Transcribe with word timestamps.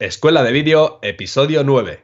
Escuela 0.00 0.42
de 0.42 0.50
Vídeo, 0.50 0.98
episodio 1.02 1.62
9. 1.62 2.02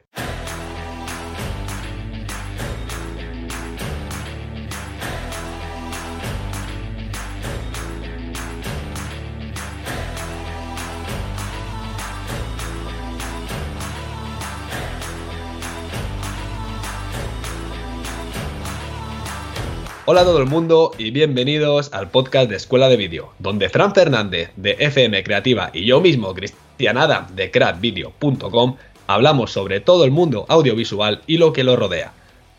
Hola 20.06 20.20
a 20.20 20.24
todo 20.24 20.38
el 20.38 20.46
mundo 20.46 20.92
y 20.96 21.10
bienvenidos 21.10 21.92
al 21.92 22.08
podcast 22.08 22.48
de 22.48 22.56
Escuela 22.56 22.88
de 22.88 22.96
Vídeo, 22.96 23.32
donde 23.40 23.68
Fran 23.68 23.92
Fernández 23.92 24.52
de 24.54 24.76
FM 24.78 25.24
Creativa 25.24 25.70
y 25.72 25.86
yo 25.86 26.00
mismo, 26.00 26.32
Cristian 26.34 26.69
Adam 26.88 27.34
de 27.34 27.50
crackvideo.com, 27.50 28.76
hablamos 29.06 29.52
sobre 29.52 29.80
todo 29.80 30.04
el 30.04 30.10
mundo 30.10 30.46
audiovisual 30.48 31.22
y 31.26 31.38
lo 31.38 31.52
que 31.52 31.64
lo 31.64 31.76
rodea. 31.76 32.12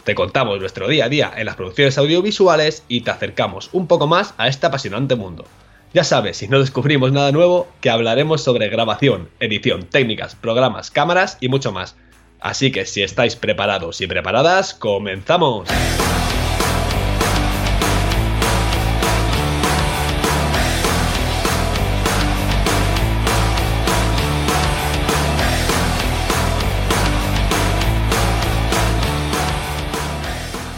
Te 0.03 0.15
contamos 0.15 0.59
nuestro 0.59 0.87
día 0.87 1.05
a 1.05 1.09
día 1.09 1.31
en 1.35 1.45
las 1.45 1.55
producciones 1.55 1.97
audiovisuales 1.97 2.83
y 2.87 3.01
te 3.01 3.11
acercamos 3.11 3.69
un 3.71 3.87
poco 3.87 4.07
más 4.07 4.33
a 4.37 4.47
este 4.47 4.65
apasionante 4.65 5.15
mundo. 5.15 5.45
Ya 5.93 6.03
sabes, 6.03 6.37
si 6.37 6.47
no 6.47 6.59
descubrimos 6.59 7.11
nada 7.11 7.31
nuevo, 7.31 7.67
que 7.81 7.89
hablaremos 7.89 8.41
sobre 8.41 8.69
grabación, 8.69 9.29
edición, 9.39 9.83
técnicas, 9.83 10.35
programas, 10.35 10.89
cámaras 10.89 11.37
y 11.41 11.49
mucho 11.49 11.71
más. 11.71 11.95
Así 12.39 12.71
que 12.71 12.85
si 12.85 13.03
estáis 13.03 13.35
preparados 13.35 14.01
y 14.01 14.07
preparadas, 14.07 14.73
comenzamos. 14.73 15.67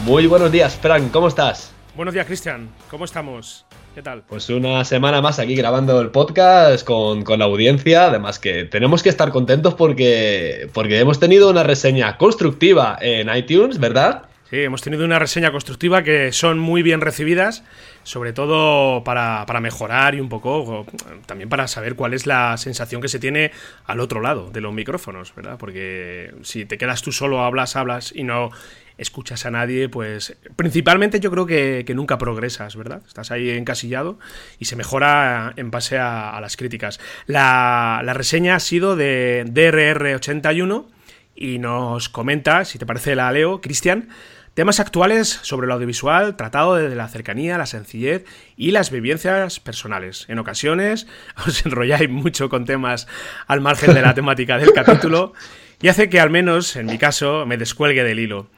Muy 0.04 0.26
buenos 0.26 0.52
días, 0.52 0.76
Frank, 0.76 1.10
¿cómo 1.10 1.28
estás? 1.28 1.72
Buenos 1.96 2.12
días, 2.12 2.26
Cristian, 2.26 2.68
¿cómo 2.90 3.06
estamos? 3.06 3.64
¿Qué 3.94 4.02
tal? 4.02 4.22
Pues 4.28 4.50
una 4.50 4.84
semana 4.84 5.22
más 5.22 5.38
aquí 5.38 5.54
grabando 5.54 5.98
el 5.98 6.10
podcast 6.10 6.84
con, 6.84 7.24
la 7.38 7.46
audiencia. 7.46 8.08
Además 8.08 8.38
que 8.38 8.64
tenemos 8.64 9.02
que 9.02 9.08
estar 9.08 9.30
contentos 9.30 9.72
porque, 9.72 10.68
porque 10.74 10.98
hemos 10.98 11.18
tenido 11.18 11.48
una 11.48 11.62
reseña 11.62 12.18
constructiva 12.18 12.98
en 13.00 13.34
iTunes, 13.34 13.80
¿verdad? 13.80 14.24
Sí, 14.50 14.60
hemos 14.60 14.82
tenido 14.82 15.06
una 15.06 15.18
reseña 15.18 15.50
constructiva 15.50 16.02
que 16.02 16.32
son 16.32 16.58
muy 16.58 16.82
bien 16.82 17.00
recibidas, 17.00 17.64
sobre 18.02 18.34
todo 18.34 19.02
para, 19.04 19.46
para, 19.46 19.60
mejorar 19.60 20.14
y 20.14 20.20
un 20.20 20.28
poco 20.28 20.84
también 21.24 21.48
para 21.48 21.66
saber 21.66 21.94
cuál 21.96 22.12
es 22.12 22.26
la 22.26 22.58
sensación 22.58 23.00
que 23.00 23.08
se 23.08 23.18
tiene 23.18 23.52
al 23.86 24.00
otro 24.00 24.20
lado 24.20 24.50
de 24.50 24.60
los 24.60 24.74
micrófonos, 24.74 25.34
¿verdad? 25.34 25.56
Porque 25.58 26.34
si 26.42 26.66
te 26.66 26.76
quedas 26.76 27.00
tú 27.00 27.10
solo, 27.10 27.42
hablas, 27.42 27.74
hablas 27.74 28.12
y 28.14 28.22
no 28.22 28.50
escuchas 28.98 29.44
a 29.46 29.50
nadie, 29.50 29.88
pues 29.88 30.36
principalmente 30.56 31.20
yo 31.20 31.30
creo 31.30 31.46
que, 31.46 31.84
nunca 31.94 32.18
progresas, 32.18 32.76
¿verdad? 32.76 33.02
Estás 33.06 33.30
ahí 33.30 33.50
encasillado 33.50 34.18
y 34.58 34.66
se 34.66 34.76
mejora 34.76 35.52
en 35.56 35.70
base 35.70 35.98
a, 35.98 36.38
las 36.40 36.56
críticas. 36.56 37.00
La, 37.26 38.02
reseña 38.14 38.56
ha 38.56 38.60
sido 38.60 38.96
de 38.96 39.44
DRR81 39.46 40.86
y 41.34 41.58
nos 41.58 42.08
comenta, 42.08 42.64
si 42.64 42.78
te 42.78 42.86
parece 42.86 43.16
la 43.16 43.30
leo, 43.32 43.60
Cristian, 43.60 44.08
temas 44.54 44.78
actuales 44.78 45.40
sobre 45.42 45.66
el 45.66 45.72
audiovisual 45.72 46.36
tratado 46.36 46.76
desde 46.76 46.94
la 46.94 47.08
cercanía, 47.08 47.58
la 47.58 47.66
sencillez 47.66 48.24
y 48.56 48.70
las 48.70 48.90
vivencias 48.90 49.58
personales. 49.58 50.26
En 50.28 50.38
ocasiones 50.38 51.08
os 51.46 51.66
enrolláis 51.66 52.08
mucho 52.08 52.48
con 52.48 52.64
temas 52.64 53.08
al 53.48 53.60
margen 53.60 53.94
de 53.94 54.02
la 54.02 54.14
temática 54.14 54.58
del 54.58 54.72
capítulo 54.72 55.32
y 55.82 55.88
hace 55.88 56.08
que 56.08 56.20
al 56.20 56.30
menos, 56.30 56.76
en 56.76 56.86
mi 56.86 56.98
caso, 56.98 57.46
me 57.46 57.56
descuelgue 57.56 58.04
del 58.04 58.20
hilo. 58.20 58.48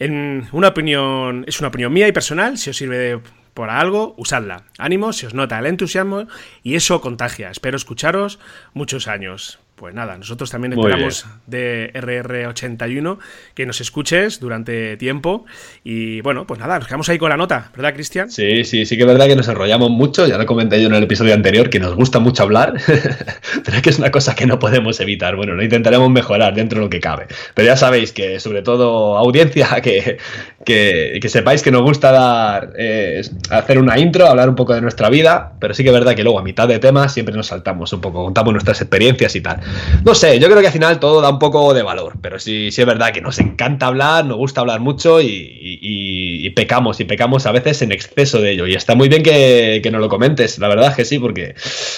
En 0.00 0.48
una 0.52 0.68
opinión, 0.68 1.44
es 1.46 1.60
una 1.60 1.68
opinión 1.68 1.92
mía 1.92 2.08
y 2.08 2.12
personal, 2.12 2.56
si 2.56 2.70
os 2.70 2.76
sirve 2.78 3.20
por 3.52 3.68
algo, 3.68 4.14
usadla. 4.16 4.64
Ánimo, 4.78 5.12
si 5.12 5.26
os 5.26 5.34
nota 5.34 5.58
el 5.58 5.66
entusiasmo 5.66 6.26
y 6.62 6.74
eso 6.74 7.02
contagia. 7.02 7.50
Espero 7.50 7.76
escucharos 7.76 8.38
muchos 8.72 9.08
años. 9.08 9.58
Pues 9.80 9.94
nada, 9.94 10.18
nosotros 10.18 10.50
también 10.50 10.74
esperamos 10.74 11.24
de 11.46 11.90
RR81 11.94 13.16
que 13.54 13.64
nos 13.64 13.80
escuches 13.80 14.38
durante 14.38 14.98
tiempo. 14.98 15.46
Y 15.82 16.20
bueno, 16.20 16.46
pues 16.46 16.60
nada, 16.60 16.78
nos 16.78 16.86
quedamos 16.86 17.08
ahí 17.08 17.16
con 17.16 17.30
la 17.30 17.38
nota, 17.38 17.70
¿verdad, 17.74 17.94
Cristian? 17.94 18.30
Sí, 18.30 18.62
sí, 18.64 18.84
sí 18.84 18.96
que 18.98 19.04
es 19.04 19.08
verdad 19.08 19.26
que 19.26 19.36
nos 19.36 19.48
enrollamos 19.48 19.88
mucho. 19.88 20.26
Ya 20.26 20.36
lo 20.36 20.44
comenté 20.44 20.82
yo 20.82 20.88
en 20.88 20.94
el 20.96 21.04
episodio 21.04 21.32
anterior 21.32 21.70
que 21.70 21.80
nos 21.80 21.94
gusta 21.94 22.18
mucho 22.18 22.42
hablar, 22.42 22.74
pero 23.64 23.74
es 23.74 23.82
que 23.82 23.88
es 23.88 23.98
una 23.98 24.10
cosa 24.10 24.34
que 24.34 24.44
no 24.44 24.58
podemos 24.58 25.00
evitar. 25.00 25.34
Bueno, 25.34 25.54
lo 25.54 25.62
intentaremos 25.62 26.10
mejorar 26.10 26.52
dentro 26.54 26.80
de 26.80 26.84
lo 26.84 26.90
que 26.90 27.00
cabe. 27.00 27.28
Pero 27.54 27.64
ya 27.64 27.76
sabéis 27.78 28.12
que, 28.12 28.38
sobre 28.38 28.60
todo, 28.60 29.16
audiencia, 29.16 29.66
que, 29.82 30.18
que, 30.64 31.20
sepáis 31.28 31.62
que 31.62 31.70
nos 31.70 31.82
gusta 31.82 32.12
dar, 32.12 32.74
eh, 32.76 33.22
hacer 33.50 33.78
una 33.78 33.98
intro, 33.98 34.26
hablar 34.26 34.48
un 34.48 34.54
poco 34.54 34.74
de 34.74 34.82
nuestra 34.82 35.08
vida, 35.08 35.52
pero 35.58 35.72
sí 35.72 35.82
que 35.82 35.88
es 35.88 35.94
verdad 35.94 36.14
que 36.14 36.22
luego 36.22 36.38
a 36.38 36.42
mitad 36.42 36.68
de 36.68 36.78
temas 36.78 37.14
siempre 37.14 37.34
nos 37.34 37.46
saltamos 37.46 37.92
un 37.92 38.00
poco, 38.00 38.24
contamos 38.24 38.52
nuestras 38.52 38.80
experiencias 38.80 39.34
y 39.36 39.40
tal. 39.40 39.60
No 40.04 40.14
sé, 40.14 40.38
yo 40.38 40.48
creo 40.48 40.60
que 40.60 40.66
al 40.66 40.72
final 40.72 41.00
todo 41.00 41.22
da 41.22 41.30
un 41.30 41.38
poco 41.38 41.72
de 41.72 41.82
valor, 41.82 42.14
pero 42.20 42.38
sí, 42.38 42.70
sí 42.70 42.82
es 42.82 42.86
verdad 42.86 43.12
que 43.12 43.22
nos 43.22 43.38
encanta 43.38 43.86
hablar, 43.86 44.26
nos 44.26 44.36
gusta 44.36 44.60
hablar 44.60 44.80
mucho 44.80 45.20
y, 45.22 46.52
pecamos, 46.54 47.00
y 47.00 47.04
pecamos 47.04 47.46
a 47.46 47.52
veces 47.52 47.80
en 47.82 47.92
exceso 47.92 48.40
de 48.40 48.52
ello. 48.52 48.66
Y 48.66 48.74
está 48.74 48.94
muy 48.94 49.08
bien 49.08 49.22
que, 49.22 49.88
nos 49.90 50.00
lo 50.00 50.08
comentes, 50.08 50.58
la 50.58 50.68
verdad 50.68 50.90
es 50.90 50.96
que 50.96 51.04
sí, 51.04 51.18
porque 51.18 51.54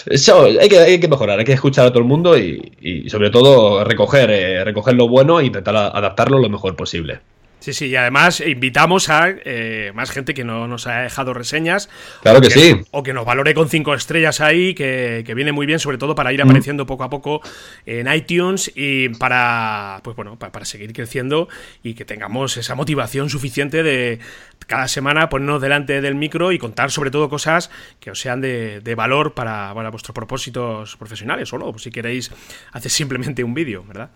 eso 0.07 0.45
hay 0.45 0.69
que, 0.69 0.79
hay 0.79 1.01
que 1.01 1.09
mejorar, 1.09 1.39
hay 1.39 1.45
que 1.45 1.53
escuchar 1.53 1.87
a 1.87 1.91
todo 1.91 1.99
el 1.99 2.05
mundo 2.05 2.39
y, 2.39 3.09
sobre 3.09 3.31
todo 3.31 3.83
recoger, 3.85 4.31
eh, 4.31 4.65
recoger 4.65 4.95
lo 4.95 5.09
bueno 5.09 5.41
e 5.41 5.47
intentar 5.47 5.75
adaptarlo 5.75 6.39
lo 6.39 6.49
mejor 6.49 6.77
posible. 6.77 7.21
Sí, 7.63 7.73
sí, 7.73 7.87
y 7.87 7.95
además 7.95 8.41
invitamos 8.41 9.09
a 9.09 9.29
eh, 9.29 9.93
más 9.95 10.11
gente 10.11 10.35
que 10.35 10.43
no 10.43 10.67
nos 10.67 10.89
ha 10.89 11.03
dejado 11.03 11.33
reseñas. 11.33 11.89
Claro 12.21 12.41
que, 12.41 12.51
sí. 12.51 12.75
O 12.91 13.05
que 13.05 13.13
nos 13.13 13.25
valore 13.25 13.55
con 13.55 13.69
cinco 13.69 13.95
estrellas 13.95 14.41
ahí, 14.41 14.75
que, 14.75 15.23
viene 15.37 15.53
muy 15.53 15.65
bien, 15.65 15.79
sobre 15.79 15.97
todo 15.97 16.17
para 16.17 16.33
ir 16.33 16.43
apareciendo 16.43 16.87
poco 16.87 17.05
a 17.05 17.11
poco 17.11 17.41
en 17.87 18.13
iTunes 18.13 18.73
y 18.75 19.11
para, 19.11 20.01
pues 20.03 20.17
bueno, 20.17 20.37
para, 20.41 20.65
seguir 20.65 20.93
creciendo 20.93 21.49
y 21.85 21.95
que 21.95 22.05
tengamos 22.05 22.57
esa 22.57 22.75
motivación 22.75 23.31
suficiente 23.31 23.85
de 23.85 24.19
cada 24.67 24.89
semana 24.89 25.29
ponernos 25.29 25.63
delante 25.63 26.01
del 26.01 26.17
micro 26.17 26.51
y 26.51 26.59
contar 26.59 26.91
sobre 26.91 27.13
todo 27.13 27.29
cosas 27.29 27.71
que 28.01 28.11
os 28.11 28.19
sean 28.19 28.41
de, 28.41 28.95
valor 28.97 29.35
para, 29.35 29.73
para 29.73 29.91
vuestros 29.91 30.17
propósitos 30.17 30.97
profesionales, 30.97 31.53
o 31.53 31.59
no, 31.59 31.79
si 31.79 31.93
queréis 31.93 32.33
hacer 32.73 32.91
simplemente 32.91 33.45
un 33.45 33.55
vídeo, 33.55 33.85
¿verdad? 33.87 34.11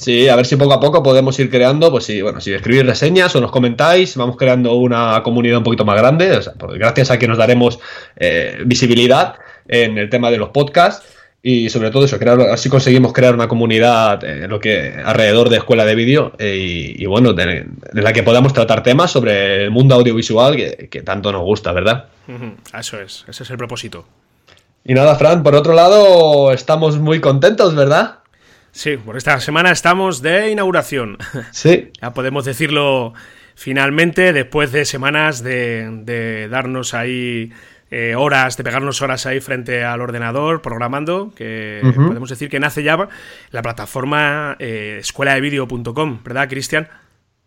Sí, 0.00 0.30
a 0.30 0.36
ver 0.36 0.46
si 0.46 0.56
poco 0.56 0.72
a 0.72 0.80
poco 0.80 1.02
podemos 1.02 1.38
ir 1.40 1.50
creando, 1.50 1.90
pues 1.90 2.04
sí, 2.04 2.22
bueno, 2.22 2.40
si 2.40 2.54
escribís 2.54 2.86
reseñas 2.86 3.36
o 3.36 3.40
nos 3.42 3.50
comentáis, 3.50 4.16
vamos 4.16 4.38
creando 4.38 4.72
una 4.76 5.22
comunidad 5.22 5.58
un 5.58 5.64
poquito 5.64 5.84
más 5.84 5.98
grande, 5.98 6.32
o 6.32 6.40
sea, 6.40 6.54
pues 6.54 6.78
gracias 6.78 7.10
a 7.10 7.18
que 7.18 7.28
nos 7.28 7.36
daremos 7.36 7.78
eh, 8.16 8.62
visibilidad 8.64 9.34
en 9.68 9.98
el 9.98 10.08
tema 10.08 10.30
de 10.30 10.38
los 10.38 10.48
podcasts 10.48 11.06
y 11.42 11.68
sobre 11.68 11.90
todo 11.90 12.06
eso, 12.06 12.18
crear, 12.18 12.40
así 12.40 12.70
conseguimos 12.70 13.12
crear 13.12 13.34
una 13.34 13.46
comunidad 13.46 14.24
en 14.24 14.48
lo 14.48 14.58
que 14.58 14.94
alrededor 15.04 15.50
de 15.50 15.58
escuela 15.58 15.84
de 15.84 15.94
vídeo 15.94 16.32
eh, 16.38 16.94
y, 16.96 17.04
bueno, 17.04 17.34
de, 17.34 17.66
la 17.92 18.14
que 18.14 18.22
podamos 18.22 18.54
tratar 18.54 18.82
temas 18.82 19.10
sobre 19.10 19.64
el 19.64 19.70
mundo 19.70 19.96
audiovisual 19.96 20.56
que, 20.56 20.88
que 20.90 21.02
tanto 21.02 21.30
nos 21.30 21.42
gusta, 21.42 21.72
¿verdad? 21.72 22.06
Eso 22.72 22.98
es, 22.98 23.26
ese 23.28 23.42
es 23.42 23.50
el 23.50 23.58
propósito. 23.58 24.06
Y 24.82 24.94
nada, 24.94 25.14
Fran, 25.16 25.42
por 25.42 25.54
otro 25.54 25.74
lado, 25.74 26.52
estamos 26.52 26.98
muy 26.98 27.20
contentos, 27.20 27.74
¿verdad? 27.74 28.19
Sí, 28.72 28.96
por 28.96 29.16
esta 29.16 29.40
semana 29.40 29.70
estamos 29.70 30.22
de 30.22 30.50
inauguración. 30.50 31.18
Sí. 31.52 31.90
ya 32.00 32.12
podemos 32.12 32.44
decirlo 32.44 33.12
finalmente, 33.54 34.32
después 34.32 34.72
de 34.72 34.84
semanas 34.84 35.42
de, 35.42 36.48
darnos 36.50 36.94
ahí 36.94 37.52
eh, 37.90 38.14
horas, 38.16 38.56
de 38.56 38.64
pegarnos 38.64 39.02
horas 39.02 39.26
ahí 39.26 39.40
frente 39.40 39.84
al 39.84 40.00
ordenador 40.00 40.62
programando, 40.62 41.32
que 41.34 41.80
podemos 41.94 42.30
decir 42.30 42.48
que 42.48 42.60
nace 42.60 42.82
ya 42.82 43.08
la 43.50 43.62
plataforma 43.62 44.56
eh, 44.58 44.98
escueladevideo.com, 45.00 46.22
¿verdad, 46.24 46.48
Cristian? 46.48 46.88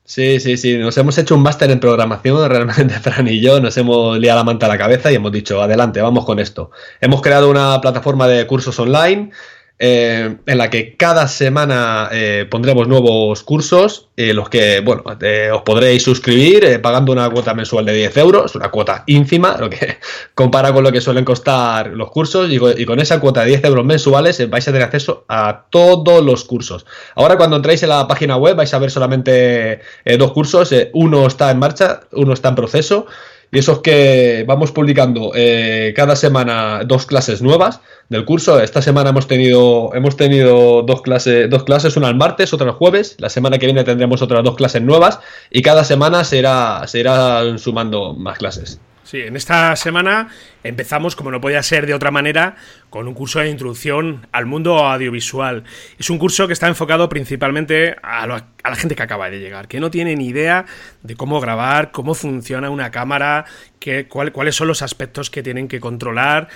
Sí, 0.06 0.42
sí, 0.42 0.58
sí, 0.58 0.78
nos 0.78 0.98
hemos 0.98 1.18
hecho 1.18 1.34
un 1.34 1.44
máster 1.44 1.72
en 1.72 1.80
programación, 1.80 2.50
realmente 2.50 3.00
Fran 3.00 3.28
y 3.28 3.40
yo 3.40 3.62
nos 3.62 3.78
hemos 3.78 4.20
liado 4.20 4.40
la 4.40 4.44
manta 4.44 4.66
a 4.66 4.70
la 4.70 4.78
cabeza 4.78 5.12
y 5.12 5.16
hemos 5.16 5.32
dicho, 5.32 5.62
adelante, 5.62 6.02
vamos 6.02 6.26
con 6.26 6.40
esto. 6.40 6.72
Hemos 7.00 7.22
creado 7.22 7.50
una 7.50 7.80
plataforma 7.80 8.28
de 8.28 8.46
cursos 8.46 8.78
online 8.80 9.32
eh, 9.80 10.38
en 10.46 10.58
la 10.58 10.70
que 10.70 10.96
cada 10.96 11.28
semana 11.28 12.08
eh, 12.12 12.46
pondremos 12.50 12.88
nuevos 12.88 13.44
cursos, 13.44 14.08
eh, 14.16 14.34
los 14.34 14.48
que, 14.48 14.80
bueno, 14.82 15.04
os 15.04 15.62
podréis 15.64 16.04
suscribir 16.04 16.80
pagando 16.82 17.12
una 17.12 17.30
cuota 17.30 17.54
mensual 17.54 17.86
de 17.86 17.94
10 17.94 18.18
euros, 18.18 18.56
una 18.56 18.70
cuota 18.70 19.04
ínfima, 19.08 19.58
lo 19.58 19.70
que 19.70 19.98
compara 20.36 20.72
con 20.72 20.84
lo 20.84 20.92
que 20.92 21.02
suelen 21.02 21.26
costar 21.26 21.88
los 21.88 22.12
cursos, 22.12 22.50
y, 22.50 22.86
con 22.86 23.00
esa 23.00 23.20
cuota 23.20 23.42
de 23.42 23.48
10 23.48 23.66
euros 23.66 23.86
mensuales 23.86 24.50
vais 24.50 24.68
a 24.68 24.72
tener 24.72 24.84
acceso 24.84 25.26
a 25.28 25.66
todos 25.70 26.24
los 26.24 26.46
cursos. 26.46 26.86
Ahora 27.16 27.36
cuando 27.36 27.58
entráis 27.58 27.82
en 27.84 27.90
la 27.90 28.08
página 28.08 28.38
web 28.38 28.56
vais 28.56 28.74
a 28.74 28.80
ver 28.80 28.92
solamente 28.92 29.82
dos 30.18 30.32
cursos, 30.32 30.74
uno 30.94 31.26
está 31.28 31.52
en 31.52 31.60
marcha, 31.60 32.02
uno 32.12 32.34
está 32.34 32.50
en 32.50 32.56
proceso, 32.56 33.08
Y 33.54 33.60
eso 33.60 33.74
es 33.74 33.80
que 33.80 34.46
vamos 34.48 34.72
publicando 34.72 35.32
eh, 35.36 35.94
cada 35.96 36.16
semana 36.16 36.82
dos 36.88 37.06
clases 37.06 37.44
nuevas 37.44 37.82
del 38.10 38.26
curso. 38.26 38.60
Esta 38.60 38.82
semana 38.82 39.12
hemos 39.12 39.28
tenido, 39.28 39.92
hemos 39.94 40.18
tenido 40.18 40.82
dos, 40.82 41.04
clases, 41.04 41.48
dos 41.52 41.64
clases, 41.64 41.96
una 41.96 42.10
el 42.10 42.16
martes, 42.16 42.52
otra 42.52 42.70
el 42.70 42.74
jueves. 42.74 43.16
La 43.20 43.30
semana 43.30 43.60
que 43.60 43.68
viene 43.68 43.84
tendremos 43.84 44.24
otras 44.24 44.44
dos 44.44 44.56
clases 44.56 44.82
nuevas 44.82 45.20
y 45.52 45.62
cada 45.62 45.84
semana 45.84 46.24
se 46.24 46.40
irá, 46.40 46.82
se 46.88 47.02
irán 47.02 47.60
sumando 47.60 48.16
más 48.16 48.40
clases. 48.40 48.80
Sí, 49.14 49.22
en 49.22 49.36
esta 49.36 49.76
semana 49.76 50.30
empezamos, 50.64 51.16
como 51.16 51.30
no 51.30 51.40
podía 51.40 51.62
ser 51.62 51.86
de 51.86 51.94
otra 51.94 52.10
manera, 52.10 52.56
con 52.90 53.08
un 53.08 53.14
curso 53.14 53.42
de 53.42 53.48
introducción 53.48 54.26
al 54.32 54.48
mundo 54.48 54.80
audiovisual. 54.80 55.66
Es 56.00 56.10
un 56.10 56.18
curso 56.18 56.48
que 56.48 56.54
está 56.54 56.68
enfocado 56.68 57.08
principalmente 57.10 57.96
a, 58.02 58.26
la 58.26 58.76
gente 58.76 58.96
que 58.96 59.04
acaba 59.04 59.30
de 59.30 59.40
llegar, 59.40 59.68
que 59.68 59.80
no 59.80 59.92
tiene 59.92 60.16
ni 60.16 60.30
idea 60.30 60.66
de 61.04 61.16
cómo 61.16 61.40
grabar, 61.40 61.92
cómo 61.92 62.16
funciona 62.16 62.72
una 62.72 62.90
cámara, 62.90 63.46
cuáles 64.10 64.56
son 64.56 64.68
los 64.68 64.82
aspectos 64.82 65.30
que 65.30 65.44
tienen 65.44 65.68
que 65.68 65.80
controlar 65.80 66.48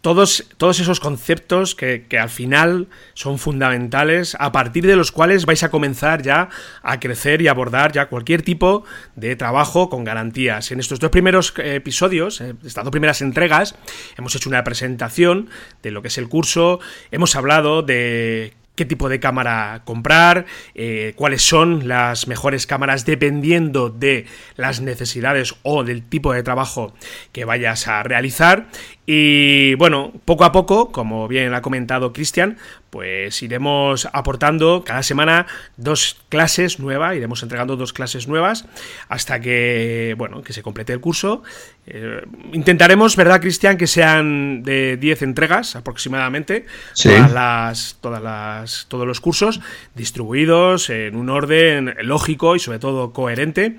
todos, 0.00 0.46
todos 0.56 0.80
esos 0.80 1.00
conceptos 1.00 1.74
que, 1.74 2.06
al 2.18 2.30
final 2.30 2.88
son 3.14 3.38
fundamentales, 3.38 4.36
a 4.38 4.52
partir 4.52 4.86
de 4.86 4.96
los 4.96 5.12
cuales 5.12 5.46
vais 5.46 5.62
a 5.62 5.70
comenzar 5.70 6.22
ya 6.22 6.48
a 6.82 7.00
crecer 7.00 7.42
y 7.42 7.48
abordar 7.48 7.92
ya 7.92 8.06
cualquier 8.06 8.42
tipo 8.42 8.84
de 9.16 9.36
trabajo 9.36 9.90
con 9.90 10.04
garantías. 10.04 10.70
En 10.72 10.80
estos 10.80 11.00
dos 11.00 11.10
primeros 11.10 11.52
eh, 11.58 11.76
episodios, 11.76 12.40
eh, 12.40 12.54
estas 12.64 12.84
dos 12.84 12.90
primeras 12.90 13.20
entregas, 13.20 13.76
hemos 14.16 14.34
hecho 14.34 14.48
una 14.48 14.64
presentación 14.64 15.50
de 15.82 15.90
lo 15.90 16.02
que 16.02 16.08
es 16.08 16.18
el 16.18 16.28
curso, 16.28 16.80
hemos 17.10 17.36
hablado 17.36 17.82
de 17.82 18.54
qué 18.80 18.86
tipo 18.86 19.10
de 19.10 19.20
cámara 19.20 19.82
comprar, 19.84 20.46
eh, 20.74 21.12
cuáles 21.14 21.42
son 21.42 21.86
las 21.86 22.28
mejores 22.28 22.66
cámaras 22.66 23.04
dependiendo 23.04 23.90
de 23.90 24.24
las 24.56 24.80
necesidades 24.80 25.54
o 25.62 25.84
del 25.84 26.02
tipo 26.02 26.32
de 26.32 26.42
trabajo 26.42 26.94
que 27.32 27.44
vayas 27.44 27.88
a 27.88 28.02
realizar. 28.02 28.68
Y 29.12 29.74
bueno, 29.74 30.12
poco 30.24 30.44
a 30.44 30.52
poco, 30.52 30.92
como 30.92 31.26
bien 31.26 31.52
ha 31.52 31.62
comentado 31.62 32.12
Cristian, 32.12 32.58
pues 32.90 33.42
iremos 33.42 34.08
aportando 34.12 34.84
cada 34.84 35.02
semana 35.02 35.48
dos 35.76 36.16
clases 36.28 36.78
nuevas, 36.78 37.16
iremos 37.16 37.42
entregando 37.42 37.74
dos 37.74 37.92
clases 37.92 38.28
nuevas 38.28 38.66
hasta 39.08 39.40
que, 39.40 40.14
bueno, 40.16 40.42
que 40.42 40.52
se 40.52 40.62
complete 40.62 40.92
el 40.92 41.00
curso. 41.00 41.42
Eh, 41.88 42.24
intentaremos, 42.52 43.16
¿verdad, 43.16 43.40
Cristian, 43.40 43.76
que 43.76 43.88
sean 43.88 44.62
de 44.62 44.96
10 44.96 45.22
entregas 45.22 45.74
aproximadamente, 45.74 46.66
todas 47.02 47.32
las, 47.32 47.98
todas 48.00 48.22
las, 48.22 48.86
todos 48.88 49.08
los 49.08 49.20
cursos 49.20 49.60
distribuidos 49.96 50.88
en 50.88 51.16
un 51.16 51.30
orden 51.30 51.96
lógico 52.02 52.54
y 52.54 52.60
sobre 52.60 52.78
todo 52.78 53.12
coherente 53.12 53.76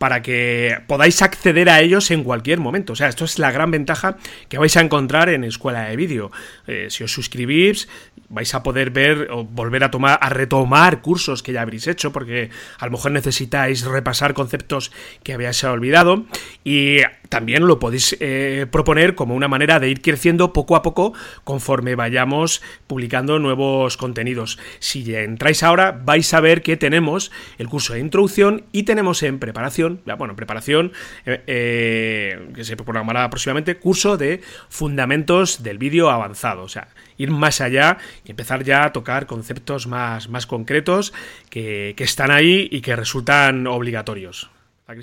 para 0.00 0.22
que 0.22 0.78
podáis 0.86 1.20
acceder 1.20 1.68
a 1.68 1.82
ellos 1.82 2.10
en 2.10 2.24
cualquier 2.24 2.58
momento. 2.58 2.94
O 2.94 2.96
sea, 2.96 3.08
esto 3.08 3.26
es 3.26 3.38
la 3.38 3.52
gran 3.52 3.70
ventaja 3.70 4.16
que 4.48 4.56
vais 4.56 4.74
a 4.78 4.80
encontrar 4.80 5.28
en 5.28 5.44
Escuela 5.44 5.82
de 5.82 5.94
Vídeo. 5.94 6.32
Eh, 6.66 6.86
si 6.88 7.04
os 7.04 7.12
suscribís, 7.12 7.86
vais 8.30 8.54
a 8.54 8.62
poder 8.62 8.92
ver 8.92 9.28
o 9.30 9.44
volver 9.44 9.84
a 9.84 9.90
tomar, 9.90 10.18
a 10.22 10.30
retomar 10.30 11.02
cursos 11.02 11.42
que 11.42 11.52
ya 11.52 11.60
habréis 11.60 11.86
hecho, 11.86 12.12
porque 12.12 12.48
a 12.78 12.86
lo 12.86 12.92
mejor 12.92 13.12
necesitáis 13.12 13.84
repasar 13.84 14.32
conceptos 14.32 14.90
que 15.22 15.34
habéis 15.34 15.62
olvidado. 15.64 16.24
Y 16.64 17.00
también 17.28 17.66
lo 17.66 17.78
podéis 17.78 18.16
eh, 18.20 18.66
proponer 18.70 19.14
como 19.14 19.34
una 19.34 19.48
manera 19.48 19.80
de 19.80 19.90
ir 19.90 20.00
creciendo 20.00 20.52
poco 20.52 20.76
a 20.76 20.82
poco 20.82 21.12
conforme 21.44 21.94
vayamos 21.94 22.62
publicando 22.86 23.38
nuevos 23.38 23.96
contenidos. 23.96 24.58
Si 24.78 25.14
entráis 25.14 25.62
ahora, 25.62 25.92
vais 25.92 26.32
a 26.32 26.40
ver 26.40 26.62
que 26.62 26.76
tenemos 26.76 27.30
el 27.58 27.68
curso 27.68 27.92
de 27.92 28.00
introducción 28.00 28.64
y 28.72 28.84
tenemos 28.84 29.22
en 29.22 29.38
preparación, 29.38 29.89
bueno, 30.18 30.36
preparación 30.36 30.92
eh, 31.26 31.42
eh, 31.46 32.48
que 32.54 32.64
se 32.64 32.76
programará 32.76 33.28
próximamente, 33.30 33.76
curso 33.76 34.16
de 34.16 34.40
fundamentos 34.68 35.62
del 35.62 35.78
vídeo 35.78 36.10
avanzado. 36.10 36.62
O 36.62 36.68
sea, 36.68 36.88
ir 37.16 37.30
más 37.30 37.60
allá 37.60 37.98
y 38.24 38.30
empezar 38.30 38.64
ya 38.64 38.84
a 38.84 38.92
tocar 38.92 39.26
conceptos 39.26 39.86
más, 39.86 40.28
más 40.28 40.46
concretos 40.46 41.12
que 41.48 41.94
están 41.98 42.30
ahí 42.30 42.68
y 42.70 42.80
que 42.80 42.96
resultan 42.96 43.66
obligatorios. 43.66 44.50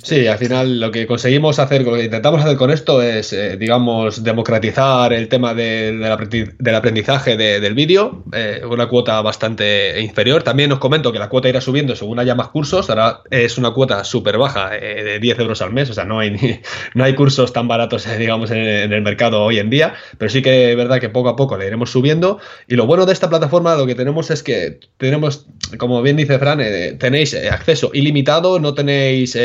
Sí, 0.04 0.28
al 0.28 0.38
final 0.38 0.80
lo 0.80 0.92
que 0.92 1.08
conseguimos 1.08 1.60
hacer, 1.60 1.84
lo 1.84 1.94
que 1.94 2.06
intentamos 2.06 2.42
hacer 2.42 2.58
con 2.58 2.72
esto 2.72 3.02
es, 3.02 3.32
eh, 3.32 3.58
digamos, 3.58 4.24
democratizar 4.24 5.14
el 5.14 5.28
tema 5.30 5.54
del 5.54 6.04
aprendizaje 6.04 7.38
del 7.38 7.74
vídeo, 7.74 8.24
eh, 8.34 8.62
una 8.70 8.88
cuota 8.88 9.22
bastante 9.22 10.02
inferior. 10.02 10.44
También 10.44 10.72
os 10.72 10.80
comento 10.80 11.12
que 11.12 11.20
la 11.20 11.30
cuota 11.30 11.48
irá 11.48 11.62
subiendo 11.62 11.96
según 11.96 12.20
haya 12.20 12.36
más 12.36 12.50
cursos, 12.50 12.90
ahora 12.90 13.22
es 13.30 13.58
una 13.58 13.72
cuota 13.72 14.04
súper 14.04 14.38
baja, 14.38 14.76
eh, 14.76 15.04
de 15.04 15.20
10 15.20 15.40
euros 15.40 15.62
al 15.62 15.72
mes, 15.72 15.90
o 15.90 15.94
sea, 15.94 16.04
no 16.04 16.20
hay, 16.20 16.62
no 16.94 17.04
hay 17.04 17.16
cursos 17.16 17.54
tan 17.54 17.68
baratos, 17.68 18.08
digamos, 18.18 18.52
en, 18.52 18.58
en, 18.58 18.94
el 18.94 19.02
mercado 19.02 19.44
hoy 19.44 19.60
en 19.60 19.70
día, 19.70 19.94
pero 20.18 20.30
sí 20.30 20.42
que 20.42 20.72
es 20.72 20.78
verdad 20.78 21.00
que 21.00 21.10
poco 21.10 21.30
a 21.30 21.36
poco 21.36 21.58
le 21.58 21.68
iremos 21.68 21.92
subiendo. 21.92 22.40
Y 22.68 22.76
lo 22.76 22.88
bueno 22.88 23.06
de 23.06 23.14
esta 23.14 23.30
plataforma, 23.30 23.76
lo 23.76 23.86
que 23.86 23.96
tenemos 23.96 24.32
es 24.32 24.44
que 24.44 24.80
tenemos, 24.98 25.48
como 25.78 26.02
bien 26.02 26.18
dice 26.18 26.40
Fran, 26.40 26.60
tenéis 26.98 27.36
acceso 27.36 27.92
ilimitado, 27.94 28.60
no 28.60 28.74
tenéis 28.74 29.38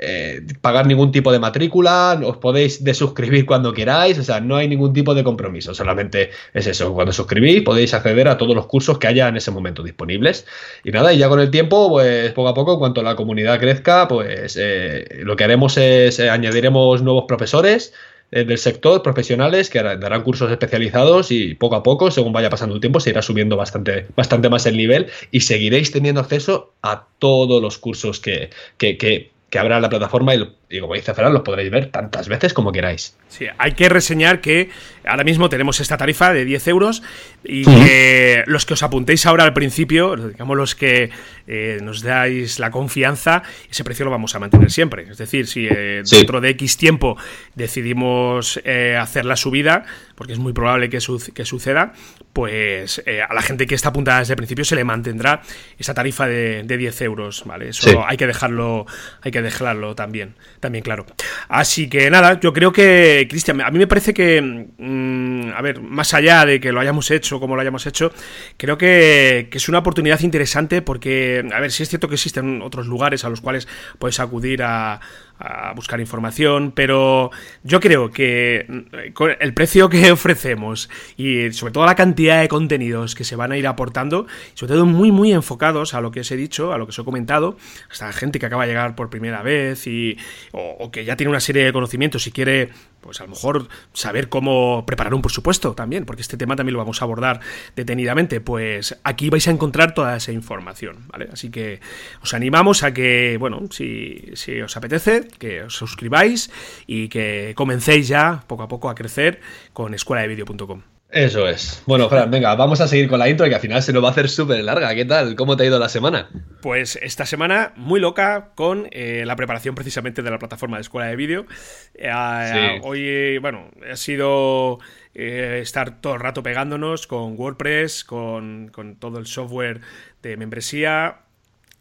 eh, 0.00 0.42
pagar 0.60 0.86
ningún 0.86 1.10
tipo 1.10 1.32
de 1.32 1.40
matrícula, 1.40 2.20
os 2.24 2.36
podéis 2.36 2.84
desuscribir 2.84 3.44
cuando 3.44 3.72
queráis, 3.72 4.16
o 4.18 4.22
sea, 4.22 4.40
no 4.40 4.54
hay 4.54 4.68
ningún 4.68 4.92
tipo 4.92 5.12
de 5.12 5.24
compromiso, 5.24 5.74
solamente 5.74 6.30
es 6.54 6.68
eso, 6.68 6.94
cuando 6.94 7.12
suscribís 7.12 7.62
podéis 7.62 7.92
acceder 7.94 8.28
a 8.28 8.38
todos 8.38 8.54
los 8.54 8.66
cursos 8.66 8.98
que 8.98 9.08
haya 9.08 9.26
en 9.26 9.36
ese 9.36 9.50
momento 9.50 9.82
disponibles. 9.82 10.46
Y 10.84 10.92
nada, 10.92 11.12
y 11.12 11.18
ya 11.18 11.28
con 11.28 11.40
el 11.40 11.50
tiempo, 11.50 11.88
pues 11.88 12.30
poco 12.32 12.48
a 12.48 12.54
poco, 12.54 12.74
en 12.74 12.78
cuanto 12.78 13.02
la 13.02 13.16
comunidad 13.16 13.58
crezca, 13.58 14.06
pues 14.06 14.56
eh, 14.56 15.04
lo 15.24 15.34
que 15.34 15.44
haremos 15.44 15.76
es 15.76 16.20
eh, 16.20 16.30
añadiremos 16.30 17.02
nuevos 17.02 17.24
profesores 17.26 17.92
del 18.30 18.58
sector, 18.58 19.02
profesionales 19.02 19.70
que 19.70 19.82
darán 19.82 20.22
cursos 20.22 20.50
especializados 20.50 21.32
y 21.32 21.54
poco 21.54 21.76
a 21.76 21.82
poco, 21.82 22.10
según 22.10 22.34
vaya 22.34 22.50
pasando 22.50 22.74
el 22.74 22.80
tiempo, 22.82 23.00
se 23.00 23.08
irá 23.08 23.22
subiendo 23.22 23.56
bastante, 23.56 24.06
bastante 24.14 24.50
más 24.50 24.66
el 24.66 24.76
nivel 24.76 25.06
y 25.30 25.40
seguiréis 25.40 25.92
teniendo 25.92 26.20
acceso 26.20 26.74
a 26.82 27.06
todos 27.18 27.62
los 27.62 27.78
cursos 27.78 28.20
que, 28.20 28.50
que, 28.76 28.98
que 28.98 29.30
que 29.50 29.58
habrá 29.58 29.80
la 29.80 29.88
plataforma 29.88 30.34
y, 30.34 30.57
y 30.70 30.80
como 30.80 30.94
dice 30.94 31.14
Ferran, 31.14 31.32
los 31.32 31.42
podréis 31.42 31.70
ver 31.70 31.86
tantas 31.86 32.28
veces 32.28 32.52
como 32.52 32.72
queráis. 32.72 33.16
Sí, 33.28 33.46
hay 33.56 33.72
que 33.72 33.88
reseñar 33.88 34.40
que 34.40 34.68
ahora 35.06 35.24
mismo 35.24 35.48
tenemos 35.48 35.80
esta 35.80 35.96
tarifa 35.96 36.32
de 36.32 36.44
10 36.44 36.68
euros 36.68 37.02
y 37.42 37.64
que 37.64 38.42
los 38.46 38.66
que 38.66 38.74
os 38.74 38.82
apuntéis 38.82 39.24
ahora 39.24 39.44
al 39.44 39.54
principio, 39.54 40.14
digamos 40.16 40.56
los 40.56 40.74
que 40.74 41.10
eh, 41.46 41.78
nos 41.82 42.02
dais 42.02 42.58
la 42.58 42.70
confianza, 42.70 43.42
ese 43.70 43.82
precio 43.82 44.04
lo 44.04 44.10
vamos 44.10 44.34
a 44.34 44.38
mantener 44.38 44.70
siempre. 44.70 45.06
Es 45.10 45.16
decir, 45.16 45.46
si 45.46 45.66
eh, 45.66 46.02
dentro 46.10 46.40
de 46.42 46.50
X 46.50 46.76
tiempo 46.76 47.16
decidimos 47.54 48.60
eh, 48.64 48.96
hacer 49.00 49.24
la 49.24 49.36
subida, 49.36 49.84
porque 50.16 50.34
es 50.34 50.38
muy 50.38 50.52
probable 50.52 50.90
que, 50.90 50.98
que 51.34 51.44
suceda, 51.46 51.92
pues 52.34 53.02
a 53.28 53.34
la 53.34 53.42
gente 53.42 53.66
que 53.66 53.74
está 53.74 53.88
apuntada 53.88 54.20
desde 54.20 54.34
el 54.34 54.36
principio 54.36 54.64
se 54.64 54.76
le 54.76 54.84
mantendrá 54.84 55.42
esa 55.78 55.94
tarifa 55.94 56.26
de, 56.26 56.62
10 56.62 57.02
euros, 57.02 57.42
¿vale? 57.44 57.70
Eso 57.70 58.04
hay 58.06 58.16
que 58.16 58.26
dejarlo, 58.26 58.86
hay 59.22 59.32
que 59.32 59.42
dejarlo 59.42 59.94
también, 59.94 60.34
también 60.60 60.82
claro. 60.82 61.06
Así 61.48 61.88
que 61.88 62.10
nada, 62.10 62.38
yo 62.40 62.52
creo 62.52 62.72
que, 62.72 63.26
Cristian, 63.28 63.60
a 63.60 63.70
mí 63.70 63.78
me 63.78 63.86
parece 63.86 64.14
que, 64.14 64.40
mm, 64.40 65.50
a 65.54 65.62
ver, 65.62 65.80
más 65.80 66.14
allá 66.14 66.44
de 66.44 66.60
que 66.60 66.72
lo 66.72 66.80
hayamos 66.80 67.10
hecho 67.10 67.40
como 67.40 67.54
lo 67.54 67.62
hayamos 67.62 67.86
hecho, 67.86 68.12
creo 68.56 68.78
que, 68.78 69.48
que 69.50 69.58
es 69.58 69.68
una 69.68 69.78
oportunidad 69.78 70.20
interesante 70.20 70.82
porque 70.82 71.44
a 71.52 71.60
ver, 71.60 71.72
si 71.72 71.82
es 71.82 71.88
cierto 71.88 72.08
que 72.08 72.14
existen 72.14 72.62
otros 72.62 72.86
lugares 72.86 73.24
a 73.24 73.28
los 73.28 73.40
cuales 73.40 73.68
puedes 73.98 74.20
acudir 74.20 74.62
a, 74.62 75.00
a 75.38 75.72
buscar 75.74 76.00
información, 76.00 76.72
pero 76.74 77.30
yo 77.62 77.80
creo 77.80 78.10
que 78.10 78.66
mm, 78.68 79.12
con 79.12 79.32
el 79.38 79.54
precio 79.54 79.88
que 79.88 80.10
ofrecemos 80.12 80.88
y 81.16 81.52
sobre 81.52 81.72
todo 81.72 81.86
la 81.86 81.94
cantidad 81.94 82.40
de 82.40 82.48
contenidos 82.48 83.14
que 83.14 83.24
se 83.24 83.36
van 83.36 83.52
a 83.52 83.56
ir 83.56 83.66
aportando, 83.66 84.26
sobre 84.54 84.74
todo 84.74 84.86
muy 84.86 85.12
muy 85.12 85.32
enfocados 85.32 85.94
a 85.94 86.00
lo 86.00 86.10
que 86.10 86.20
os 86.20 86.30
he 86.30 86.36
dicho, 86.36 86.72
a 86.72 86.78
lo 86.78 86.86
que 86.86 86.90
os 86.90 86.98
he 86.98 87.04
comentado, 87.04 87.56
hasta 87.90 88.12
gente 88.12 88.38
que 88.38 88.46
acaba 88.46 88.64
de 88.64 88.70
llegar 88.70 88.94
por 88.94 89.10
primera 89.10 89.42
vez 89.42 89.86
y 89.86 90.16
o, 90.52 90.90
que 90.90 91.04
ya 91.04 91.16
tiene 91.16 91.30
una 91.30 91.40
serie 91.40 91.64
de 91.64 91.72
conocimientos 91.72 92.26
y 92.26 92.32
quiere 92.32 92.70
pues 93.08 93.22
a 93.22 93.24
lo 93.24 93.30
mejor 93.30 93.68
saber 93.94 94.28
cómo 94.28 94.84
preparar 94.84 95.14
un 95.14 95.22
presupuesto 95.22 95.72
también, 95.72 96.04
porque 96.04 96.20
este 96.20 96.36
tema 96.36 96.56
también 96.56 96.74
lo 96.74 96.78
vamos 96.78 97.00
a 97.00 97.06
abordar 97.06 97.40
detenidamente, 97.74 98.42
pues 98.42 98.98
aquí 99.02 99.30
vais 99.30 99.48
a 99.48 99.50
encontrar 99.50 99.94
toda 99.94 100.14
esa 100.14 100.30
información, 100.30 101.06
¿vale? 101.08 101.30
Así 101.32 101.50
que 101.50 101.80
os 102.22 102.34
animamos 102.34 102.82
a 102.82 102.92
que, 102.92 103.38
bueno, 103.40 103.62
si, 103.70 104.24
si 104.34 104.60
os 104.60 104.76
apetece, 104.76 105.26
que 105.38 105.62
os 105.62 105.74
suscribáis 105.74 106.50
y 106.86 107.08
que 107.08 107.54
comencéis 107.56 108.08
ya 108.08 108.44
poco 108.46 108.64
a 108.64 108.68
poco 108.68 108.90
a 108.90 108.94
crecer 108.94 109.40
con 109.72 109.94
escueladevideo.com. 109.94 110.97
Eso 111.10 111.48
es. 111.48 111.82
Bueno, 111.86 112.10
Fran, 112.10 112.30
venga, 112.30 112.54
vamos 112.54 112.82
a 112.82 112.88
seguir 112.88 113.08
con 113.08 113.18
la 113.18 113.30
intro 113.30 113.48
que 113.48 113.54
al 113.54 113.60
final 113.62 113.82
se 113.82 113.94
nos 113.94 114.04
va 114.04 114.08
a 114.08 114.10
hacer 114.10 114.28
súper 114.28 114.62
larga. 114.62 114.94
¿Qué 114.94 115.06
tal? 115.06 115.36
¿Cómo 115.36 115.56
te 115.56 115.62
ha 115.62 115.66
ido 115.66 115.78
la 115.78 115.88
semana? 115.88 116.28
Pues 116.60 116.98
esta 117.00 117.24
semana 117.24 117.72
muy 117.76 117.98
loca 117.98 118.50
con 118.54 118.88
eh, 118.90 119.24
la 119.24 119.34
preparación 119.34 119.74
precisamente 119.74 120.22
de 120.22 120.30
la 120.30 120.38
plataforma 120.38 120.76
de 120.76 120.82
escuela 120.82 121.08
de 121.08 121.16
vídeo. 121.16 121.46
Eh, 121.94 122.80
hoy, 122.82 123.38
bueno, 123.38 123.70
ha 123.90 123.96
sido 123.96 124.80
eh, 125.14 125.60
estar 125.62 126.02
todo 126.02 126.14
el 126.14 126.20
rato 126.20 126.42
pegándonos 126.42 127.06
con 127.06 127.38
WordPress, 127.38 128.04
con, 128.04 128.68
con 128.68 128.96
todo 128.96 129.18
el 129.18 129.26
software 129.26 129.80
de 130.22 130.36
membresía, 130.36 131.22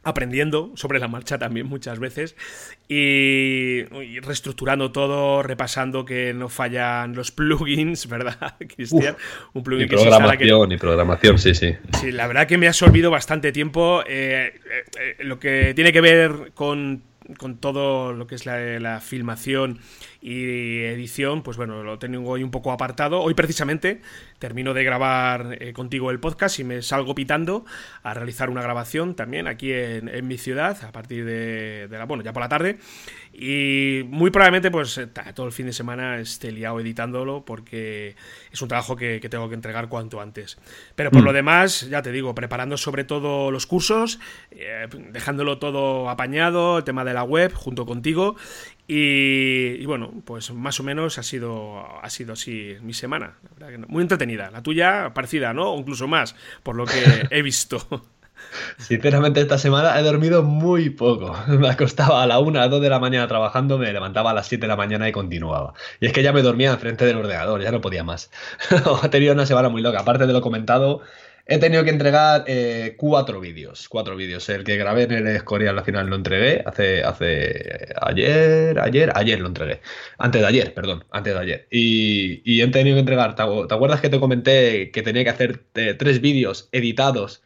aprendiendo 0.07 0.71
sobre 0.75 0.99
la 0.99 1.09
marcha 1.09 1.37
también 1.37 1.67
muchas 1.67 1.99
veces 1.99 2.37
y, 2.87 3.83
reestructurando 4.21 4.93
todo, 4.93 5.43
repasando 5.43 6.05
que 6.05 6.33
no 6.33 6.47
fallan 6.47 7.13
los 7.13 7.31
plugins, 7.31 8.07
¿verdad, 8.09 8.55
Cristian? 8.73 9.17
Un 9.53 9.63
plugin 9.63 9.85
y 9.85 9.89
que 9.89 9.97
programación, 9.97 10.71
y 10.71 10.77
programación, 10.77 11.37
sí, 11.37 11.53
sí. 11.53 11.75
Sí, 11.99 12.11
la 12.13 12.27
verdad 12.27 12.47
que 12.47 12.57
me 12.57 12.67
ha 12.67 12.69
absorbido 12.69 13.11
bastante 13.11 13.51
tiempo. 13.51 14.01
Eh, 14.07 14.53
eh, 14.55 14.83
eh, 14.99 15.23
lo 15.25 15.39
que 15.39 15.73
tiene 15.73 15.91
que 15.91 15.99
ver 15.99 16.51
con 16.53 17.03
con 17.37 17.57
todo 17.57 18.13
lo 18.13 18.27
que 18.27 18.35
es 18.35 18.45
la, 18.45 19.01
filmación 19.01 19.79
y 20.21 20.79
edición, 20.83 21.43
pues 21.43 21.57
bueno, 21.57 21.83
lo 21.83 21.99
tengo 21.99 22.29
hoy 22.29 22.43
un 22.43 22.51
poco 22.51 22.71
apartado. 22.71 23.21
Hoy 23.21 23.33
precisamente 23.33 24.01
termino 24.39 24.73
de 24.73 24.83
grabar 24.83 25.57
eh, 25.59 25.73
contigo 25.73 26.11
el 26.11 26.19
podcast 26.19 26.59
y 26.59 26.63
me 26.63 26.81
salgo 26.81 27.15
pitando 27.15 27.65
a 28.03 28.13
realizar 28.13 28.49
una 28.49 28.61
grabación 28.61 29.15
también 29.15 29.47
aquí 29.47 29.71
en, 29.73 30.27
mi 30.27 30.37
ciudad 30.37 30.83
a 30.83 30.91
partir 30.91 31.25
de, 31.25 31.87
la, 31.89 32.05
bueno, 32.05 32.23
ya 32.23 32.33
por 32.33 32.41
la 32.41 32.49
tarde. 32.49 32.77
Y 33.33 34.01
muy 34.07 34.31
probablemente 34.31 34.71
pues 34.71 34.97
eh, 34.97 35.07
todo 35.33 35.45
el 35.45 35.51
fin 35.51 35.67
de 35.67 35.73
semana 35.73 36.19
esté 36.19 36.51
liado 36.51 36.79
editándolo 36.79 37.45
porque 37.45 38.15
es 38.51 38.61
un 38.61 38.67
trabajo 38.67 38.95
que, 38.95 39.19
tengo 39.29 39.49
que 39.49 39.55
entregar 39.55 39.89
cuanto 39.89 40.21
antes. 40.21 40.57
Pero 40.95 41.11
por 41.11 41.23
lo 41.23 41.31
mm. 41.31 41.35
demás, 41.35 41.89
ya 41.89 42.01
te 42.01 42.11
digo, 42.11 42.33
preparando 42.33 42.77
sobre 42.77 43.03
todo 43.03 43.51
los 43.51 43.67
cursos, 43.67 44.19
eh, 44.51 44.87
dejándolo 45.11 45.59
todo 45.59 46.09
apañado, 46.09 46.79
el 46.79 46.83
tema 46.83 47.03
de 47.03 47.13
la 47.17 47.23
web 47.23 47.51
junto 47.53 47.85
contigo 47.85 48.35
y, 48.87 49.85
bueno, 49.85 50.13
pues 50.23 50.51
más 50.53 50.79
o 50.79 50.83
menos 50.83 51.17
ha 51.17 51.23
sido, 51.23 51.83
ha 52.01 52.09
sido 52.09 52.33
así 52.33 52.75
mi 52.81 52.93
semana. 52.93 53.33
Muy 53.87 54.01
entretenida. 54.01 54.49
La 54.49 54.63
tuya 54.63 55.11
parecida, 55.13 55.53
¿no? 55.53 55.73
O 55.73 55.79
incluso 55.79 56.07
más, 56.07 56.35
por 56.63 56.75
lo 56.75 56.85
que 56.85 56.93
he 57.31 57.41
visto. 57.41 57.85
Sinceramente, 58.77 59.41
esta 59.41 59.57
semana 59.57 59.99
he 59.99 60.03
dormido 60.03 60.41
muy 60.43 60.89
poco. 60.89 61.35
Me 61.47 61.67
acostaba 61.67 62.23
a 62.23 62.27
la 62.27 62.39
1, 62.39 62.59
a 62.59 62.61
las 62.61 62.71
2 62.71 62.81
de 62.81 62.89
la 62.89 62.99
mañana 62.99 63.27
trabajando, 63.27 63.77
me 63.77 63.91
levantaba 63.91 64.31
a 64.31 64.33
las 64.33 64.47
7 64.47 64.61
de 64.61 64.67
la 64.67 64.77
mañana 64.77 65.09
y 65.09 65.11
continuaba. 65.11 65.73
Y 65.99 66.05
es 66.05 66.13
que 66.13 66.23
ya 66.23 66.31
me 66.31 66.41
dormía 66.41 66.71
enfrente 66.71 67.05
del 67.05 67.17
ordenador, 67.17 67.61
ya 67.61 67.71
no 67.71 67.81
podía 67.81 68.03
más. 68.05 68.29
he 69.03 69.09
tenido 69.09 69.33
una 69.33 69.45
semana 69.45 69.67
muy 69.67 69.81
loca. 69.81 69.99
Aparte 69.99 70.27
de 70.27 70.33
lo 70.33 70.41
comentado, 70.41 71.01
He 71.49 71.59
tenido 71.59 71.85
que 71.85 71.91
entregar 71.91 72.43
eh, 72.47 72.95
cuatro 72.97 73.39
vídeos. 73.39 73.87
Cuatro 73.87 74.17
vídeos. 74.17 74.49
El 74.49 74.65
que 74.65 74.75
grabé 74.75 75.03
en 75.03 75.13
el 75.13 75.27
Escorial 75.27 75.77
al 75.77 75.85
final 75.85 76.07
lo 76.07 76.17
entregué. 76.17 76.61
Hace, 76.65 77.03
hace 77.03 77.93
ayer, 78.01 78.77
ayer, 78.79 79.11
ayer 79.15 79.39
lo 79.39 79.47
entregué. 79.47 79.79
Antes 80.17 80.41
de 80.41 80.47
ayer, 80.47 80.73
perdón. 80.73 81.05
Antes 81.09 81.33
de 81.33 81.39
ayer. 81.39 81.67
Y, 81.71 82.41
y 82.43 82.61
he 82.61 82.67
tenido 82.67 82.95
que 82.95 82.99
entregar. 82.99 83.35
¿Te, 83.35 83.43
acuerdas 83.43 84.01
que 84.01 84.09
te 84.09 84.19
comenté 84.19 84.91
que 84.91 85.01
tenía 85.03 85.23
que 85.23 85.29
hacer 85.29 85.63
eh, 85.75 85.93
tres 85.93 86.19
vídeos 86.19 86.67
editados? 86.73 87.43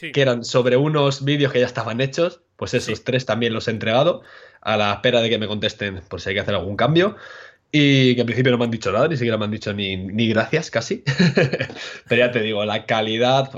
Que 0.00 0.22
eran 0.22 0.44
sobre 0.44 0.76
unos 0.76 1.24
vídeos 1.24 1.52
que 1.52 1.60
ya 1.60 1.66
estaban 1.66 2.00
hechos. 2.00 2.40
Pues 2.56 2.72
esos 2.72 3.04
tres 3.04 3.26
también 3.26 3.52
los 3.52 3.68
he 3.68 3.72
entregado. 3.72 4.22
A 4.62 4.78
la 4.78 4.92
espera 4.94 5.20
de 5.20 5.28
que 5.28 5.38
me 5.38 5.46
contesten 5.46 6.00
por 6.08 6.22
si 6.22 6.30
hay 6.30 6.34
que 6.34 6.40
hacer 6.40 6.54
algún 6.54 6.76
cambio. 6.76 7.16
Y 7.70 8.14
que 8.14 8.22
al 8.22 8.26
principio 8.26 8.52
no 8.52 8.58
me 8.58 8.64
han 8.64 8.70
dicho 8.70 8.90
nada, 8.90 9.08
ni 9.08 9.16
siquiera 9.16 9.36
me 9.36 9.44
han 9.44 9.50
dicho 9.50 9.74
ni, 9.74 9.96
ni 9.96 10.28
gracias 10.28 10.70
casi. 10.70 11.04
Pero 12.08 12.18
ya 12.18 12.30
te 12.30 12.40
digo, 12.40 12.64
la 12.64 12.86
calidad 12.86 13.50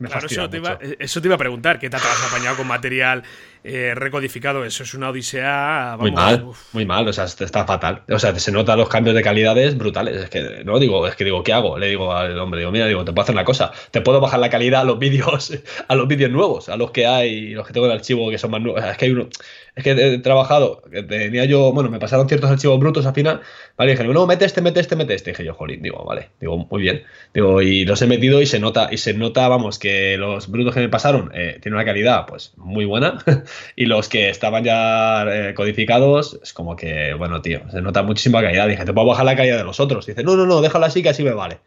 me 0.00 0.08
claro, 0.08 0.26
eso 0.26 0.50
te, 0.50 0.56
iba, 0.56 0.78
eso 0.98 1.22
te, 1.22 1.28
iba, 1.28 1.36
a 1.36 1.38
preguntar, 1.38 1.78
¿qué 1.78 1.88
te 1.88 1.96
has 1.96 2.28
apañado 2.28 2.56
con 2.56 2.66
material 2.66 3.22
eh, 3.64 3.94
recodificado? 3.94 4.64
Eso 4.64 4.82
es 4.82 4.94
una 4.94 5.10
odisea. 5.10 5.96
muy 5.98 6.10
mal, 6.10 6.46
muy 6.72 6.84
mal, 6.84 7.06
o 7.06 7.12
sea, 7.12 7.24
está 7.24 7.64
fatal. 7.64 8.02
O 8.08 8.18
sea, 8.18 8.38
se 8.38 8.52
notan 8.52 8.78
los 8.78 8.88
cambios 8.88 9.14
de 9.14 9.22
calidades 9.22 9.76
brutales. 9.76 10.16
Es 10.16 10.30
que, 10.30 10.62
no 10.64 10.78
digo, 10.78 11.06
es 11.06 11.14
que 11.16 11.24
digo, 11.24 11.42
¿qué 11.42 11.52
hago? 11.52 11.78
Le 11.78 11.88
digo 11.88 12.12
al 12.12 12.38
hombre, 12.38 12.60
digo, 12.60 12.72
mira, 12.72 12.86
digo, 12.86 13.04
te 13.04 13.12
puedo 13.12 13.22
hacer 13.22 13.34
una 13.34 13.44
cosa, 13.44 13.72
te 13.90 14.00
puedo 14.00 14.20
bajar 14.20 14.40
la 14.40 14.50
calidad 14.50 14.82
a 14.82 14.84
los 14.84 14.98
vídeos, 14.98 15.52
a 15.88 15.94
los 15.94 16.08
vídeos 16.08 16.30
nuevos, 16.30 16.68
a 16.68 16.76
los 16.76 16.90
que 16.90 17.06
hay, 17.06 17.50
los 17.50 17.66
que 17.66 17.72
tengo 17.72 17.86
en 17.86 17.92
el 17.92 17.98
archivo 17.98 18.30
que 18.30 18.38
son 18.38 18.50
más 18.50 18.60
nuevos. 18.60 18.82
Es 18.84 18.96
que 18.96 19.04
hay 19.06 19.10
uno, 19.12 19.28
es 19.74 19.84
que 19.84 19.92
he 19.92 20.18
trabajado, 20.18 20.82
tenía 21.08 21.46
yo, 21.46 21.72
bueno, 21.72 21.88
me 21.88 21.98
pasaron 21.98 22.28
ciertos 22.28 22.50
archivos 22.50 22.78
brutos 22.78 23.06
al 23.06 23.14
final, 23.14 23.40
¿vale? 23.78 23.92
Y 23.92 23.96
dije, 23.96 24.06
no, 24.06 24.26
mete 24.26 24.44
este, 24.44 24.60
mete 24.60 24.80
este, 24.80 24.96
mete 24.96 25.14
este. 25.14 25.30
Y 25.30 25.32
dije 25.32 25.44
yo, 25.46 25.54
jolín, 25.54 25.80
digo, 25.80 26.04
vale, 26.04 26.28
digo, 26.40 26.58
muy 26.70 26.82
bien. 26.82 27.04
Digo, 27.32 27.62
y 27.62 27.86
los 27.86 28.02
he 28.02 28.06
metido 28.06 28.42
y 28.42 28.46
se 28.46 28.60
nota, 28.60 28.88
y 28.90 28.98
se 28.98 29.14
nota, 29.14 29.48
vamos, 29.48 29.78
que 29.78 30.18
los 30.18 30.50
brutos 30.50 30.74
que 30.74 30.80
me 30.80 30.90
pasaron 30.90 31.30
eh, 31.32 31.58
tienen 31.62 31.76
una 31.76 31.86
calidad, 31.86 32.26
pues, 32.26 32.52
muy 32.56 32.84
buena. 32.84 33.18
y 33.76 33.86
los 33.86 34.08
que 34.08 34.28
estaban 34.30 34.64
ya 34.64 35.24
eh, 35.28 35.54
codificados, 35.54 36.38
es 36.42 36.52
como 36.52 36.76
que, 36.76 37.14
bueno, 37.14 37.42
tío, 37.42 37.62
se 37.70 37.80
nota 37.80 38.02
muchísima 38.02 38.42
calidad. 38.42 38.68
Dije, 38.68 38.84
te 38.84 38.92
puedo 38.92 39.06
bajar 39.06 39.24
la 39.24 39.36
calidad 39.36 39.58
de 39.58 39.64
los 39.64 39.80
otros. 39.80 40.06
Dice, 40.06 40.22
no, 40.22 40.36
no, 40.36 40.46
no, 40.46 40.60
déjalo 40.60 40.86
así 40.86 41.02
que 41.02 41.10
así 41.10 41.22
me 41.22 41.32
vale. 41.32 41.58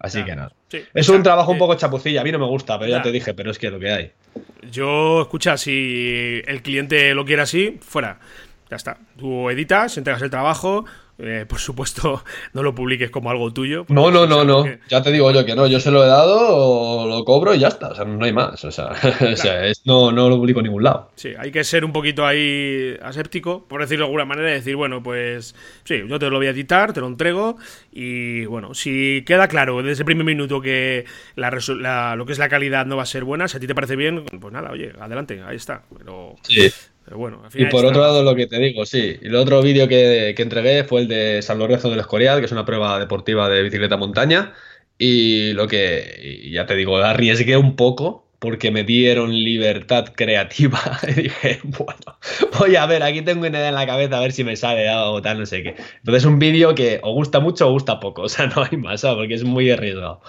Así 0.00 0.22
que 0.24 0.36
nada. 0.36 0.52
es 0.94 1.08
un 1.08 1.24
trabajo 1.24 1.50
un 1.50 1.58
poco 1.58 1.74
chapucilla, 1.74 2.20
a 2.20 2.24
mí 2.24 2.30
no 2.30 2.38
me 2.38 2.46
gusta, 2.46 2.78
pero 2.78 2.90
ya 2.90 3.02
te 3.02 3.10
dije, 3.10 3.34
pero 3.34 3.50
es 3.50 3.58
que 3.58 3.70
lo 3.70 3.80
que 3.80 3.90
hay. 3.90 4.12
Yo, 4.70 5.22
escucha, 5.22 5.56
si 5.56 6.40
el 6.46 6.62
cliente 6.62 7.14
lo 7.14 7.24
quiere 7.24 7.42
así, 7.42 7.78
fuera. 7.80 8.20
Ya 8.70 8.76
está. 8.76 8.98
Tú 9.16 9.50
editas, 9.50 9.96
entregas 9.96 10.22
el 10.22 10.30
trabao, 10.30 10.84
eh, 11.18 11.46
por 11.48 11.58
supuesto, 11.58 12.22
no 12.52 12.62
lo 12.62 12.74
publiques 12.74 13.10
como 13.10 13.30
algo 13.30 13.52
tuyo. 13.52 13.84
No, 13.88 14.10
no, 14.10 14.26
no, 14.26 14.44
no. 14.44 14.64
Ya 14.88 15.02
te 15.02 15.10
digo 15.10 15.30
yo 15.32 15.44
que 15.44 15.54
no. 15.54 15.66
Yo 15.66 15.80
se 15.80 15.90
lo 15.90 16.04
he 16.04 16.06
dado, 16.06 17.06
lo 17.06 17.24
cobro 17.24 17.54
y 17.54 17.58
ya 17.58 17.68
está. 17.68 17.88
O 17.88 17.94
sea, 17.94 18.04
no 18.04 18.24
hay 18.24 18.32
más. 18.32 18.64
O 18.64 18.70
sea, 18.70 18.92
no, 19.84 20.12
no, 20.12 20.28
lo 20.28 20.36
publico 20.36 20.60
en 20.60 20.64
ningún 20.64 20.84
lado. 20.84 21.10
Sí, 21.16 21.32
hay 21.36 21.50
que 21.50 21.64
ser 21.64 21.84
un 21.84 21.92
poquito 21.92 22.24
ahí 22.24 22.96
aséptico, 23.02 23.66
por 23.66 23.80
decirlo 23.80 24.04
de 24.04 24.08
alguna 24.08 24.24
manera, 24.26 24.50
y 24.50 24.54
decir, 24.54 24.76
bueno, 24.76 25.02
pues 25.02 25.54
sí, 25.84 26.02
yo 26.08 26.18
te 26.18 26.30
lo 26.30 26.36
voy 26.36 26.46
a 26.46 26.50
editar, 26.50 26.92
te 26.92 27.00
lo 27.00 27.08
entrego. 27.08 27.56
Y 27.90 28.44
bueno, 28.46 28.74
si 28.74 29.24
queda 29.26 29.48
claro 29.48 29.82
desde 29.82 30.02
el 30.02 30.06
primer 30.06 30.24
minuto 30.24 30.60
que 30.60 31.04
la, 31.34 31.50
lo 32.16 32.26
que 32.26 32.32
es 32.32 32.38
la 32.38 32.48
calidad 32.48 32.86
no 32.86 32.96
va 32.96 33.02
a 33.02 33.06
ser 33.06 33.24
buena, 33.24 33.48
si 33.48 33.56
a 33.56 33.60
ti 33.60 33.66
te 33.66 33.74
parece 33.74 33.96
bien, 33.96 34.24
pues 34.24 34.52
nada, 34.52 34.70
oye, 34.70 34.92
adelante, 35.00 35.42
ahí 35.44 35.56
está. 35.56 35.82
Pero. 35.96 36.36
Sí 36.42 36.70
bueno, 37.16 37.42
y 37.54 37.66
por 37.66 37.84
otro 37.84 38.00
lado, 38.00 38.22
lo 38.22 38.34
que 38.34 38.46
te 38.46 38.58
digo, 38.58 38.84
sí. 38.84 39.18
Y 39.20 39.26
el 39.26 39.36
otro 39.36 39.62
vídeo 39.62 39.88
que, 39.88 40.34
que, 40.36 40.42
entregué 40.42 40.84
fue 40.84 41.02
el 41.02 41.08
de 41.08 41.42
San 41.42 41.58
Lorenzo 41.58 41.90
del 41.90 42.00
Escorial, 42.00 42.40
que 42.40 42.46
es 42.46 42.52
una 42.52 42.64
prueba 42.64 42.98
deportiva 42.98 43.48
de 43.48 43.62
bicicleta 43.62 43.96
montaña. 43.96 44.52
Y 44.98 45.52
lo 45.52 45.68
que, 45.68 46.48
ya 46.52 46.66
te 46.66 46.74
digo, 46.74 46.98
arriesgué 46.98 47.56
un 47.56 47.76
poco 47.76 48.27
porque 48.38 48.70
me 48.70 48.84
dieron 48.84 49.32
libertad 49.32 50.12
creativa. 50.14 50.80
y 51.08 51.22
dije, 51.22 51.60
bueno, 51.64 52.18
voy 52.58 52.76
a 52.76 52.86
ver, 52.86 53.02
aquí 53.02 53.22
tengo 53.22 53.40
una 53.40 53.58
idea 53.58 53.68
en 53.68 53.74
la 53.74 53.86
cabeza 53.86 54.18
a 54.18 54.20
ver 54.20 54.32
si 54.32 54.44
me 54.44 54.56
sale 54.56 54.88
o 54.90 55.20
tal, 55.20 55.40
no 55.40 55.46
sé 55.46 55.62
qué. 55.62 55.74
Entonces, 55.98 56.24
un 56.24 56.38
vídeo 56.38 56.74
que 56.74 57.00
o 57.02 57.12
gusta 57.12 57.40
mucho 57.40 57.68
o 57.68 57.72
gusta 57.72 57.98
poco, 58.00 58.22
o 58.22 58.28
sea, 58.28 58.46
no 58.46 58.62
hay 58.62 58.76
más, 58.76 59.02
porque 59.02 59.34
es 59.34 59.44
muy 59.44 59.70
arriesgado. 59.70 60.20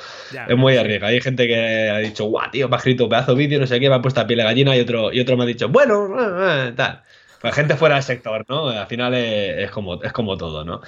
es 0.48 0.58
muy 0.58 0.78
arriesgado. 0.78 1.13
Hay 1.13 1.22
gente 1.22 1.48
que 1.48 1.89
ha 1.89 1.98
dicho, 2.00 2.25
guau, 2.25 2.50
tío, 2.51 2.68
me 2.68 2.75
ha 2.75 2.78
escrito 2.78 3.08
pedazo 3.08 3.36
de 3.36 3.38
vídeo, 3.38 3.60
no 3.60 3.68
sé 3.68 3.80
qué, 3.80 3.89
me 3.89 3.96
ha 3.96 4.01
puesto 4.01 4.22
a 4.22 4.28
piel 4.28 4.39
de 4.39 4.44
gallina, 4.46 4.75
y 4.75 4.80
otro, 4.80 5.13
y 5.13 5.20
otro 5.20 5.38
me 5.38 5.44
ha 5.44 5.48
dicho, 5.48 5.70
bueno, 5.70 6.08
eh, 6.20 6.70
eh, 6.70 6.74
tal. 6.75 7.04
Pues 7.41 7.55
gente 7.55 7.75
fuera 7.75 7.96
del 7.96 8.03
sector, 8.03 8.46
¿no? 8.50 8.67
Al 8.67 8.88
final 8.88 9.13
es, 9.13 9.72
como, 9.72 10.01
es 10.03 10.12
como 10.12 10.38
todo, 10.38 10.65
¿no? 10.65 10.81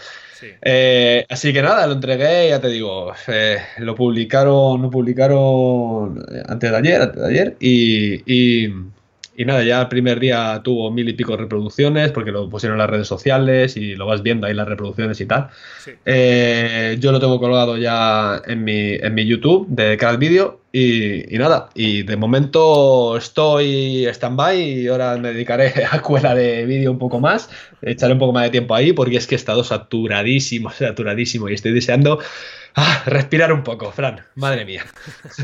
Eh, 0.62 1.26
así 1.30 1.54
que 1.54 1.62
nada, 1.62 1.88
lo 1.88 1.94
entregué, 1.94 2.50
ya 2.50 2.60
te 2.60 2.68
digo, 2.68 3.14
eh, 3.28 3.58
lo 3.78 3.96
publicaron, 3.96 4.82
lo 4.82 4.90
publicaron 4.90 6.24
antes 6.48 6.72
de 6.72 6.78
ayer, 6.78 7.02
antes 7.02 7.22
de 7.22 7.28
ayer, 7.30 7.56
y, 7.60 8.66
y 9.42 9.46
nada, 9.46 9.64
ya 9.64 9.82
el 9.82 9.88
primer 9.88 10.20
día 10.20 10.62
tuvo 10.64 10.92
mil 10.92 11.08
y 11.08 11.14
pico 11.14 11.38
reproducciones 11.38 12.12
porque 12.12 12.32
lo 12.32 12.50
pusieron 12.50 12.76
en 12.76 12.80
las 12.80 12.90
redes 12.90 13.08
sociales 13.08 13.78
y 13.78 13.96
lo 13.96 14.06
vas 14.06 14.22
viendo 14.22 14.46
ahí 14.46 14.54
las 14.54 14.68
reproducciones 14.68 15.20
y 15.22 15.26
tal. 15.26 15.48
Eh, 16.06 16.98
yo 17.00 17.12
lo 17.12 17.20
tengo 17.20 17.40
colgado 17.40 17.78
ya 17.78 18.42
en 18.46 18.64
mi, 18.64 18.94
en 18.94 19.14
mi 19.14 19.26
YouTube 19.26 19.68
de 19.70 19.98
cada 19.98 20.18
vídeo 20.18 20.61
y, 20.74 21.38
nada, 21.38 21.70
y 21.76 22.04
de 22.04 22.16
momento 22.16 23.18
estoy 23.18 24.06
stand-by 24.06 24.62
y 24.62 24.88
ahora 24.88 25.18
me 25.18 25.34
dedicaré 25.34 25.74
a 25.92 25.98
escuela 25.98 26.34
de 26.34 26.66
vídeo 26.66 26.92
un 26.92 26.98
poco 26.98 27.20
más, 27.20 27.50
echaré 27.82 28.14
un 28.14 28.20
poco 28.20 28.32
más 28.32 28.44
de 28.44 28.52
tiempo 28.52 28.74
ahí 28.74 28.94
porque 28.94 29.18
es 29.18 29.28
que 29.28 29.36
he 29.36 29.38
estado 29.38 29.64
saturadísimo, 29.64 30.72
saturadísimo 30.78 31.50
y 31.50 31.56
estoy 31.56 31.74
deseando 31.74 32.20
ah, 32.76 33.04
respirar 33.06 33.52
un 33.52 33.64
poco, 33.64 33.92
Fran, 33.92 34.22
madre 34.36 34.66
mía. 34.66 34.86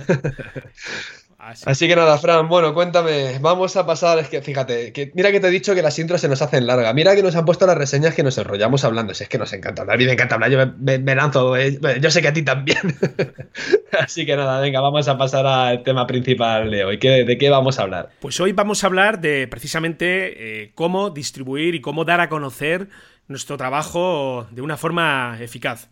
Así. 1.39 1.87
que 1.87 1.95
nada, 1.95 2.17
Fran, 2.17 2.47
bueno, 2.49 2.73
cuéntame, 2.73 3.37
vamos 3.39 3.77
a 3.77 3.85
pasar, 3.85 4.17
es 4.17 4.27
que 4.27 4.41
fíjate, 4.41 4.91
que 4.91 5.11
mira 5.13 5.31
que 5.31 5.39
te 5.39 5.47
he 5.47 5.51
dicho 5.51 5.75
que 5.75 5.83
las 5.83 5.99
intros 5.99 6.19
se 6.19 6.27
nos 6.27 6.41
hacen 6.41 6.65
largas, 6.65 6.95
mira 6.95 7.15
que 7.15 7.21
nos 7.21 7.35
han 7.35 7.45
puesto 7.45 7.67
las 7.67 7.77
reseñas 7.77 8.15
que 8.15 8.23
nos 8.23 8.39
enrollamos 8.39 8.83
hablando, 8.83 9.13
si 9.13 9.23
es 9.23 9.29
que 9.29 9.37
nos 9.37 9.53
encanta 9.53 9.83
hablar, 9.83 9.95
a 9.95 9.99
mí 9.99 10.05
me 10.05 10.13
encanta 10.13 10.33
hablar, 10.33 10.49
yo 10.49 10.57
me, 10.79 11.15
lanzo, 11.15 11.55
eh, 11.55 11.79
yo 12.01 12.09
sé 12.09 12.23
que 12.23 12.29
a 12.29 12.33
ti 12.33 12.41
también. 12.41 12.79
Así 13.99 14.25
que 14.25 14.35
nada, 14.35 14.59
venga, 14.59 14.81
vamos 14.81 15.07
a 15.07 15.17
pasar 15.17 15.45
al 15.45 15.83
tema 15.83 16.07
principal 16.07 16.71
de 16.71 16.83
hoy, 16.83 16.97
¿de 16.97 17.37
qué 17.37 17.49
vamos 17.51 17.77
a 17.77 17.83
hablar? 17.83 18.09
Pues 18.19 18.39
hoy 18.39 18.53
vamos 18.53 18.83
a 18.83 18.87
hablar 18.87 19.21
de 19.21 19.47
precisamente 19.47 20.63
eh, 20.63 20.71
cómo 20.73 21.11
distribuir 21.11 21.75
y 21.75 21.81
cómo 21.81 22.03
dar 22.03 22.19
a 22.19 22.29
conocer 22.29 22.89
nuestro 23.27 23.57
trabajo 23.57 24.47
de 24.49 24.61
una 24.61 24.75
forma 24.75 25.37
eficaz. 25.39 25.89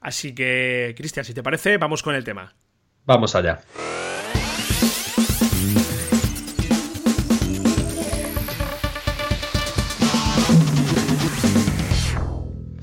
Así 0.00 0.34
que, 0.34 0.94
Cristian, 0.96 1.26
si 1.26 1.34
te 1.34 1.42
parece, 1.42 1.76
vamos 1.76 2.02
con 2.02 2.14
el 2.14 2.24
tema. 2.24 2.54
Vamos 3.04 3.34
allá. 3.34 3.60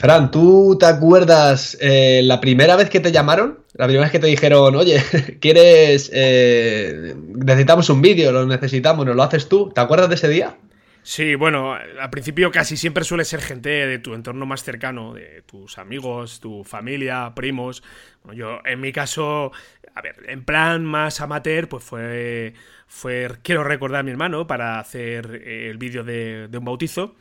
Fran, 0.05 0.29
¿tú 0.29 0.77
te 0.79 0.85
acuerdas 0.85 1.75
eh, 1.81 2.21
la 2.23 2.39
primera 2.39 2.75
vez 2.75 2.91
que 2.91 2.99
te 2.99 3.11
llamaron? 3.11 3.61
La 3.73 3.85
primera 3.85 4.03
vez 4.03 4.11
que 4.11 4.19
te 4.19 4.27
dijeron, 4.27 4.75
oye, 4.75 5.01
¿quieres... 5.41 6.11
Eh, 6.13 7.15
necesitamos 7.33 7.89
un 7.89 8.03
vídeo, 8.03 8.31
lo 8.31 8.45
necesitamos, 8.45 9.03
¿nos 9.03 9.15
lo 9.15 9.23
haces 9.23 9.49
tú? 9.49 9.71
¿Te 9.73 9.81
acuerdas 9.81 10.09
de 10.09 10.13
ese 10.13 10.29
día? 10.29 10.57
Sí, 11.01 11.33
bueno, 11.33 11.73
al 11.73 12.09
principio 12.11 12.51
casi 12.51 12.77
siempre 12.77 13.03
suele 13.03 13.25
ser 13.25 13.41
gente 13.41 13.69
de 13.69 13.97
tu 13.97 14.13
entorno 14.13 14.45
más 14.45 14.63
cercano, 14.63 15.15
de 15.15 15.41
tus 15.41 15.79
amigos, 15.79 16.39
tu 16.39 16.63
familia, 16.63 17.33
primos. 17.35 17.81
Bueno, 18.23 18.37
yo, 18.37 18.59
en 18.63 18.81
mi 18.81 18.91
caso, 18.91 19.53
a 19.95 20.01
ver, 20.03 20.17
en 20.27 20.45
plan 20.45 20.85
más 20.85 21.19
amateur, 21.19 21.67
pues 21.67 21.83
fue, 21.83 22.53
fue 22.85 23.31
quiero 23.41 23.63
recordar 23.63 24.01
a 24.01 24.03
mi 24.03 24.11
hermano 24.11 24.45
para 24.45 24.77
hacer 24.77 25.41
el 25.43 25.79
vídeo 25.79 26.03
de, 26.03 26.47
de 26.47 26.57
un 26.59 26.65
bautizo. 26.65 27.15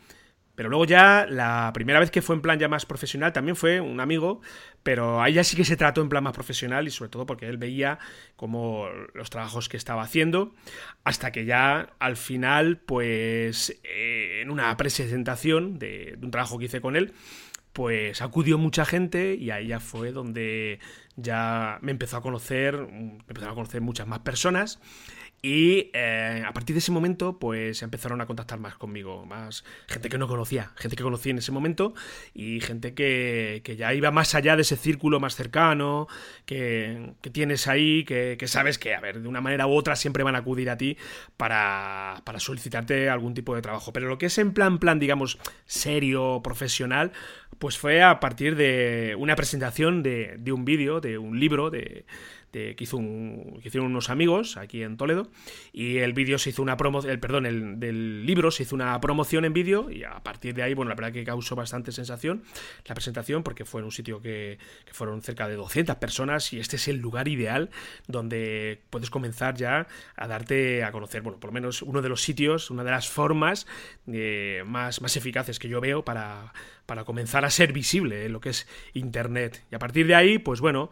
Pero 0.54 0.68
luego 0.68 0.84
ya, 0.84 1.26
la 1.28 1.70
primera 1.75 1.99
vez 1.99 2.11
que 2.11 2.23
fue 2.23 2.37
en 2.37 2.42
plan 2.42 2.58
ya 2.58 2.68
más 2.68 2.87
profesional, 2.87 3.32
también 3.32 3.56
fue 3.56 3.80
un 3.80 3.99
amigo, 4.00 4.40
pero 4.82 5.20
ahí 5.20 5.34
ya 5.34 5.44
sí 5.44 5.56
que 5.56 5.64
se 5.64 5.76
trató 5.76 6.00
en 6.00 6.08
plan 6.08 6.23
más 6.23 6.32
profesional 6.32 6.87
y 6.87 6.90
sobre 6.90 7.11
todo 7.11 7.26
porque 7.26 7.49
él 7.49 7.58
veía 7.58 7.99
como 8.37 8.88
los 9.14 9.30
trabajos 9.30 9.68
que 9.68 9.76
estaba 9.76 10.02
haciendo, 10.02 10.54
hasta 11.02 11.32
que 11.32 11.44
ya 11.44 11.94
al 11.99 12.16
final, 12.16 12.78
pues 12.78 13.80
eh, 13.82 14.40
en 14.42 14.50
una 14.50 14.76
presentación 14.76 15.78
de, 15.78 16.16
un 16.23 16.30
trabajo 16.30 16.58
que 16.58 16.66
hice 16.66 16.80
con 16.80 16.94
él, 16.94 17.14
pues 17.73 18.23
acudió 18.23 18.56
mucha 18.56 18.84
gente 18.84 19.34
y 19.34 19.50
ahí 19.50 19.66
ya 19.66 19.80
fue 19.80 20.12
donde 20.12 20.78
ya 21.16 21.78
me 21.82 21.90
empezó 21.90 22.16
a 22.18 22.23
conocer, 22.23 22.76
me 22.76 23.18
empezaron 23.26 23.50
a 23.50 23.54
conocer 23.54 23.80
muchas 23.80 24.06
más 24.06 24.20
personas 24.20 24.78
y 25.45 25.91
eh, 25.93 26.43
a 26.47 26.55
partir 26.55 26.73
de 26.73 26.79
ese 26.79 26.91
momento, 26.91 27.39
pues 27.39 27.83
empezaron 27.83 28.23
a 28.23 28.27
contactar 28.27 28.59
más 28.59 28.77
conmigo, 28.77 29.27
más 29.27 29.63
gente 29.87 30.09
que 30.09 30.17
no 30.17 30.27
conocía, 30.27 30.73
gente 30.75 30.97
que 30.97 31.03
conocí 31.03 31.29
en 31.29 31.37
ese 31.37 31.53
momento 31.53 31.93
y 32.33 32.63
gente 32.63 32.95
que, 32.95 33.61
que 33.63 33.77
ya 33.77 33.93
iba 33.93 34.11
más 34.11 34.35
allá 34.35 34.57
de 34.57 34.63
ese 34.63 34.79
círculo 34.79 35.21
más 35.21 35.37
cercano 35.37 36.09
que, 36.47 37.13
que 37.21 37.29
tienes 37.29 37.69
ahí, 37.69 38.05
que, 38.05 38.37
que, 38.39 38.49
sabes 38.49 38.79
que, 38.79 38.95
a 38.95 39.01
ver, 39.01 39.21
de 39.21 39.29
una 39.29 39.43
manera 39.43 39.67
u 39.67 39.75
otra 39.75 39.97
siempre 39.97 40.25
van 40.25 40.35
a 40.35 40.39
acudir 40.39 40.71
a 40.71 40.79
ti 40.79 40.97
para, 41.37 42.23
para 42.25 42.41
solicitarte 42.41 43.11
algún 43.11 43.35
tipo 43.35 43.55
de 43.55 43.61
trabajo. 43.61 43.93
Pero 43.93 44.09
lo 44.09 44.17
que 44.17 44.27
es 44.27 44.39
en 44.39 44.55
plan, 44.55 44.79
plan, 44.79 44.99
digamos, 44.99 45.39
serio, 45.67 46.41
profesional, 46.43 47.13
pues 47.59 47.77
fue 47.77 48.03
a 48.03 48.19
partir 48.19 48.57
de 48.57 49.15
una 49.19 49.37
presentación 49.37 50.03
de, 50.03 50.37
de 50.39 50.53
un 50.53 50.65
vídeo, 50.65 51.03
de 51.03 51.19
un 51.19 51.39
libro, 51.39 51.69
de, 51.69 52.07
de, 52.54 52.75
que, 52.76 52.84
hizo 52.84 52.96
un, 52.96 53.61
hicieron 53.62 53.90
unos 53.90 54.08
amigos 54.08 54.56
aquí 54.56 54.82
en 54.82 54.96
Toledo 54.96 55.28
y 55.73 55.99
el 55.99 56.12
vídeo 56.12 56.38
se 56.38 56.50
hizo 56.50 56.62
una 56.62 56.76
promoción, 56.76 57.12
el, 57.12 57.20
perdón, 57.20 57.46
el 57.46 57.80
del 57.80 58.25
libro 58.25 58.50
se 58.50 58.62
hizo 58.62 58.75
una 58.75 58.99
promoción 59.00 59.44
en 59.44 59.52
vídeo 59.52 59.90
y 59.90 60.04
a 60.04 60.20
partir 60.20 60.54
de 60.54 60.62
ahí, 60.62 60.75
bueno, 60.75 60.88
la 60.88 60.94
verdad 60.94 61.12
que 61.12 61.25
causó 61.25 61.56
bastante 61.56 61.92
sensación 61.92 62.44
la 62.87 62.94
presentación 62.94 63.42
porque 63.42 63.64
fue 63.64 63.80
en 63.80 63.87
un 63.87 63.92
sitio 63.92 64.20
que, 64.20 64.58
fueron 64.92 65.23
cerca 65.23 65.49
de 65.49 65.56
200 65.56 65.96
personas 65.96 66.52
y 66.52 66.61
este 66.61 66.76
es 66.76 66.87
el 66.87 66.99
lugar 66.99 67.26
ideal 67.26 67.70
donde 68.06 68.80
puedes 68.90 69.11
comenzar 69.11 69.56
ya 69.56 69.88
a 70.16 70.28
darte 70.28 70.84
a 70.84 70.92
conocer, 70.92 71.23
bueno, 71.23 71.40
por 71.40 71.50
lo 71.50 71.54
menos 71.54 71.82
uno 71.82 72.00
de 72.00 72.08
los 72.08 72.23
sitios, 72.23 72.70
una 72.70 72.84
de 72.84 72.92
las 72.92 73.08
formas 73.08 73.66
eh, 74.06 74.62
más, 74.66 75.02
más 75.02 75.16
eficaces 75.16 75.58
que 75.58 75.68
yo 75.68 75.80
veo 75.80 76.04
para, 76.04 76.52
para 76.87 77.04
comenzar 77.04 77.44
a 77.44 77.50
ser 77.50 77.73
visible 77.73 78.26
en 78.26 78.32
lo 78.32 78.40
que 78.40 78.50
es 78.50 78.68
Internet. 78.92 79.64
Y 79.73 79.75
a 79.75 79.78
partir 79.78 80.06
de 80.06 80.14
ahí, 80.14 80.38
pues 80.38 80.61
bueno, 80.61 80.90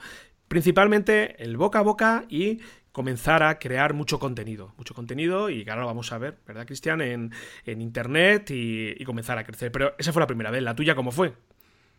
principalmente 0.52 1.42
el 1.42 1.56
boca 1.56 1.78
a 1.78 1.82
boca 1.82 2.26
y 2.28 2.58
comenzar 2.92 3.42
a 3.42 3.58
crear 3.58 3.94
mucho 3.94 4.18
contenido, 4.18 4.74
mucho 4.76 4.92
contenido 4.92 5.48
y 5.48 5.66
ahora 5.66 5.80
lo 5.80 5.86
vamos 5.86 6.12
a 6.12 6.18
ver, 6.18 6.34
¿verdad, 6.46 6.66
Cristian? 6.66 7.00
En, 7.00 7.32
en 7.64 7.80
Internet 7.80 8.50
y, 8.50 9.02
comenzar 9.06 9.38
a 9.38 9.44
crecer. 9.44 9.72
Pero 9.72 9.94
esa 9.96 10.12
fue 10.12 10.20
la 10.20 10.26
primera 10.26 10.50
vez, 10.50 10.62
¿la 10.62 10.76
tuya 10.76 10.94
cómo 10.94 11.10
fue? 11.10 11.32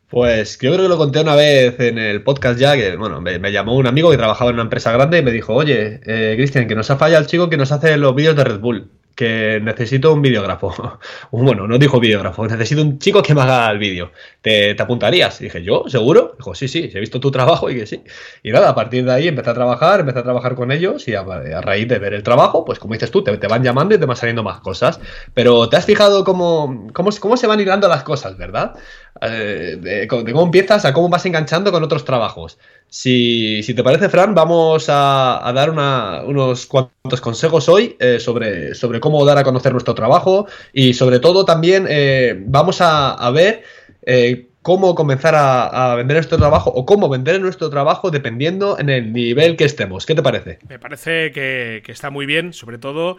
Pues 0.07 0.59
yo 0.59 0.71
creo 0.71 0.83
que 0.83 0.89
lo 0.89 0.99
conté 0.99 1.21
una 1.21 1.33
vez 1.35 1.79
en 1.79 1.97
el 1.97 2.21
podcast 2.21 2.59
ya, 2.59 2.75
que 2.75 2.95
bueno, 2.95 3.21
me, 3.21 3.39
me 3.39 3.51
llamó 3.51 3.75
un 3.75 3.87
amigo 3.87 4.11
que 4.11 4.17
trabajaba 4.17 4.51
en 4.51 4.57
una 4.57 4.65
empresa 4.65 4.91
grande 4.91 5.17
y 5.17 5.23
me 5.23 5.31
dijo, 5.31 5.55
oye, 5.55 6.01
eh, 6.05 6.35
Cristian, 6.37 6.67
que 6.67 6.75
nos 6.75 6.91
ha 6.91 6.97
fallado 6.97 7.23
el 7.23 7.27
chico 7.27 7.49
que 7.49 7.57
nos 7.57 7.71
hace 7.71 7.97
los 7.97 8.13
vídeos 8.13 8.35
de 8.35 8.43
Red 8.43 8.59
Bull 8.59 8.91
que 9.15 9.59
necesito 9.61 10.13
un 10.13 10.21
videógrafo. 10.21 10.73
Bueno, 11.31 11.67
no 11.67 11.77
dijo 11.77 11.99
videógrafo, 11.99 12.47
necesito 12.47 12.81
un 12.81 12.99
chico 12.99 13.21
que 13.21 13.33
me 13.33 13.41
haga 13.41 13.69
el 13.71 13.77
vídeo. 13.77 14.11
¿Te, 14.41 14.75
¿Te, 14.75 14.83
apuntarías? 14.83 15.41
Y 15.41 15.45
dije, 15.45 15.63
¿yo? 15.63 15.85
¿Seguro? 15.87 16.35
Dijo, 16.37 16.55
sí, 16.55 16.67
sí, 16.67 16.89
he 16.93 16.99
visto 16.99 17.19
tu 17.19 17.31
trabajo 17.31 17.69
y 17.69 17.75
que 17.75 17.85
sí. 17.85 18.03
Y 18.43 18.51
nada, 18.51 18.69
a 18.69 18.75
partir 18.75 19.03
de 19.03 19.11
ahí 19.11 19.27
empecé 19.27 19.49
a 19.49 19.53
trabajar, 19.53 20.01
empecé 20.01 20.19
a 20.19 20.23
trabajar 20.23 20.55
con 20.55 20.71
ellos 20.71 21.07
y 21.07 21.15
a, 21.15 21.23
raíz 21.61 21.87
de 21.87 21.99
ver 21.99 22.13
el 22.13 22.23
trabajo, 22.23 22.63
pues 22.65 22.79
como 22.79 22.93
dices 22.93 23.11
tú, 23.11 23.23
te, 23.23 23.35
van 23.47 23.63
llamando 23.63 23.95
y 23.95 23.99
te 23.99 24.05
van 24.05 24.15
saliendo 24.15 24.43
más 24.43 24.59
cosas. 24.61 24.99
Pero 25.33 25.67
te 25.69 25.77
has 25.77 25.85
fijado 25.85 26.23
cómo, 26.23 26.87
cómo, 26.93 27.09
cómo 27.19 27.37
se 27.37 27.47
van 27.47 27.59
hilando 27.59 27.87
las 27.87 28.03
cosas, 28.03 28.37
¿verdad? 28.37 28.75
Eh, 29.21 29.77
de, 29.79 30.07
cómo 30.07 30.43
empiezas 30.43 30.85
a 30.85 30.93
cómo 30.93 31.09
vas 31.09 31.25
enganchando 31.25 31.71
con 31.71 31.83
otros 31.83 32.05
trabajos. 32.05 32.57
Si, 32.93 33.73
te 33.75 33.83
parece, 33.83 34.07
Fran, 34.07 34.35
vamos 34.35 34.85
a, 34.87 35.51
dar 35.55 35.71
unos 35.71 36.67
cuantos 36.67 37.21
consejos 37.21 37.67
hoy 37.67 37.95
eh, 37.99 38.19
sobre, 38.19 38.99
cómo 38.99 39.25
dar 39.25 39.39
a 39.39 39.43
conocer 39.43 39.71
nuestro 39.71 39.95
trabajo 39.95 40.45
y 40.73 40.93
sobre 40.93 41.19
todo 41.19 41.43
también 41.43 41.87
eh, 41.89 42.35
vamos 42.45 42.81
a, 42.81 43.31
ver 43.31 43.63
eh, 44.03 44.49
cómo 44.61 44.93
comenzar 44.93 45.33
a, 45.35 45.95
vender 45.95 46.17
nuestro 46.17 46.37
trabajo 46.37 46.69
o 46.69 46.85
cómo 46.85 47.09
vender 47.09 47.41
nuestro 47.41 47.71
trabajo 47.71 48.11
dependiendo 48.11 48.77
en 48.77 48.91
el 48.91 49.11
nivel 49.11 49.57
que 49.57 49.65
estemos. 49.65 50.05
¿Qué 50.05 50.13
te 50.13 50.21
parece? 50.21 50.59
Me 50.69 50.77
parece 50.77 51.31
que, 51.31 51.81
está 51.87 52.11
muy 52.11 52.27
bien, 52.27 52.53
sobre 52.53 52.77
todo 52.77 53.17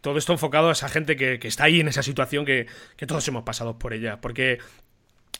todo 0.00 0.18
esto 0.18 0.32
enfocado 0.32 0.68
a 0.68 0.72
esa 0.72 0.88
gente 0.88 1.14
que, 1.14 1.38
que 1.38 1.46
está 1.46 1.62
ahí 1.62 1.78
en 1.78 1.86
esa 1.86 2.02
situación 2.02 2.44
que, 2.44 2.66
que 2.96 3.06
todos 3.06 3.28
hemos 3.28 3.44
pasado 3.44 3.78
por 3.78 3.92
ella. 3.92 4.20
Porque 4.20 4.58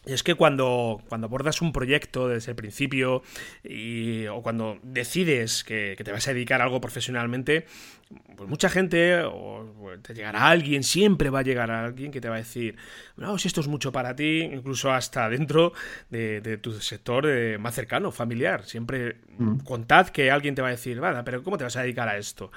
y 0.04 0.12
es 0.12 0.22
que 0.22 0.34
cuando, 0.34 1.00
cuando 1.08 1.28
abordas 1.28 1.62
un 1.62 1.72
proyecto 1.72 2.28
desde 2.28 2.50
el 2.50 2.56
principio 2.56 3.22
y, 3.62 4.26
o 4.26 4.42
cuando 4.42 4.78
decides 4.82 5.62
que, 5.62 5.94
que, 5.96 6.02
te 6.02 6.10
vas 6.10 6.26
a 6.26 6.34
dedicar 6.34 6.60
a 6.60 6.64
algo 6.64 6.80
profesionalmente, 6.80 7.66
pues 8.36 8.48
mucha 8.48 8.68
gente, 8.68 9.22
o 9.22 9.64
te 10.02 10.14
llegará 10.14 10.48
alguien, 10.48 10.82
siempre 10.82 11.30
va 11.30 11.40
a 11.40 11.42
llegar 11.42 11.70
a 11.70 11.84
alguien 11.84 12.10
que 12.10 12.20
te 12.20 12.28
va 12.28 12.34
a 12.34 12.38
decir, 12.38 12.76
no, 13.16 13.38
si 13.38 13.48
esto 13.48 13.60
es 13.60 13.68
mucho 13.68 13.92
para 13.92 14.16
ti, 14.16 14.40
incluso 14.40 14.90
hasta 14.90 15.28
dentro 15.28 15.72
de, 16.10 16.40
de 16.40 16.58
tu 16.58 16.72
sector 16.80 17.26
eh, 17.28 17.58
más 17.58 17.74
cercano, 17.74 18.10
familiar. 18.10 18.64
Siempre 18.64 19.18
mm. 19.38 19.58
contad 19.58 20.08
que 20.08 20.30
alguien 20.30 20.54
te 20.54 20.62
va 20.62 20.68
a 20.68 20.72
decir, 20.72 20.98
vale, 20.98 21.22
pero 21.24 21.42
¿cómo 21.42 21.58
te 21.58 21.64
vas 21.64 21.76
a 21.76 21.82
dedicar 21.82 22.08
a 22.08 22.18
esto? 22.18 22.50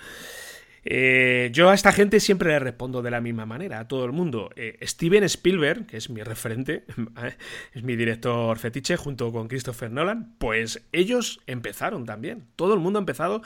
Eh, 0.88 1.50
yo 1.52 1.70
a 1.70 1.74
esta 1.74 1.92
gente 1.92 2.20
siempre 2.20 2.50
le 2.50 2.60
respondo 2.60 3.02
de 3.02 3.10
la 3.10 3.20
misma 3.20 3.48
manera, 3.48 3.80
a 3.80 3.88
todo 3.88 4.06
el 4.06 4.12
mundo. 4.12 4.52
Eh, 4.56 4.78
Steven 4.84 5.24
Spielberg, 5.24 5.88
que 5.88 5.98
es 5.98 6.12
mi 6.12 6.22
referente, 6.22 6.86
es 7.74 7.84
mi 7.84 7.96
director 7.96 8.58
fetiche, 8.60 8.96
junto 8.96 9.32
con 9.32 9.48
Christopher 9.48 9.92
Nolan, 9.92 10.36
pues 10.38 10.86
ellos 10.92 11.42
empezaron 11.48 12.06
también. 12.06 12.46
Todo 12.56 12.76
el 12.76 12.80
mundo 12.80 13.00
ha 13.00 13.02
empezado 13.02 13.42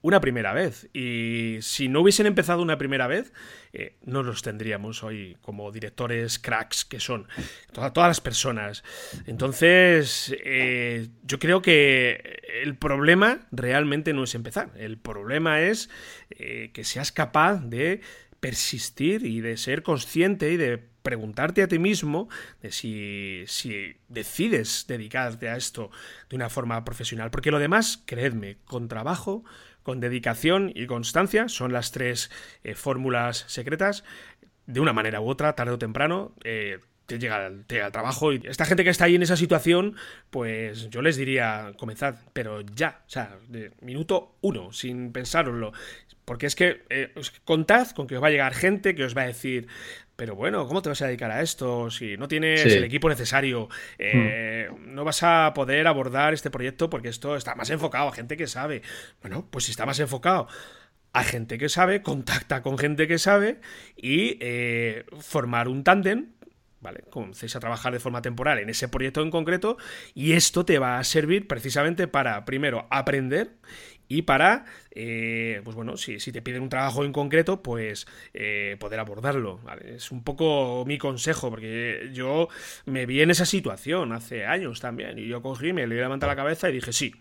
una 0.00 0.20
primera 0.20 0.52
vez. 0.52 0.88
Y 0.92 1.58
si 1.60 1.88
no 1.88 2.00
hubiesen 2.00 2.26
empezado 2.26 2.62
una 2.62 2.78
primera 2.78 3.06
vez, 3.06 3.32
eh, 3.72 3.96
no 4.04 4.22
los 4.22 4.42
tendríamos 4.42 5.02
hoy 5.02 5.36
como 5.42 5.72
directores 5.72 6.38
cracks 6.38 6.84
que 6.84 7.00
son 7.00 7.26
toda, 7.72 7.92
todas 7.92 8.08
las 8.08 8.20
personas. 8.20 8.84
Entonces, 9.26 10.34
eh, 10.44 11.08
yo 11.24 11.38
creo 11.38 11.62
que 11.62 12.42
el 12.62 12.76
problema 12.76 13.46
realmente 13.50 14.12
no 14.12 14.24
es 14.24 14.34
empezar. 14.34 14.70
El 14.76 14.98
problema 14.98 15.62
es 15.62 15.90
eh, 16.30 16.70
que 16.72 16.84
seas 16.84 17.12
capaz 17.12 17.56
de 17.64 18.00
persistir 18.40 19.26
y 19.26 19.40
de 19.40 19.56
ser 19.56 19.82
consciente 19.82 20.52
y 20.52 20.56
de 20.56 20.78
preguntarte 20.78 21.62
a 21.62 21.68
ti 21.68 21.78
mismo 21.78 22.28
de 22.60 22.70
si, 22.70 23.44
si, 23.46 23.96
decides 24.08 24.84
dedicarte 24.86 25.48
a 25.48 25.56
esto 25.56 25.90
de 26.28 26.36
una 26.36 26.50
forma 26.50 26.84
profesional. 26.84 27.30
Porque 27.30 27.50
lo 27.50 27.58
demás, 27.58 28.02
creedme, 28.04 28.58
con 28.64 28.88
trabajo, 28.88 29.44
con 29.88 30.00
dedicación 30.00 30.70
y 30.74 30.84
constancia, 30.84 31.48
son 31.48 31.72
las 31.72 31.92
tres 31.92 32.30
eh, 32.62 32.74
fórmulas 32.74 33.46
secretas, 33.48 34.04
de 34.66 34.80
una 34.80 34.92
manera 34.92 35.22
u 35.22 35.30
otra, 35.30 35.54
tarde 35.54 35.72
o 35.72 35.78
temprano, 35.78 36.34
eh, 36.44 36.80
te 37.06 37.18
llega, 37.18 37.50
te 37.66 37.76
llega 37.76 37.86
el 37.86 37.92
trabajo 37.92 38.34
y 38.34 38.42
esta 38.44 38.66
gente 38.66 38.84
que 38.84 38.90
está 38.90 39.06
ahí 39.06 39.14
en 39.14 39.22
esa 39.22 39.38
situación, 39.38 39.96
pues 40.28 40.90
yo 40.90 41.00
les 41.00 41.16
diría, 41.16 41.72
comenzad, 41.78 42.16
pero 42.34 42.60
ya, 42.60 43.00
o 43.06 43.08
sea, 43.08 43.38
de 43.48 43.72
minuto 43.80 44.34
uno, 44.42 44.74
sin 44.74 45.10
pensároslo. 45.10 45.72
Porque 46.28 46.44
es 46.44 46.54
que 46.54 46.82
eh, 46.90 47.14
contad 47.46 47.88
con 47.92 48.06
que 48.06 48.14
os 48.14 48.22
va 48.22 48.26
a 48.26 48.30
llegar 48.30 48.52
gente 48.52 48.94
que 48.94 49.02
os 49.02 49.16
va 49.16 49.22
a 49.22 49.26
decir, 49.28 49.66
pero 50.14 50.36
bueno, 50.36 50.68
¿cómo 50.68 50.82
te 50.82 50.90
vas 50.90 51.00
a 51.00 51.06
dedicar 51.06 51.30
a 51.30 51.40
esto? 51.40 51.90
Si 51.90 52.18
no 52.18 52.28
tienes 52.28 52.60
sí. 52.60 52.68
el 52.68 52.84
equipo 52.84 53.08
necesario, 53.08 53.70
eh, 53.98 54.68
no 54.78 55.04
vas 55.04 55.22
a 55.22 55.54
poder 55.54 55.86
abordar 55.86 56.34
este 56.34 56.50
proyecto 56.50 56.90
porque 56.90 57.08
esto 57.08 57.34
está 57.34 57.54
más 57.54 57.70
enfocado 57.70 58.10
a 58.10 58.12
gente 58.12 58.36
que 58.36 58.46
sabe. 58.46 58.82
Bueno, 59.22 59.48
pues 59.50 59.64
si 59.64 59.70
está 59.70 59.86
más 59.86 60.00
enfocado 60.00 60.48
a 61.14 61.24
gente 61.24 61.56
que 61.56 61.70
sabe, 61.70 62.02
contacta 62.02 62.60
con 62.60 62.76
gente 62.76 63.08
que 63.08 63.16
sabe 63.16 63.62
y 63.96 64.36
eh, 64.42 65.06
formar 65.20 65.66
un 65.66 65.82
tándem 65.82 66.32
¿vale? 66.80 67.04
Comencéis 67.10 67.56
a 67.56 67.60
trabajar 67.60 67.92
de 67.92 68.00
forma 68.00 68.22
temporal 68.22 68.58
en 68.58 68.68
ese 68.68 68.88
proyecto 68.88 69.22
en 69.22 69.30
concreto 69.30 69.78
y 70.14 70.32
esto 70.32 70.64
te 70.64 70.78
va 70.78 70.98
a 70.98 71.04
servir 71.04 71.48
precisamente 71.48 72.06
para, 72.06 72.44
primero, 72.44 72.86
aprender 72.90 73.56
y 74.08 74.22
para, 74.22 74.64
eh, 74.90 75.60
pues 75.64 75.76
bueno, 75.76 75.96
si, 75.96 76.18
si, 76.18 76.32
te 76.32 76.42
piden 76.42 76.62
un 76.62 76.68
trabajo 76.68 77.04
en 77.04 77.12
concreto, 77.12 77.62
pues 77.62 78.06
eh, 78.32 78.76
poder 78.80 79.00
abordarlo. 79.00 79.60
Es 79.84 80.10
un 80.10 80.24
poco 80.24 80.84
mi 80.86 80.98
consejo, 80.98 81.50
porque 81.50 82.10
yo 82.12 82.48
me 82.86 83.06
vi 83.06 83.20
en 83.20 83.30
esa 83.30 83.44
situación 83.44 84.12
hace 84.12 84.46
años 84.46 84.80
también, 84.80 85.18
y 85.18 85.26
yo 85.26 85.42
cogí, 85.42 85.72
me 85.72 85.86
le 85.86 85.96
levanté 85.96 86.26
la 86.26 86.36
cabeza 86.36 86.70
y 86.70 86.72
dije, 86.72 86.92
sí, 86.92 87.14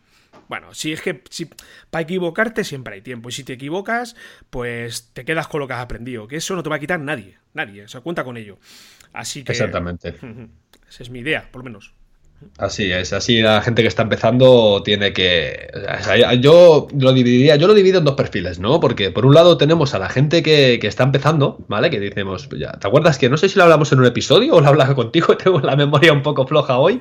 bueno, 0.47 0.73
si 0.73 0.93
es 0.93 1.02
que 1.02 1.23
si, 1.30 1.50
para 1.89 2.04
equivocarte 2.04 2.63
siempre 2.63 2.95
hay 2.95 3.02
tiempo. 3.02 3.30
Y 3.30 3.32
si 3.32 3.43
te 3.43 3.54
equivocas, 3.54 4.15
pues 4.50 5.12
te 5.13 5.26
quedas 5.26 5.47
con 5.47 5.60
lo 5.60 5.67
que 5.67 5.73
has 5.73 5.82
aprendido. 5.82 6.28
Que 6.28 6.38
eso 6.38 6.56
no 6.56 6.63
te 6.63 6.69
va 6.69 6.78
a 6.78 6.80
quitar 6.80 7.00
nadie. 7.00 7.38
Nadie. 7.54 7.84
O 7.84 7.88
sea, 7.88 8.02
cuenta 8.02 8.23
con 8.23 8.38
ello. 8.38 8.60
Así 9.13 9.43
que. 9.43 9.52
Exactamente. 9.52 10.15
Esa 10.89 11.04
es 11.04 11.10
mi 11.10 11.19
idea, 11.19 11.50
por 11.52 11.62
lo 11.62 11.65
menos. 11.65 11.93
Así 12.60 12.91
es, 12.91 13.13
así 13.13 13.41
la 13.41 13.62
gente 13.62 13.82
que 13.82 13.88
está 13.88 14.04
empezando 14.04 14.82
tiene 14.84 15.13
que. 15.13 15.69
yo 16.39 16.88
lo 16.97 17.13
dividiría, 17.13 17.56
yo 17.56 17.67
lo 17.67 17.73
divido 17.73 18.00
en 18.00 18.06
dos 18.06 18.15
perfiles, 18.15 18.60
¿no? 18.60 18.80
Porque 18.80 19.12
por 19.12 19.26
un 19.26 19.34
lado 19.34 19.58
tenemos 19.58 19.93
a 19.93 20.00
la 20.00 20.10
gente 20.10 20.43
que, 20.43 20.78
que 20.80 20.88
está 20.88 21.04
empezando, 21.04 21.58
¿vale? 21.67 21.89
Que 21.89 22.00
decimos, 22.00 22.47
pues 22.47 22.62
ya, 22.62 22.71
¿te 22.73 22.88
acuerdas 22.88 23.17
que 23.17 23.30
no 23.30 23.38
sé 23.38 23.50
si 23.50 23.58
lo 23.58 23.63
hablamos 23.63 23.91
en 23.91 24.00
un 24.00 24.06
episodio 24.06 24.56
o 24.56 24.62
lo 24.62 24.67
hablaba 24.67 24.93
contigo? 24.93 25.38
Tengo 25.43 25.60
la 25.62 25.76
memoria 25.76 26.13
un 26.13 26.21
poco 26.21 26.45
floja 26.47 26.78
hoy, 26.78 27.00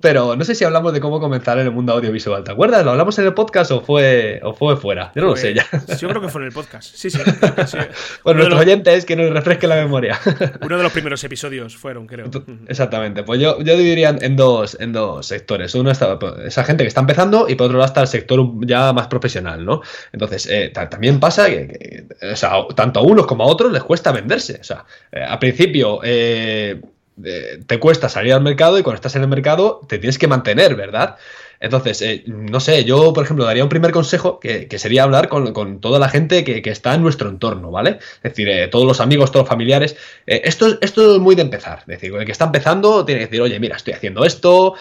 pero 0.00 0.36
no 0.36 0.44
sé 0.44 0.54
si 0.54 0.64
hablamos 0.64 0.92
de 0.92 1.00
cómo 1.00 1.20
comenzar 1.20 1.58
en 1.58 1.66
el 1.66 1.72
mundo 1.72 1.92
audiovisual. 1.94 2.44
¿Te 2.44 2.52
acuerdas? 2.52 2.84
¿Lo 2.84 2.90
hablamos 2.90 3.18
en 3.18 3.26
el 3.26 3.34
podcast 3.34 3.70
o 3.70 3.80
fue, 3.80 4.40
o 4.42 4.52
fue 4.52 4.76
fuera? 4.76 5.12
Yo 5.14 5.22
no 5.22 5.28
lo 5.28 5.36
sé 5.36 5.54
ya. 5.54 5.66
Yo 5.98 6.08
creo 6.08 6.20
que 6.20 6.28
fue 6.28 6.42
en 6.42 6.48
el 6.48 6.52
podcast. 6.52 6.94
Sí, 6.94 7.10
sí. 7.10 7.18
bueno, 8.24 8.40
nuestros 8.40 8.60
oyentes 8.60 9.04
que 9.04 9.16
nos 9.16 9.30
refresque 9.30 9.66
la 9.66 9.76
memoria. 9.76 10.18
Uno 10.60 10.76
de 10.76 10.82
los 10.82 10.92
primeros 10.92 11.22
episodios 11.24 11.76
fueron, 11.76 12.06
creo. 12.06 12.30
Exactamente. 12.68 13.22
Pues 13.22 13.40
yo, 13.40 13.58
yo 13.60 13.76
dividiría 13.76 14.14
en 14.20 14.36
dos, 14.36 14.76
en 14.80 14.92
dos 14.92 15.26
sectores. 15.26 15.74
Uno 15.74 15.90
está 15.90 16.18
esa 16.44 16.64
gente 16.64 16.84
que 16.84 16.88
está 16.88 17.00
empezando 17.00 17.48
y 17.48 17.54
por 17.54 17.66
otro 17.66 17.78
lado 17.78 17.86
está 17.86 18.02
el 18.02 18.08
sector 18.08 18.46
ya 18.66 18.92
más 18.92 19.08
profesional, 19.08 19.64
¿no? 19.64 19.80
Entonces, 20.12 20.46
eh, 20.50 20.72
también 20.74 21.20
pasa 21.20 21.46
que, 21.46 22.06
o 22.32 22.36
sea, 22.36 22.52
tanto 22.74 23.00
a 23.00 23.02
unos 23.02 23.26
como 23.26 23.44
a 23.44 23.46
otros 23.46 23.72
les 23.72 23.82
cuesta 23.82 24.12
venderse. 24.12 24.58
O 24.60 24.64
sea, 24.64 24.84
eh, 25.12 25.22
al 25.22 25.38
principio. 25.38 26.00
Eh, 26.02 26.80
te 27.22 27.80
cuesta 27.80 28.08
salir 28.08 28.32
al 28.32 28.42
mercado 28.42 28.78
y 28.78 28.82
cuando 28.82 28.96
estás 28.96 29.16
en 29.16 29.22
el 29.22 29.28
mercado 29.28 29.80
te 29.88 29.98
tienes 29.98 30.18
que 30.18 30.28
mantener, 30.28 30.74
¿verdad? 30.74 31.16
Entonces, 31.60 32.02
eh, 32.02 32.24
no 32.26 32.60
sé, 32.60 32.84
yo, 32.84 33.12
por 33.12 33.24
ejemplo, 33.24 33.44
daría 33.44 33.62
un 33.62 33.68
primer 33.68 33.90
consejo 33.90 34.40
que, 34.40 34.68
sería 34.78 35.04
hablar 35.04 35.28
con, 35.28 35.80
toda 35.80 35.98
la 35.98 36.08
gente 36.08 36.44
que, 36.44 36.62
está 36.70 36.94
en 36.94 37.02
nuestro 37.02 37.28
entorno, 37.28 37.70
¿vale? 37.70 37.98
Es 38.16 38.22
decir, 38.22 38.48
eh, 38.48 38.68
todos 38.68 38.86
los 38.86 39.00
amigos, 39.00 39.30
todos 39.30 39.44
los 39.44 39.48
familiares. 39.48 39.96
Eh, 40.26 40.42
esto, 40.44 40.78
esto 40.80 41.14
es 41.14 41.20
muy 41.20 41.34
de 41.34 41.42
empezar. 41.42 41.80
Es 41.80 41.86
decir, 41.86 42.14
el 42.14 42.24
que 42.24 42.32
está 42.32 42.44
empezando 42.46 43.04
tiene 43.04 43.20
que 43.20 43.26
decir, 43.26 43.40
oye, 43.40 43.58
mira, 43.58 43.76
estoy 43.76 43.94
haciendo 43.94 44.24
esto, 44.24 44.74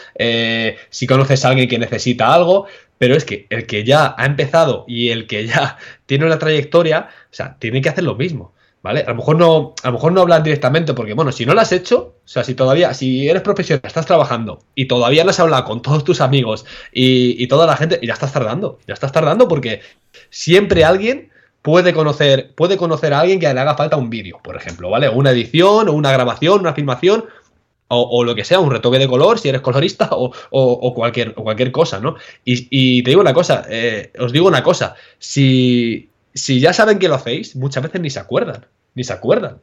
si 0.90 1.08
conoces 1.08 1.46
a 1.46 1.50
alguien 1.50 1.70
que 1.70 1.80
necesita 1.80 2.34
algo, 2.34 2.68
pero 2.98 3.16
es 3.16 3.26
que 3.26 3.48
el 3.50 3.68
que 3.68 3.84
ya 3.84 4.16
ha 4.18 4.26
empezado 4.26 4.86
y 4.88 5.10
el 5.10 5.28
que 5.28 5.48
ya 5.48 5.78
tiene 6.06 6.26
una 6.26 6.40
trayectoria, 6.40 7.10
o 7.32 7.34
sea, 7.34 7.58
tiene 7.60 7.82
que 7.82 7.90
hacer 7.90 8.04
lo 8.04 8.16
mismo. 8.16 8.55
¿Vale? 8.86 9.00
A 9.00 9.10
lo 9.10 9.16
mejor 9.16 9.36
no, 9.36 9.74
a 9.82 9.88
lo 9.88 9.94
mejor 9.94 10.12
no 10.12 10.22
hablan 10.22 10.44
directamente, 10.44 10.94
porque 10.94 11.16
bueno, 11.16 11.32
si 11.32 11.44
no 11.44 11.56
lo 11.56 11.62
has 11.62 11.72
hecho, 11.72 12.18
o 12.24 12.28
sea, 12.28 12.44
si 12.44 12.54
todavía, 12.54 12.94
si 12.94 13.28
eres 13.28 13.42
profesional, 13.42 13.82
estás 13.84 14.06
trabajando 14.06 14.60
y 14.76 14.86
todavía 14.86 15.24
no 15.24 15.32
has 15.32 15.40
hablado 15.40 15.66
con 15.66 15.82
todos 15.82 16.04
tus 16.04 16.22
amigos 16.22 16.68
y, 16.94 17.48
toda 17.48 17.66
la 17.66 17.78
gente, 17.78 18.00
ya 18.04 18.14
estás 18.14 18.32
tardando, 18.32 18.78
ya 18.88 18.94
estás 18.94 19.12
tardando 19.12 19.48
porque 19.48 19.82
siempre 20.30 20.86
alguien 20.86 21.32
puede 21.64 21.96
conocer, 21.96 22.54
puede 22.54 22.78
conocer 22.78 23.16
a 23.16 23.22
alguien 23.22 23.40
que 23.40 23.52
le 23.52 23.60
haga 23.60 23.74
falta 23.74 23.98
un 23.98 24.12
vídeo, 24.12 24.40
por 24.44 24.56
ejemplo, 24.56 24.92
¿vale? 24.92 25.10
Una 25.10 25.32
edición, 25.32 25.90
o 25.90 25.94
una 25.94 26.12
grabación, 26.12 26.60
una 26.60 26.76
filmación, 26.76 27.26
o, 27.88 28.24
lo 28.24 28.36
que 28.36 28.46
sea, 28.46 28.60
un 28.60 28.70
retoque 28.70 29.00
de 29.00 29.08
color, 29.08 29.40
si 29.40 29.50
eres 29.50 29.62
colorista, 29.62 30.10
o, 30.12 30.94
cualquier, 30.94 31.34
cualquier 31.34 31.72
cosa, 31.72 32.00
¿no? 32.00 32.18
Y, 32.44 33.02
te 33.02 33.10
digo 33.10 33.22
una 33.22 33.34
cosa, 33.34 33.66
eh, 33.68 34.14
os 34.20 34.32
digo 34.32 34.48
una 34.48 34.62
cosa, 34.62 34.94
si, 35.18 36.12
si 36.36 36.60
ya 36.60 36.74
saben 36.74 37.00
que 37.00 37.08
lo 37.08 37.16
hacéis, 37.16 37.56
muchas 37.56 37.82
veces 37.82 38.00
ni 38.00 38.12
se 38.12 38.20
acuerdan, 38.20 38.68
ni 38.96 39.04
se 39.04 39.14
acuerdan. 39.14 39.60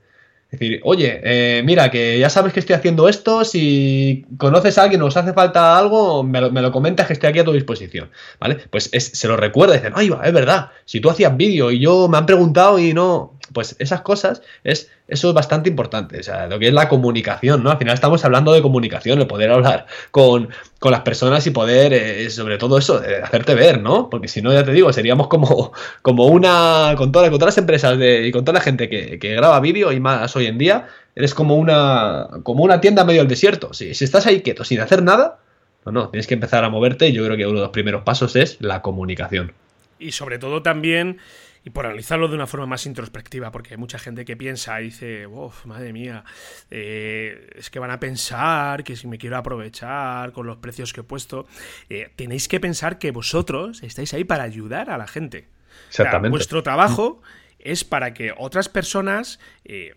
Es 0.52 0.60
decir, 0.60 0.80
oye, 0.84 1.18
eh, 1.24 1.62
mira, 1.64 1.90
que 1.90 2.18
ya 2.18 2.28
sabes 2.28 2.52
que 2.52 2.60
estoy 2.60 2.76
haciendo 2.76 3.08
esto, 3.08 3.42
si 3.42 4.26
conoces 4.36 4.76
a 4.76 4.82
alguien 4.82 5.00
o 5.00 5.06
os 5.06 5.16
hace 5.16 5.32
falta 5.32 5.78
algo, 5.78 6.22
me 6.22 6.40
lo, 6.42 6.70
comentas 6.70 7.06
que 7.06 7.14
estoy 7.14 7.30
aquí 7.30 7.38
a 7.38 7.44
tu 7.44 7.54
disposición, 7.54 8.10
¿vale? 8.38 8.58
Pues 8.68 8.90
se 8.92 9.28
lo 9.28 9.38
recuerda 9.38 9.74
dicen, 9.74 9.94
ay, 9.96 10.10
va, 10.10 10.26
es 10.26 10.32
verdad, 10.34 10.68
si 10.84 11.00
tú 11.00 11.08
hacías 11.08 11.34
vídeo 11.38 11.70
y 11.70 11.78
yo 11.78 12.06
me 12.06 12.18
han 12.18 12.26
preguntado 12.26 12.78
y 12.78 12.92
no, 12.92 13.38
pues 13.52 13.76
esas 13.78 14.02
cosas, 14.02 14.42
es, 14.64 14.90
eso 15.08 15.28
es 15.28 15.34
bastante 15.34 15.68
importante. 15.68 16.20
O 16.20 16.22
sea, 16.22 16.46
lo 16.46 16.58
que 16.58 16.68
es 16.68 16.74
la 16.74 16.88
comunicación, 16.88 17.62
¿no? 17.62 17.70
Al 17.70 17.78
final 17.78 17.94
estamos 17.94 18.24
hablando 18.24 18.52
de 18.52 18.62
comunicación, 18.62 19.18
de 19.18 19.26
poder 19.26 19.50
hablar 19.50 19.86
con, 20.10 20.48
las 20.82 21.00
personas 21.00 21.46
y 21.46 21.50
poder, 21.50 21.92
eh, 21.92 22.28
sobre 22.30 22.58
todo 22.58 22.78
eso, 22.78 23.00
hacerte 23.22 23.54
ver, 23.54 23.80
¿no? 23.80 24.10
Porque 24.10 24.28
si 24.28 24.42
no, 24.42 24.52
ya 24.52 24.64
te 24.64 24.72
digo, 24.72 24.92
seríamos 24.92 25.28
como, 25.28 25.72
como 26.02 26.26
una, 26.26 26.94
con, 26.96 27.12
todas, 27.12 27.30
con 27.30 27.38
todas 27.38 27.54
las 27.54 27.58
empresas 27.58 27.98
de, 27.98 28.26
y 28.26 28.32
con 28.32 28.44
toda 28.44 28.58
la 28.58 28.64
gente 28.64 28.88
que, 28.88 29.16
graba 29.34 29.60
vídeo 29.60 29.92
y 29.92 30.00
más 30.00 30.34
hoy 30.36 30.46
en 30.46 30.58
día, 30.58 30.88
eres 31.14 31.34
como 31.34 31.56
una, 31.56 32.28
como 32.42 32.64
una 32.64 32.80
tienda 32.80 33.04
medio 33.04 33.20
del 33.20 33.28
desierto. 33.28 33.72
Si, 33.72 33.94
si 33.94 34.04
estás 34.04 34.26
ahí 34.26 34.42
quieto, 34.42 34.64
sin 34.64 34.80
hacer 34.80 35.02
nada, 35.02 35.38
no, 35.84 35.92
no, 35.92 36.08
tienes 36.08 36.26
que 36.26 36.34
empezar 36.34 36.64
a 36.64 36.68
moverte 36.68 37.08
y 37.08 37.12
yo 37.12 37.24
creo 37.24 37.36
que 37.36 37.46
uno 37.46 37.56
de 37.56 37.62
los 37.62 37.72
primeros 37.72 38.02
pasos 38.02 38.36
es 38.36 38.58
la 38.60 38.82
comunicación. 38.82 39.52
Y 39.98 40.12
sobre 40.12 40.38
todo 40.38 40.62
también 40.62 41.18
y 41.64 41.70
por 41.70 41.86
analizarlo 41.86 42.28
de 42.28 42.34
una 42.34 42.46
forma 42.46 42.66
más 42.66 42.86
introspectiva, 42.86 43.50
porque 43.50 43.74
hay 43.74 43.78
mucha 43.78 43.98
gente 43.98 44.24
que 44.24 44.36
piensa 44.36 44.80
y 44.80 44.84
dice, 44.84 45.28
madre 45.64 45.92
mía, 45.92 46.24
eh, 46.70 47.50
es 47.54 47.70
que 47.70 47.78
van 47.78 47.90
a 47.90 48.00
pensar 48.00 48.84
que 48.84 48.96
si 48.96 49.06
me 49.06 49.18
quiero 49.18 49.36
aprovechar 49.36 50.32
con 50.32 50.46
los 50.46 50.56
precios 50.58 50.92
que 50.92 51.00
he 51.00 51.04
puesto, 51.04 51.46
eh, 51.88 52.10
tenéis 52.16 52.48
que 52.48 52.60
pensar 52.60 52.98
que 52.98 53.10
vosotros 53.10 53.82
estáis 53.82 54.12
ahí 54.14 54.24
para 54.24 54.42
ayudar 54.42 54.90
a 54.90 54.98
la 54.98 55.06
gente. 55.06 55.48
Exactamente. 55.88 56.30
vuestro 56.30 56.62
trabajo 56.62 57.22
es 57.58 57.84
para 57.84 58.12
que 58.12 58.34
otras 58.36 58.68
personas 58.68 59.38
eh, 59.64 59.94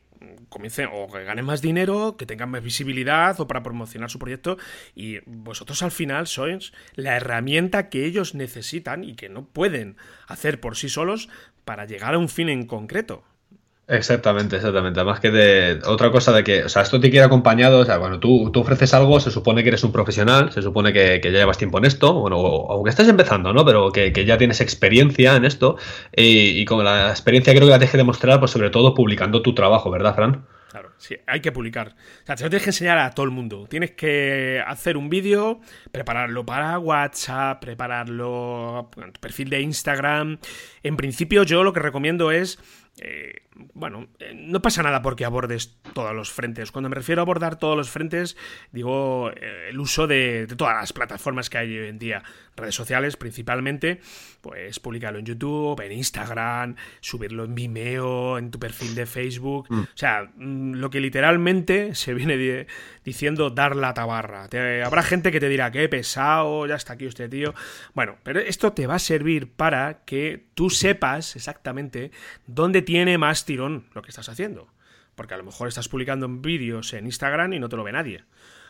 comiencen 0.50 0.90
o 0.92 1.08
que 1.12 1.24
ganen 1.24 1.46
más 1.46 1.62
dinero, 1.62 2.16
que 2.18 2.26
tengan 2.26 2.50
más 2.50 2.64
visibilidad 2.64 3.40
o 3.40 3.48
para 3.48 3.64
promocionar 3.64 4.10
su 4.10 4.20
proyecto 4.20 4.58
y 4.96 5.20
vosotros 5.26 5.82
al 5.84 5.92
final 5.92 6.28
sois 6.28 6.74
la 6.96 7.16
herramienta 7.16 7.90
que 7.90 8.06
ellos 8.06 8.36
necesitan 8.36 9.04
y 9.04 9.16
que 9.16 9.30
no 9.30 9.46
pueden 9.46 9.98
hacer 10.28 10.60
por 10.60 10.78
sí 10.78 10.90
solos 10.90 11.30
para 11.66 11.86
llegar 11.86 12.14
a 12.14 12.18
un 12.18 12.30
fin 12.30 12.50
en 12.50 12.66
concreto. 12.66 13.24
Exactamente, 13.88 14.56
exactamente. 14.56 15.00
Además 15.00 15.20
que 15.20 15.30
de 15.30 15.80
otra 15.86 16.12
cosa 16.12 16.32
de 16.32 16.44
que, 16.44 16.64
o 16.64 16.70
sea, 16.70 16.82
esto 16.82 17.00
te 17.00 17.12
quiere 17.12 17.26
acompañado, 17.26 17.80
o 17.80 17.86
sea, 17.86 18.00
cuando 18.00 18.20
tú, 18.20 18.50
tú 18.52 18.62
ofreces 18.62 18.96
algo, 18.96 19.20
se 19.20 19.30
supone 19.30 19.62
que 19.62 19.70
eres 19.70 19.84
un 19.84 19.92
profesional, 19.92 20.52
se 20.52 20.64
supone 20.64 20.92
que, 20.92 21.22
ya 21.24 21.30
llevas 21.30 21.60
tiempo 21.60 21.78
en 21.78 21.86
esto, 21.86 22.14
bueno, 22.14 22.38
aunque 22.38 22.90
estés 22.90 23.08
empezando, 23.08 23.54
¿no? 23.54 23.64
Pero 23.64 23.92
que, 23.92 24.12
ya 24.26 24.40
tienes 24.40 24.60
experiencia 24.60 25.36
en 25.36 25.46
esto 25.46 25.78
y, 26.16 26.66
con 26.66 26.84
la 26.84 27.12
experiencia 27.12 27.54
creo 27.54 27.68
que 27.68 27.72
la 27.72 27.78
tienes 27.78 27.92
que 27.92 27.98
demostrar, 27.98 28.40
pues 28.40 28.52
sobre 28.52 28.72
todo 28.72 28.96
publicando 28.96 29.44
tu 29.44 29.54
trabajo, 29.54 29.92
¿verdad, 29.92 30.16
Fran? 30.16 30.46
Sí, 30.98 31.16
hay 31.28 31.42
que 31.42 31.52
publicar. 31.52 31.96
O 32.24 32.26
sea, 32.26 32.36
te 32.36 32.44
lo 32.44 32.50
tienes 32.50 32.64
que 32.64 32.70
enseñar 32.70 32.98
a 32.98 33.12
todo 33.12 33.26
el 33.26 33.32
mundo. 33.32 33.68
Tienes 33.68 33.92
que 33.92 34.64
hacer 34.66 34.98
un 34.98 35.10
vídeo, 35.10 35.60
prepararlo 35.92 36.46
para 36.46 36.80
WhatsApp, 36.80 37.62
prepararlo 37.62 38.90
para 38.96 39.12
tu 39.12 39.20
perfil 39.20 39.50
de 39.50 39.62
Instagram. 39.62 40.40
En 40.84 40.98
principio, 40.98 41.44
yo 41.44 41.64
lo 41.64 41.74
que 41.74 41.80
recomiendo 41.82 42.32
es 42.32 42.60
eh, 42.98 43.42
bueno, 43.74 44.08
eh, 44.20 44.34
no 44.34 44.62
pasa 44.62 44.82
nada 44.82 45.02
porque 45.02 45.26
abordes 45.26 45.78
todos 45.94 46.16
los 46.16 46.32
frentes. 46.32 46.72
Cuando 46.72 46.90
me 46.90 46.96
refiero 46.96 47.22
a 47.22 47.24
abordar 47.24 47.58
todos 47.58 47.76
los 47.76 47.90
frentes, 47.90 48.38
digo 48.72 49.32
eh, 49.32 49.68
el 49.70 49.80
uso 49.80 50.08
de, 50.08 50.48
todas 50.58 50.76
las 50.76 50.94
plataformas 50.94 51.50
que 51.50 51.58
hay 51.58 51.78
hoy 51.78 51.88
en 51.88 52.00
día, 52.00 52.24
redes 52.56 52.76
sociales 52.76 53.18
principalmente, 53.18 54.00
pues 54.46 54.80
publicarlo 54.80 55.18
en 55.18 55.26
YouTube, 55.26 55.82
en 55.82 55.92
Instagram, 55.92 56.76
subirlo 57.00 57.46
en 57.46 57.56
Vimeo, 57.56 58.38
en 58.38 58.52
tu 58.52 58.60
perfil 58.60 58.94
de 58.94 59.08
Facebook. 59.08 59.66
Mm. 59.70 59.80
O 59.80 59.88
sea, 59.96 60.30
mm, 60.36 60.74
lo 60.74 60.92
que 60.92 61.00
literalmente 61.00 61.96
se 61.96 62.14
viene 62.14 62.68
diciendo 63.04 63.50
dar 63.50 63.76
la 63.76 63.96
tabarra. 63.96 64.48
habrá 64.86 65.02
gente 65.02 65.32
que 65.32 65.40
te 65.40 65.50
dirá 65.50 65.72
que 65.72 65.90
pesado, 65.90 66.68
ya 66.68 66.76
está 66.76 66.94
aquí 66.94 67.08
usted, 67.08 67.28
tío. 67.28 67.56
Bueno, 67.96 68.18
pero 68.22 68.40
esto 68.40 68.72
te 68.72 68.86
va 68.86 68.96
a 68.96 69.00
servir 69.00 69.52
para 69.52 70.04
que 70.06 70.46
tú 70.54 70.70
sepas 70.70 71.36
exactamente 71.36 72.12
dónde 72.46 72.84
tiene 72.84 73.18
más 73.18 73.46
tirón 73.46 73.86
lo 73.96 74.04
que 74.04 74.10
estás 74.10 74.30
haciendo. 74.30 74.68
Porque 75.16 75.34
a 75.34 75.38
lo 75.38 75.44
mejor 75.44 75.70
estás 75.70 75.90
publicando 75.90 76.30
vídeos 76.30 76.94
en 76.94 77.08
Instagram 77.08 77.54
y 77.54 77.60
no 77.60 77.68
te 77.68 77.78
lo 77.78 77.84
ve 77.84 77.94
nadie. 77.94 78.26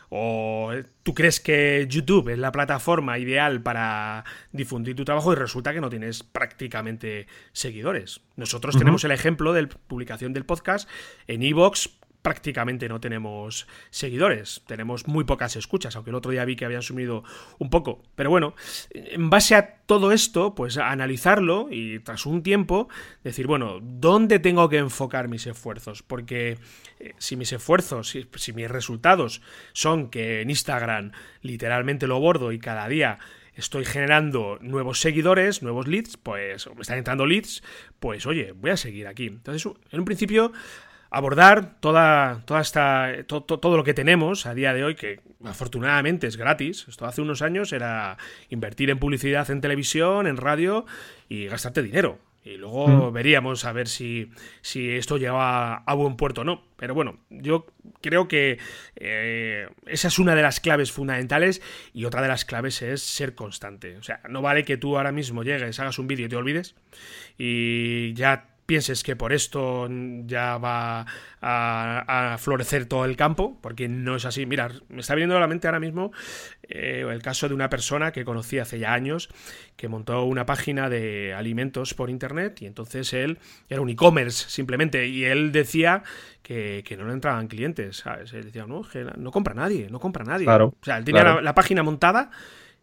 O 0.08 0.72
tú 1.02 1.14
crees 1.14 1.40
que 1.40 1.86
YouTube 1.88 2.28
es 2.28 2.38
la 2.38 2.52
plataforma 2.52 3.18
ideal 3.18 3.62
para 3.62 4.24
difundir 4.52 4.96
tu 4.96 5.04
trabajo 5.04 5.32
y 5.32 5.36
resulta 5.36 5.72
que 5.72 5.80
no 5.80 5.90
tienes 5.90 6.22
prácticamente 6.22 7.26
seguidores. 7.52 8.20
Nosotros 8.36 8.76
tenemos 8.78 9.04
el 9.04 9.10
ejemplo 9.10 9.52
de 9.52 9.66
publicación 9.66 10.32
del 10.32 10.44
podcast 10.44 10.88
en 11.26 11.42
Evox 11.42 11.90
prácticamente 12.26 12.88
no 12.88 12.98
tenemos 12.98 13.68
seguidores, 13.90 14.60
tenemos 14.66 15.06
muy 15.06 15.22
pocas 15.22 15.54
escuchas, 15.54 15.94
aunque 15.94 16.10
el 16.10 16.16
otro 16.16 16.32
día 16.32 16.44
vi 16.44 16.56
que 16.56 16.64
habían 16.64 16.82
subido 16.82 17.22
un 17.60 17.70
poco. 17.70 18.02
Pero 18.16 18.30
bueno, 18.30 18.56
en 18.90 19.30
base 19.30 19.54
a 19.54 19.76
todo 19.86 20.10
esto, 20.10 20.52
pues 20.56 20.76
analizarlo 20.76 21.68
y 21.70 22.00
tras 22.00 22.26
un 22.26 22.42
tiempo 22.42 22.88
decir, 23.22 23.46
bueno, 23.46 23.78
¿dónde 23.80 24.40
tengo 24.40 24.68
que 24.68 24.78
enfocar 24.78 25.28
mis 25.28 25.46
esfuerzos? 25.46 26.02
Porque 26.02 26.58
eh, 26.98 27.14
si 27.18 27.36
mis 27.36 27.52
esfuerzos, 27.52 28.08
si, 28.08 28.28
si 28.34 28.52
mis 28.52 28.68
resultados 28.68 29.40
son 29.72 30.10
que 30.10 30.40
en 30.40 30.50
Instagram 30.50 31.12
literalmente 31.42 32.08
lo 32.08 32.18
bordo 32.18 32.50
y 32.50 32.58
cada 32.58 32.88
día 32.88 33.20
estoy 33.56 33.84
generando 33.84 34.58
nuevos 34.60 35.00
seguidores, 35.00 35.62
nuevos 35.62 35.88
leads, 35.88 36.16
pues 36.16 36.68
me 36.74 36.82
están 36.82 36.98
entrando 36.98 37.24
leads, 37.24 37.62
pues 37.98 38.26
oye, 38.26 38.52
voy 38.52 38.70
a 38.70 38.76
seguir 38.76 39.06
aquí. 39.06 39.26
Entonces, 39.26 39.72
en 39.90 39.98
un 39.98 40.04
principio, 40.04 40.52
abordar 41.16 41.80
toda, 41.80 42.42
toda 42.44 42.60
esta, 42.60 43.24
todo 43.26 43.76
lo 43.76 43.84
que 43.84 43.94
tenemos 43.94 44.44
a 44.44 44.54
día 44.54 44.74
de 44.74 44.84
hoy, 44.84 44.94
que 44.94 45.20
afortunadamente 45.44 46.26
es 46.26 46.36
gratis. 46.36 46.84
Esto 46.88 47.06
hace 47.06 47.22
unos 47.22 47.40
años 47.40 47.72
era 47.72 48.18
invertir 48.50 48.90
en 48.90 48.98
publicidad 48.98 49.50
en 49.50 49.62
televisión, 49.62 50.26
en 50.26 50.36
radio 50.36 50.84
y 51.28 51.46
gastarte 51.46 51.82
dinero. 51.82 52.18
Y 52.44 52.58
luego 52.58 52.86
mm. 52.86 53.12
veríamos 53.14 53.64
a 53.64 53.72
ver 53.72 53.88
si, 53.88 54.30
si 54.60 54.90
esto 54.90 55.16
llegaba 55.16 55.76
a 55.78 55.94
buen 55.94 56.16
puerto 56.16 56.42
o 56.42 56.44
no. 56.44 56.62
Pero 56.76 56.94
bueno, 56.94 57.18
yo 57.30 57.66
creo 58.02 58.28
que 58.28 58.58
eh, 58.96 59.68
esa 59.86 60.08
es 60.08 60.18
una 60.18 60.34
de 60.34 60.42
las 60.42 60.60
claves 60.60 60.92
fundamentales 60.92 61.62
y 61.94 62.04
otra 62.04 62.20
de 62.20 62.28
las 62.28 62.44
claves 62.44 62.82
es 62.82 63.02
ser 63.02 63.34
constante. 63.34 63.96
O 63.96 64.02
sea, 64.02 64.20
no 64.28 64.42
vale 64.42 64.64
que 64.64 64.76
tú 64.76 64.98
ahora 64.98 65.12
mismo 65.12 65.42
llegues, 65.42 65.80
hagas 65.80 65.98
un 65.98 66.08
vídeo 66.08 66.26
y 66.26 66.28
te 66.28 66.36
olvides 66.36 66.76
y 67.38 68.12
ya 68.12 68.55
pienses 68.66 69.02
que 69.02 69.16
por 69.16 69.32
esto 69.32 69.88
ya 70.26 70.58
va 70.58 71.06
a, 71.40 72.36
florecer 72.38 72.86
todo 72.86 73.04
el 73.04 73.16
campo, 73.16 73.58
porque 73.62 73.88
no 73.88 74.16
es 74.16 74.24
así. 74.24 74.44
Mira, 74.44 74.70
me 74.88 75.00
está 75.00 75.14
viniendo 75.14 75.36
a 75.36 75.40
la 75.40 75.46
mente 75.46 75.68
ahora 75.68 75.80
mismo 75.80 76.12
eh, 76.62 77.06
el 77.08 77.22
caso 77.22 77.48
de 77.48 77.54
una 77.54 77.70
persona 77.70 78.12
que 78.12 78.24
conocí 78.24 78.58
hace 78.58 78.78
ya 78.78 78.92
años, 78.92 79.28
que 79.76 79.88
montó 79.88 80.24
una 80.24 80.44
página 80.44 80.90
de 80.90 81.32
alimentos 81.34 81.94
por 81.94 82.10
internet 82.10 82.60
y 82.62 82.66
entonces 82.66 83.12
él 83.12 83.38
era 83.68 83.80
un 83.80 83.88
e-commerce 83.88 84.50
simplemente 84.50 85.06
y 85.06 85.24
él 85.24 85.52
decía 85.52 86.02
que, 86.42 86.82
no 86.98 87.06
le 87.06 87.12
entraban 87.12 87.48
clientes, 87.48 87.98
¿sabes? 87.98 88.32
Él 88.32 88.46
decía, 88.46 88.66
no, 88.66 88.82
no 89.16 89.30
compra 89.30 89.54
nadie, 89.54 89.88
no 89.90 90.00
compra 90.00 90.24
nadie. 90.24 90.46
Claro, 90.46 90.74
o 90.80 90.84
sea, 90.84 90.98
él 90.98 91.04
tenía 91.04 91.24
la, 91.24 91.40
la, 91.40 91.54
página 91.54 91.82
montada 91.82 92.30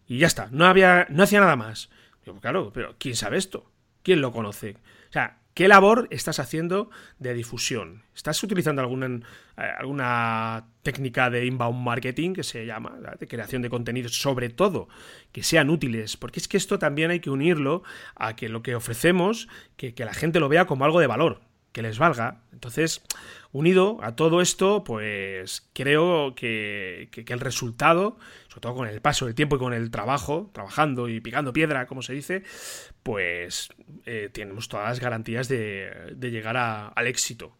y 0.08 0.20
ya 0.20 0.28
está, 0.28 0.48
no, 0.52 0.66
había, 0.66 1.08
no 1.10 1.24
hacía 1.24 1.40
nada 1.40 1.56
más. 1.56 1.90
Digo, 2.26 2.40
claro, 2.40 2.72
pero 2.74 2.96
¿quién 2.98 3.16
sabe 3.16 3.38
esto? 3.38 3.70
¿Quién 4.02 4.22
lo 4.22 4.32
conoce? 4.32 4.78
O 5.10 5.14
sea, 5.14 5.43
¿Qué 5.54 5.68
labor 5.68 6.08
estás 6.10 6.40
haciendo 6.40 6.90
de 7.20 7.36
difusión? 7.36 8.02
¿Estás 8.16 8.42
utilizando 8.42 8.82
alguna, 8.82 9.06
eh, 9.06 9.62
alguna 9.78 10.66
técnica 10.82 11.30
de 11.30 11.46
inbound 11.46 11.80
marketing 11.80 12.34
que 12.34 12.42
se 12.42 12.66
llama, 12.66 12.98
de 13.20 13.28
creación 13.28 13.62
de 13.62 13.70
contenidos, 13.70 14.20
sobre 14.20 14.50
todo 14.50 14.88
que 15.32 15.44
sean 15.44 15.70
útiles? 15.70 16.18
Porque 16.18 16.40
es 16.40 16.48
que 16.48 16.58
esto 16.58 16.80
también 16.80 17.12
hay 17.12 17.20
que 17.20 17.30
unirlo 17.30 17.84
a 18.16 18.36
que 18.36 18.50
lo 18.50 18.64
que 18.64 18.74
ofrecemos, 18.74 19.48
que, 19.78 19.94
que 19.94 20.06
la 20.06 20.16
gente 20.16 20.40
lo 20.40 20.50
vea 20.50 20.66
como 20.66 20.86
algo 20.86 21.00
de 21.00 21.06
valor, 21.06 21.42
que 21.72 21.84
les 21.84 22.00
valga. 22.00 22.42
Entonces, 22.52 23.04
unido 23.54 24.00
a 24.02 24.16
todo 24.16 24.42
esto, 24.42 24.84
pues 24.84 25.70
creo 25.74 26.36
que, 26.36 27.10
el 27.16 27.40
resultado, 27.40 28.18
sobre 28.48 28.62
todo 28.62 28.76
con 28.76 28.88
el 28.88 29.00
paso 29.00 29.26
del 29.26 29.36
tiempo 29.36 29.56
y 29.56 29.60
con 29.60 29.74
el 29.74 29.92
trabajo, 29.92 30.50
trabajando 30.54 31.08
y 31.08 31.22
picando 31.22 31.54
piedra, 31.54 31.86
como 31.86 32.02
se 32.02 32.14
dice, 32.14 32.44
pues 33.04 33.70
eh, 34.06 34.30
tenemos 34.34 34.68
todas 34.68 34.90
las 34.90 35.00
garantías 35.00 35.48
de, 35.48 36.16
llegar 36.20 36.58
al 36.58 37.08
éxito. 37.08 37.56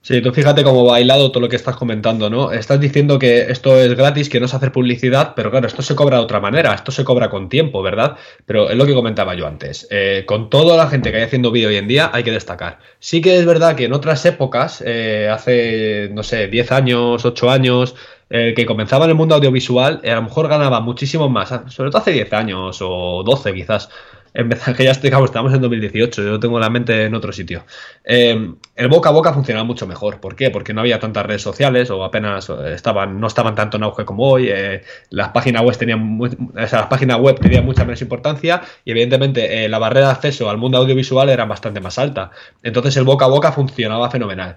Sí, 0.00 0.22
tú 0.22 0.32
fíjate 0.32 0.62
cómo 0.64 0.84
bailado 0.84 1.30
todo 1.30 1.42
lo 1.42 1.48
que 1.48 1.56
estás 1.56 1.76
comentando, 1.76 2.30
¿no? 2.30 2.52
Estás 2.52 2.80
diciendo 2.80 3.18
que 3.18 3.50
esto 3.50 3.78
es 3.78 3.94
gratis, 3.94 4.28
que 4.30 4.40
no 4.40 4.46
es 4.46 4.54
hacer 4.54 4.72
publicidad, 4.72 5.34
pero 5.36 5.50
claro, 5.50 5.66
esto 5.66 5.82
se 5.82 5.94
cobra 5.94 6.16
de 6.16 6.22
otra 6.22 6.40
manera, 6.40 6.72
esto 6.72 6.92
se 6.92 7.04
cobra 7.04 7.28
con 7.28 7.48
tiempo, 7.48 7.82
¿verdad? 7.82 8.16
Pero 8.46 8.70
es 8.70 8.76
lo 8.76 8.86
que 8.86 8.94
comentaba 8.94 9.34
yo 9.34 9.46
antes. 9.46 9.86
Eh, 9.90 10.24
con 10.26 10.48
toda 10.50 10.76
la 10.76 10.88
gente 10.88 11.10
que 11.10 11.18
hay 11.18 11.24
haciendo 11.24 11.50
vídeo 11.50 11.68
hoy 11.68 11.76
en 11.76 11.88
día, 11.88 12.10
hay 12.12 12.22
que 12.22 12.30
destacar. 12.30 12.78
Sí 13.00 13.20
que 13.20 13.36
es 13.38 13.44
verdad 13.44 13.76
que 13.76 13.84
en 13.84 13.92
otras 13.92 14.24
épocas, 14.24 14.82
eh, 14.86 15.28
hace, 15.30 16.08
no 16.12 16.22
sé, 16.22 16.46
10 16.46 16.72
años, 16.72 17.24
8 17.24 17.50
años, 17.50 17.94
eh, 18.30 18.54
que 18.54 18.66
comenzaba 18.66 19.04
en 19.04 19.10
el 19.10 19.16
mundo 19.16 19.34
audiovisual, 19.34 20.00
a 20.04 20.14
lo 20.14 20.22
mejor 20.22 20.48
ganaba 20.48 20.80
muchísimo 20.80 21.28
más, 21.28 21.48
sobre 21.68 21.90
todo 21.90 22.00
hace 22.00 22.12
10 22.12 22.32
años 22.34 22.78
o 22.82 23.22
12 23.24 23.52
quizás 23.52 23.90
empezar, 24.38 24.74
que 24.76 24.84
ya 24.84 24.92
estamos 24.92 25.52
en 25.52 25.60
2018, 25.60 26.22
yo 26.22 26.40
tengo 26.40 26.60
la 26.60 26.70
mente 26.70 27.04
en 27.04 27.14
otro 27.14 27.32
sitio. 27.32 27.64
Eh, 28.04 28.52
el 28.76 28.88
boca 28.88 29.08
a 29.08 29.12
boca 29.12 29.32
funcionaba 29.34 29.64
mucho 29.64 29.86
mejor. 29.86 30.20
¿Por 30.20 30.36
qué? 30.36 30.50
Porque 30.50 30.72
no 30.72 30.80
había 30.80 31.00
tantas 31.00 31.26
redes 31.26 31.42
sociales 31.42 31.90
o 31.90 32.04
apenas 32.04 32.48
estaban, 32.48 33.20
no 33.20 33.26
estaban 33.26 33.54
tanto 33.54 33.76
en 33.76 33.82
auge 33.82 34.04
como 34.04 34.28
hoy. 34.28 34.48
Eh, 34.48 34.82
las 35.10 35.30
páginas 35.30 35.62
web 35.62 35.76
tenían, 35.76 36.18
las 36.54 36.86
páginas 36.86 37.18
web 37.18 37.38
tenían 37.40 37.64
mucha 37.64 37.84
menos 37.84 38.00
importancia 38.00 38.62
y 38.84 38.92
evidentemente 38.92 39.64
eh, 39.64 39.68
la 39.68 39.78
barrera 39.78 40.06
de 40.06 40.12
acceso 40.12 40.48
al 40.48 40.58
mundo 40.58 40.78
audiovisual 40.78 41.28
era 41.28 41.44
bastante 41.44 41.80
más 41.80 41.98
alta. 41.98 42.30
Entonces 42.62 42.96
el 42.96 43.04
boca 43.04 43.24
a 43.24 43.28
boca 43.28 43.50
funcionaba 43.50 44.10
fenomenal. 44.10 44.56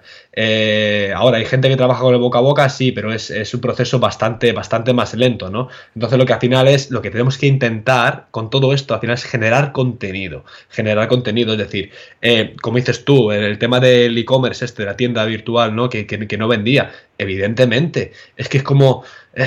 ahora 1.16 1.38
hay 1.38 1.44
gente 1.44 1.68
que 1.68 1.76
trabaja 1.76 2.02
con 2.02 2.14
el 2.14 2.20
boca 2.20 2.38
a 2.38 2.42
boca, 2.42 2.68
sí, 2.68 2.92
pero 2.92 3.12
es, 3.12 3.30
es 3.30 3.52
un 3.52 3.60
proceso 3.60 3.98
bastante, 3.98 4.52
bastante 4.52 4.92
más 4.92 5.14
lento, 5.14 5.50
¿no? 5.50 5.68
Entonces 5.96 6.18
lo 6.18 6.24
que 6.24 6.32
al 6.32 6.40
final 6.40 6.68
es, 6.68 6.90
lo 6.90 7.02
que 7.02 7.10
tenemos 7.10 7.36
que 7.36 7.46
intentar 7.46 8.26
con 8.30 8.48
todo 8.48 8.72
esto, 8.72 8.94
al 8.94 9.00
final 9.00 9.14
es 9.14 9.24
generar 9.24 9.71
contenido. 9.72 10.44
Generar 10.68 11.08
contenido, 11.08 11.52
es 11.52 11.58
decir, 11.58 11.90
eh, 12.20 12.54
como 12.60 12.76
dices 12.76 13.04
tú, 13.04 13.32
el 13.32 13.58
tema 13.58 13.80
del 13.80 14.16
e-commerce, 14.16 14.64
este, 14.64 14.82
de 14.82 14.86
la 14.86 14.96
tienda 14.96 15.24
virtual, 15.24 15.74
¿no? 15.74 15.88
Que, 15.88 16.06
que, 16.06 16.36
no 16.38 16.48
vendía, 16.48 16.92
evidentemente. 17.22 18.12
Es 18.36 18.48
que 18.48 18.58
es 18.58 18.64
como, 18.64 19.04
eh, 19.34 19.46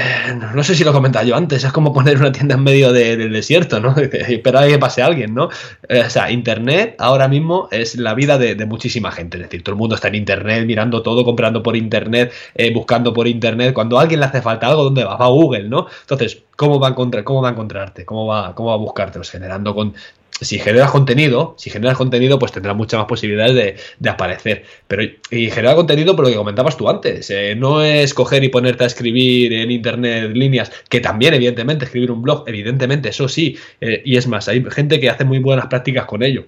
no 0.54 0.64
sé 0.64 0.76
si 0.76 0.84
lo 0.84 0.94
comentaba 0.94 1.24
yo 1.26 1.36
antes, 1.36 1.64
es 1.64 1.72
como 1.72 1.94
poner 1.94 2.18
una 2.18 2.32
tienda 2.32 2.56
en 2.56 2.64
medio 2.64 2.92
del 2.92 3.32
desierto, 3.32 3.80
¿no? 3.80 3.96
Esperar 3.98 4.64
a 4.64 4.68
que 4.68 4.80
pase 4.80 5.02
alguien, 5.02 5.34
¿no? 5.34 5.50
Eh, 5.88 6.04
o 6.06 6.10
sea, 6.10 6.32
Internet 6.32 6.96
ahora 7.00 7.28
mismo 7.28 7.68
es 7.72 7.96
la 7.96 8.14
vida 8.14 8.38
de, 8.38 8.66
muchísima 8.66 9.12
gente, 9.12 9.38
es 9.38 9.44
decir, 9.44 9.64
todo 9.64 9.74
el 9.74 9.80
mundo 9.80 9.96
está 9.96 10.08
en 10.08 10.16
Internet, 10.16 10.66
mirando 10.66 11.04
todo, 11.04 11.24
comprando 11.24 11.62
por 11.62 11.76
Internet, 11.76 12.34
buscando 12.74 13.14
por 13.14 13.28
Internet. 13.28 13.74
Cuando 13.74 14.00
a 14.00 14.02
alguien 14.02 14.20
le 14.20 14.26
hace 14.26 14.42
falta 14.42 14.68
algo, 14.68 14.84
¿dónde 14.84 15.04
va? 15.04 15.18
Va 15.18 15.26
a 15.26 15.30
Google, 15.30 15.70
¿no? 15.70 15.88
Entonces, 16.02 16.44
¿cómo 16.56 16.80
va 16.80 16.88
a, 16.88 16.92
encontrar, 16.92 17.24
cómo 17.24 17.42
va 17.42 17.50
a 17.50 17.52
encontrarte? 17.52 18.06
¿Cómo 18.06 18.26
va, 18.26 18.56
cómo 18.56 18.70
va 18.70 18.76
a 18.76 18.80
buscarte? 18.80 19.20
Pues 19.20 19.30
generando 19.30 19.76
con 19.76 19.94
si 20.42 20.60
generas 20.60 20.92
contenido, 20.92 21.56
si 21.58 21.70
generas 21.70 21.98
contenido, 21.98 22.38
pues 22.38 22.52
tendrás 22.52 22.76
muchas 22.76 23.00
más 23.00 23.08
posibilidades 23.08 23.80
de, 24.00 24.10
aparecer. 24.10 24.66
Pero, 24.88 25.04
y 25.04 25.50
generar 25.50 25.76
contenido, 25.76 26.16
por 26.16 26.26
lo 26.26 26.32
que 26.32 26.38
comentabas 26.38 26.76
tú 26.76 26.90
antes, 26.90 27.30
eh, 27.30 27.56
no 27.56 27.82
es 27.82 28.14
coger 28.14 28.44
y 28.44 28.50
ponerte 28.50 28.84
a 28.84 28.88
escribir 28.88 29.54
en 29.54 29.72
internet 29.72 30.32
líneas, 30.36 30.72
que 30.90 31.00
también, 31.00 31.34
evidentemente, 31.34 31.86
escribir 31.86 32.12
un 32.12 32.22
blog, 32.22 32.44
evidentemente, 32.48 33.10
eso 33.10 33.30
sí, 33.30 33.58
eh, 33.80 34.02
y 34.04 34.18
es 34.18 34.28
más, 34.28 34.48
hay 34.48 34.64
gente 34.70 35.00
que 35.00 35.10
hace 35.10 35.24
muy 35.24 35.40
buenas 35.40 35.68
prácticas 35.68 36.06
con 36.06 36.24
ello 36.24 36.46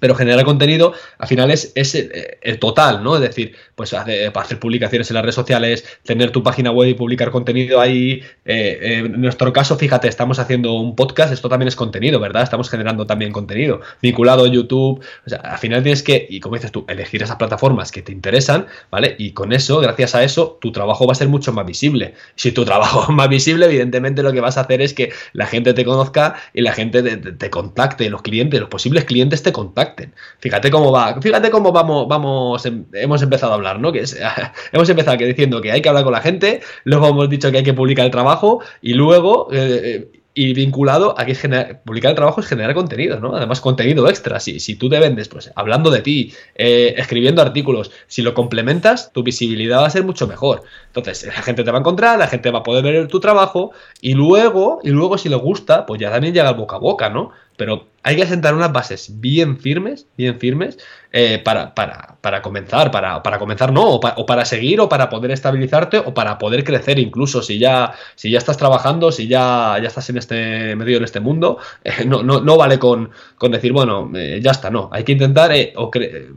pero 0.00 0.14
generar 0.14 0.44
contenido 0.44 0.92
al 1.18 1.28
final 1.28 1.50
es, 1.50 1.72
el 1.74 2.58
total, 2.58 3.02
¿no? 3.02 3.16
Es 3.16 3.22
decir, 3.22 3.54
pues 3.78 3.94
hacer, 3.94 4.30
hacer 4.34 4.58
publicaciones 4.58 5.08
en 5.10 5.14
las 5.14 5.22
redes 5.22 5.36
sociales, 5.36 5.86
tener 6.02 6.32
tu 6.32 6.42
página 6.42 6.70
web 6.70 6.90
y 6.90 6.94
publicar 6.94 7.30
contenido 7.30 7.80
ahí. 7.80 8.20
Eh, 8.44 8.78
eh, 8.82 8.98
en 8.98 9.20
nuestro 9.20 9.52
caso, 9.52 9.78
fíjate, 9.78 10.08
estamos 10.08 10.38
haciendo 10.38 10.74
un 10.74 10.94
podcast, 10.94 11.32
esto 11.32 11.48
también 11.48 11.68
es 11.68 11.76
contenido, 11.76 12.20
¿verdad? 12.20 12.42
Estamos 12.42 12.68
generando 12.68 13.06
también 13.06 13.32
contenido 13.32 13.80
vinculado 14.02 14.44
a 14.44 14.48
YouTube. 14.48 15.00
O 15.24 15.30
sea, 15.30 15.38
al 15.38 15.58
final 15.58 15.82
tienes 15.82 16.02
que, 16.02 16.26
y 16.28 16.40
como 16.40 16.56
dices 16.56 16.72
tú, 16.72 16.84
elegir 16.88 17.22
esas 17.22 17.36
plataformas 17.36 17.90
que 17.90 18.02
te 18.02 18.12
interesan, 18.12 18.66
¿vale? 18.90 19.14
Y 19.18 19.30
con 19.30 19.52
eso, 19.52 19.80
gracias 19.80 20.14
a 20.14 20.24
eso, 20.24 20.58
tu 20.60 20.72
trabajo 20.72 21.06
va 21.06 21.12
a 21.12 21.14
ser 21.14 21.28
mucho 21.28 21.52
más 21.52 21.64
visible. 21.64 22.14
Si 22.34 22.52
tu 22.52 22.66
trabajo 22.66 23.04
es 23.08 23.14
más 23.14 23.30
visible, 23.30 23.64
evidentemente 23.64 24.22
lo 24.22 24.32
que 24.32 24.40
vas 24.40 24.58
a 24.58 24.62
hacer 24.62 24.82
es 24.82 24.92
que 24.92 25.12
la 25.32 25.46
gente 25.46 25.72
te 25.72 25.84
conozca 25.84 26.34
y 26.52 26.60
la 26.60 26.72
gente 26.72 27.02
te, 27.02 27.16
te 27.16 27.48
contacte, 27.48 28.10
los 28.10 28.22
clientes, 28.22 28.60
los 28.60 28.68
posibles 28.68 29.04
clientes 29.04 29.42
te 29.42 29.52
contacten 29.52 29.78
Fíjate 30.40 30.70
cómo 30.70 30.92
va, 30.92 31.20
fíjate 31.20 31.50
cómo 31.50 31.72
vamos, 31.72 32.08
vamos, 32.08 32.64
em, 32.66 32.84
hemos 32.92 33.22
empezado 33.22 33.52
a 33.52 33.54
hablar, 33.56 33.67
¿no? 33.76 33.92
Que 33.92 34.04
hemos 34.72 34.88
empezado 34.88 35.16
diciendo 35.18 35.60
que 35.60 35.72
hay 35.72 35.82
que 35.82 35.88
hablar 35.88 36.04
con 36.04 36.12
la 36.12 36.20
gente, 36.20 36.60
luego 36.84 37.08
hemos 37.08 37.28
dicho 37.28 37.50
que 37.50 37.58
hay 37.58 37.64
que 37.64 37.74
publicar 37.74 38.06
el 38.06 38.10
trabajo 38.10 38.60
y 38.80 38.94
luego 38.94 39.48
eh, 39.52 40.08
y 40.38 40.54
vinculado 40.54 41.16
a 41.18 41.24
que 41.24 41.34
publicar 41.84 42.10
el 42.10 42.14
trabajo 42.14 42.40
es 42.40 42.46
generar 42.46 42.72
contenido, 42.72 43.18
¿no? 43.18 43.34
Además, 43.34 43.60
contenido 43.60 44.08
extra. 44.08 44.38
Si, 44.38 44.60
si 44.60 44.76
tú 44.76 44.88
te 44.88 45.00
vendes, 45.00 45.28
pues 45.28 45.50
hablando 45.56 45.90
de 45.90 46.00
ti, 46.00 46.32
eh, 46.54 46.94
escribiendo 46.96 47.42
artículos, 47.42 47.90
si 48.06 48.22
lo 48.22 48.34
complementas, 48.34 49.12
tu 49.12 49.24
visibilidad 49.24 49.80
va 49.80 49.86
a 49.86 49.90
ser 49.90 50.04
mucho 50.04 50.28
mejor. 50.28 50.62
Entonces, 50.86 51.26
la 51.26 51.42
gente 51.42 51.64
te 51.64 51.72
va 51.72 51.78
a 51.78 51.80
encontrar, 51.80 52.20
la 52.20 52.28
gente 52.28 52.52
va 52.52 52.60
a 52.60 52.62
poder 52.62 52.84
ver 52.84 53.08
tu 53.08 53.18
trabajo 53.18 53.72
y 54.00 54.14
luego, 54.14 54.78
y 54.84 54.90
luego 54.90 55.18
si 55.18 55.28
le 55.28 55.34
gusta, 55.34 55.86
pues 55.86 56.00
ya 56.00 56.08
también 56.08 56.32
llega 56.32 56.52
boca 56.52 56.76
a 56.76 56.78
boca, 56.78 57.08
¿no? 57.08 57.32
Pero 57.58 57.88
hay 58.02 58.16
que 58.16 58.26
sentar 58.26 58.54
unas 58.54 58.72
bases 58.72 59.20
bien 59.20 59.58
firmes, 59.58 60.06
bien 60.16 60.38
firmes, 60.38 60.78
eh, 61.12 61.40
para, 61.44 61.74
para, 61.74 62.16
para, 62.20 62.40
comenzar, 62.40 62.90
para, 62.90 63.22
para 63.22 63.38
comenzar 63.38 63.72
no, 63.72 63.96
o, 63.96 64.26
para 64.26 64.44
seguir, 64.44 64.80
o 64.80 64.88
para 64.88 65.10
poder 65.10 65.32
estabilizarte, 65.32 65.98
o 65.98 66.14
para 66.14 66.38
poder 66.38 66.64
crecer 66.64 66.98
incluso, 66.98 67.42
si 67.42 67.58
ya, 67.58 67.92
si 68.14 68.30
ya 68.30 68.38
estás 68.38 68.56
trabajando, 68.56 69.10
si 69.10 69.26
ya, 69.26 69.78
ya 69.82 69.88
estás 69.88 70.08
en 70.10 70.18
este 70.18 70.76
medio, 70.76 70.98
en 70.98 71.04
este 71.04 71.20
mundo, 71.20 71.58
eh, 71.84 72.04
no, 72.06 72.22
no, 72.22 72.40
no, 72.40 72.56
vale 72.56 72.78
con, 72.78 73.10
con 73.36 73.50
decir, 73.52 73.72
bueno, 73.72 74.10
eh, 74.14 74.40
ya 74.42 74.52
está, 74.52 74.70
no, 74.70 74.88
hay 74.92 75.02
que 75.02 75.12
intentar 75.12 75.50
o 75.76 75.90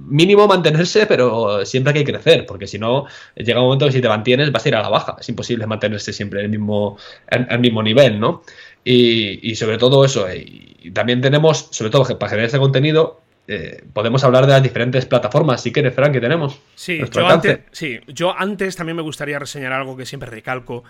mínimo 0.08 0.48
mantenerse, 0.48 1.06
pero 1.06 1.66
siempre 1.66 1.94
hay 1.94 2.04
que 2.04 2.12
crecer, 2.12 2.46
porque 2.46 2.66
si 2.66 2.80
no, 2.80 3.06
llega 3.36 3.60
un 3.60 3.68
momento 3.68 3.86
que 3.86 3.92
si 3.92 4.02
te 4.02 4.10
mantienes 4.10 4.52
vas 4.52 4.66
a 4.66 4.70
ir 4.70 4.76
a 4.76 4.82
la 4.82 4.90
baja, 4.90 5.16
es 5.20 5.30
imposible 5.30 5.68
mantenerse 5.68 6.12
siempre 6.12 6.40
en 6.40 6.46
el 6.46 6.52
mismo, 6.52 6.98
el 7.28 7.60
mismo 7.60 7.84
nivel, 7.84 8.20
¿no? 8.20 8.42
Y, 8.84 9.54
sobre 9.56 9.78
todo 9.78 10.04
eso, 10.04 10.28
y 10.34 10.91
también 10.91 11.22
tenemos, 11.22 11.67
sobre 11.72 11.91
todo 11.91 12.17
para 12.17 12.30
generar 12.30 12.48
ese 12.48 12.58
contenido, 12.58 13.22
eh, 13.48 13.84
podemos 13.94 14.24
hablar 14.24 14.46
de 14.46 14.54
las 14.54 14.63
diferentes 14.63 15.06
plataformas, 15.06 15.62
si 15.62 15.74
quieres, 15.74 15.94
Frank, 15.94 16.13
que 16.13 16.22
tenemos. 16.22 16.60
Sí 16.76 17.02
yo, 17.12 17.28
antes, 17.28 17.60
sí, 17.72 18.00
yo 18.08 18.34
antes 18.38 18.76
también 18.76 18.96
me 18.96 19.02
gustaría 19.02 19.39
reseñar 19.39 19.74
algo 19.74 19.98
que 19.98 20.06
siempre 20.06 20.30
recalco. 20.30 20.84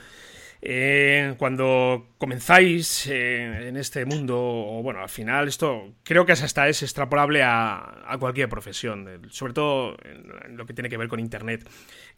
Eh, 0.64 1.34
cuando 1.40 2.14
comenzáis 2.20 3.08
eh, 3.08 3.70
en 3.70 3.78
este 3.78 4.06
mundo, 4.06 4.38
o 4.40 4.84
bueno, 4.84 5.02
al 5.02 5.10
final 5.10 5.48
esto 5.48 5.96
creo 6.04 6.24
que 6.24 6.34
hasta 6.34 6.70
es 6.70 6.84
extrapolable 6.84 7.42
a, 7.42 8.16
cualquier 8.20 8.48
profesión, 8.48 9.22
sobre 9.32 9.54
todo 9.54 9.98
en, 10.06 10.58
lo 10.58 10.68
que 10.68 10.74
tiene 10.74 10.88
que 10.88 10.98
ver 10.98 11.08
con 11.08 11.20
Internet. 11.20 11.68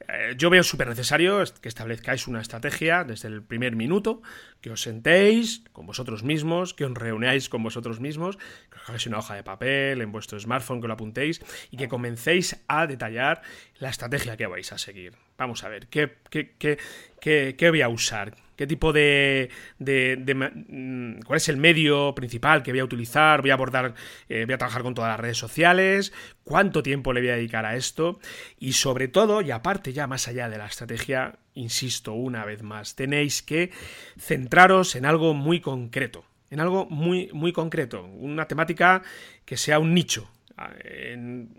Eh, 0.09 0.33
yo 0.37 0.49
veo 0.49 0.61
súper 0.63 0.89
necesario 0.89 1.41
que 1.61 1.69
establezcáis 1.69 2.27
una 2.27 2.41
estrategia 2.41 3.05
desde 3.05 3.29
el 3.29 3.43
primer 3.43 3.77
minuto, 3.77 4.21
que 4.59 4.71
os 4.71 4.81
sentéis 4.81 5.63
con 5.71 5.85
vosotros 5.85 6.23
mismos, 6.23 6.73
que 6.73 6.83
os 6.83 6.93
reunáis 6.93 7.47
con 7.47 7.63
vosotros 7.63 8.01
mismos, 8.01 8.35
que 8.69 8.77
os 8.77 8.89
hagáis 8.89 9.07
una 9.07 9.19
hoja 9.19 9.35
de 9.35 9.43
papel 9.43 10.01
en 10.01 10.11
vuestro 10.11 10.37
smartphone, 10.37 10.81
que 10.81 10.87
lo 10.87 10.95
apuntéis 10.95 11.39
y 11.71 11.77
que 11.77 11.87
comencéis 11.87 12.59
a 12.67 12.87
detallar 12.87 13.41
la 13.79 13.87
estrategia 13.87 14.35
que 14.35 14.47
vais 14.47 14.73
a 14.73 14.77
seguir. 14.77 15.22
Vamos 15.43 15.63
a 15.63 15.69
ver, 15.69 15.87
¿qué, 15.87 16.15
qué, 16.29 16.53
qué, 16.57 17.55
qué 17.57 17.69
voy 17.69 17.81
a 17.81 17.89
usar? 17.89 18.33
qué 18.55 18.67
tipo 18.67 18.93
de, 18.93 19.49
mm, 19.79 21.21
cuál 21.25 21.37
es 21.37 21.49
el 21.49 21.57
medio 21.57 22.13
principal 22.15 22.63
que 22.63 22.71
voy 22.71 22.79
a 22.79 22.85
utilizar, 22.85 23.41
voy 23.41 23.51
a 23.51 23.55
abordar, 23.55 23.93
eh, 24.29 24.45
voy 24.45 24.53
a 24.53 24.57
trabajar 24.57 24.83
con 24.83 24.93
todas 24.93 25.11
las 25.11 25.19
redes 25.19 25.37
sociales, 25.37 26.13
cuánto 26.43 26.83
tiempo 26.83 27.13
le 27.13 27.21
voy 27.21 27.29
a 27.29 27.35
dedicar 27.35 27.65
a 27.65 27.75
esto 27.75 28.19
y 28.59 28.73
sobre 28.73 29.07
todo, 29.07 29.41
y 29.41 29.51
aparte 29.51 29.93
ya 29.93 30.07
más 30.07 30.27
allá 30.27 30.49
de 30.49 30.57
la 30.57 30.67
estrategia, 30.67 31.35
insisto 31.55 32.13
una 32.13 32.45
vez 32.45 32.63
más, 32.63 32.95
tenéis 32.95 33.41
que 33.41 33.71
centraros 34.17 34.95
en 34.95 35.05
algo 35.05 35.33
muy 35.33 35.59
concreto, 35.59 36.25
en 36.49 36.59
algo 36.59 36.85
muy, 36.85 37.29
muy 37.33 37.51
concreto, 37.51 38.05
una 38.05 38.47
temática 38.47 39.01
que 39.45 39.57
sea 39.57 39.79
un 39.79 39.93
nicho. 39.93 40.29
Ah, 40.55 40.71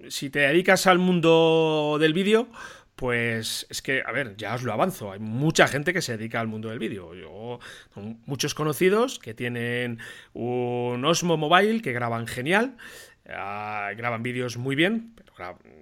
si 0.09 0.31
te 0.31 0.39
dedicas 0.39 0.87
al 0.87 1.01
mundo 1.01 1.97
del 1.99 2.13
vídeo, 2.13 2.49
pues 2.97 3.67
es 3.71 3.83
que, 3.83 4.03
a 4.05 4.13
ver, 4.13 4.37
ya 4.37 4.55
os 4.55 4.63
lo 4.63 4.73
avanzo, 4.73 5.13
hay 5.13 5.19
mucha 5.19 5.67
gente 5.67 5.93
que 5.93 6.03
se 6.03 6.17
dedica 6.17 6.41
al 6.41 6.47
mundo 6.47 6.69
del 6.69 6.79
vídeo. 6.79 7.15
Yo, 7.15 7.59
muchos 8.27 8.55
conocidos 8.55 9.19
que 9.19 9.35
tienen 9.35 9.99
un 10.33 11.05
Osmo 11.05 11.37
Mobile 11.37 11.83
que 11.83 11.93
graban 11.93 12.27
genial, 12.27 12.77
ah, 13.29 13.91
graban 13.97 14.23
vídeos 14.23 14.57
muy 14.57 14.77
bien, 14.77 15.15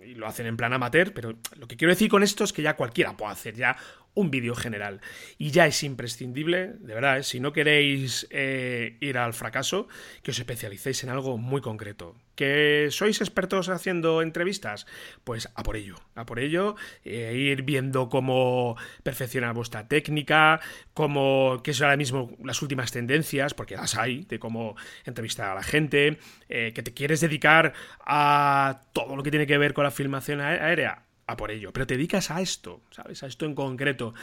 y 0.05 0.14
lo 0.14 0.27
hacen 0.27 0.46
en 0.46 0.57
plan 0.57 0.72
amateur, 0.72 1.12
pero 1.12 1.35
lo 1.57 1.68
que 1.68 1.77
quiero 1.77 1.92
decir 1.92 2.09
con 2.09 2.22
esto 2.22 2.44
es 2.44 2.53
que 2.53 2.62
ya 2.62 2.77
cualquiera 2.77 3.16
puede 3.16 3.33
hacer 3.33 3.55
ya 3.55 3.77
un 4.14 4.31
vídeo 4.31 4.55
general. 4.55 5.01
Y 5.38 5.51
ya 5.51 5.66
es 5.66 5.83
imprescindible, 5.83 6.75
de 6.79 6.94
verdad, 6.94 7.18
¿eh? 7.18 7.22
si 7.22 7.40
no 7.40 7.53
queréis 7.53 8.27
eh, 8.31 8.96
ir 9.01 9.18
al 9.18 9.35
fracaso, 9.35 9.88
que 10.22 10.31
os 10.31 10.38
especialicéis 10.38 11.05
en 11.05 11.11
algo 11.11 11.38
muy 11.38 11.61
concreto. 11.61 12.16
¿Que 12.35 12.88
sois 12.90 13.21
expertos 13.21 13.68
haciendo 13.68 14.23
entrevistas? 14.23 14.87
Pues 15.25 15.51
a 15.55 15.62
por 15.62 15.77
ello, 15.77 15.97
a 16.14 16.25
por 16.25 16.38
ello, 16.38 16.77
eh, 17.05 17.35
ir 17.37 17.62
viendo 17.62 18.09
cómo 18.09 18.77
perfeccionar 19.03 19.55
vuestra 19.55 19.88
técnica, 19.88 20.61
cómo, 20.95 21.61
qué 21.62 21.75
son 21.75 21.87
ahora 21.87 21.97
mismo 21.97 22.37
las 22.42 22.62
últimas 22.62 22.90
tendencias, 22.92 23.55
porque 23.55 23.77
las 23.77 23.97
hay, 23.97 24.25
de 24.25 24.38
cómo 24.38 24.77
entrevistar 25.05 25.51
a 25.51 25.55
la 25.55 25.62
gente, 25.62 26.18
que 26.49 26.73
te 26.73 26.95
quieres 26.95 27.21
dedicar 27.21 27.73
a 28.01 28.83
todo 28.92 29.16
lo 29.16 29.23
que 29.23 29.31
tiene 29.31 29.47
que 29.47 29.59
ver 29.59 29.75
con 29.75 29.85
la 29.85 29.90
filmación 29.90 30.40
aérea 30.40 31.05
a 31.27 31.37
por 31.37 31.51
ello. 31.51 31.73
Pero 31.73 31.87
te 31.87 31.97
dedicas 31.97 32.31
a 32.31 32.40
esto, 32.40 32.83
¿sabes? 32.90 33.23
A 33.23 33.27
esto 33.27 33.47
en 33.47 33.55
concreto. 33.55 34.14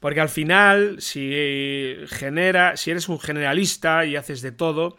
Porque 0.00 0.20
al 0.20 0.28
final, 0.28 1.00
si 1.00 1.96
genera, 2.08 2.76
si 2.76 2.90
eres 2.90 3.08
un 3.08 3.20
generalista 3.20 4.04
y 4.04 4.16
haces 4.16 4.42
de 4.42 4.52
todo, 4.52 4.96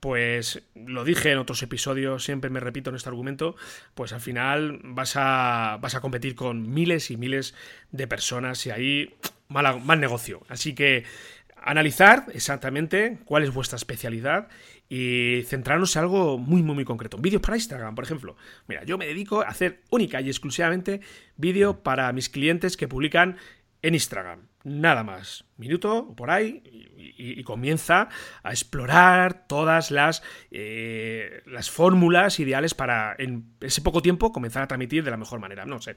pues 0.00 0.62
lo 0.74 1.04
dije 1.04 1.32
en 1.32 1.38
otros 1.38 1.62
episodios, 1.62 2.24
siempre 2.24 2.50
me 2.50 2.60
repito 2.60 2.90
en 2.90 2.96
este 2.96 3.08
argumento, 3.08 3.56
pues 3.94 4.12
al 4.12 4.20
final 4.20 4.80
vas 4.84 5.14
a, 5.16 5.78
vas 5.80 5.94
a 5.94 6.00
competir 6.00 6.34
con 6.34 6.72
miles 6.72 7.10
y 7.10 7.16
miles 7.16 7.54
de 7.90 8.06
personas 8.06 8.64
y 8.66 8.70
ahí 8.70 9.14
mal, 9.48 9.80
mal 9.82 10.00
negocio. 10.00 10.42
Así 10.48 10.74
que 10.74 11.04
analizar 11.62 12.26
exactamente 12.32 13.18
cuál 13.24 13.42
es 13.42 13.52
vuestra 13.52 13.76
especialidad 13.76 14.48
y 14.88 15.42
centrarnos 15.46 15.94
en 15.96 16.02
algo 16.02 16.38
muy, 16.38 16.62
muy, 16.62 16.74
muy 16.74 16.84
concreto. 16.84 17.18
Vídeos 17.18 17.42
para 17.42 17.56
Instagram, 17.56 17.94
por 17.94 18.04
ejemplo. 18.04 18.36
Mira, 18.66 18.84
yo 18.84 18.96
me 18.96 19.06
dedico 19.06 19.42
a 19.42 19.48
hacer 19.48 19.82
única 19.90 20.20
y 20.20 20.28
exclusivamente 20.28 21.00
vídeo 21.36 21.82
para 21.82 22.10
mis 22.12 22.28
clientes 22.28 22.76
que 22.76 22.88
publican 22.88 23.36
en 23.82 23.94
Instagram. 23.94 24.48
Nada 24.64 25.04
más. 25.04 25.44
Minuto 25.56 26.14
por 26.16 26.30
ahí 26.30 26.62
y, 26.96 27.42
comienza 27.42 28.08
a 28.42 28.50
explorar 28.50 29.46
todas 29.46 29.90
las, 29.90 30.22
eh, 30.50 31.42
las 31.46 31.70
fórmulas 31.70 32.38
ideales 32.40 32.74
para 32.74 33.14
en 33.18 33.54
ese 33.60 33.80
poco 33.80 34.02
tiempo 34.02 34.32
comenzar 34.32 34.62
a 34.62 34.66
transmitir 34.66 35.04
de 35.04 35.10
la 35.10 35.16
mejor 35.16 35.40
manera. 35.40 35.64
No 35.64 35.80
sé 35.80 35.96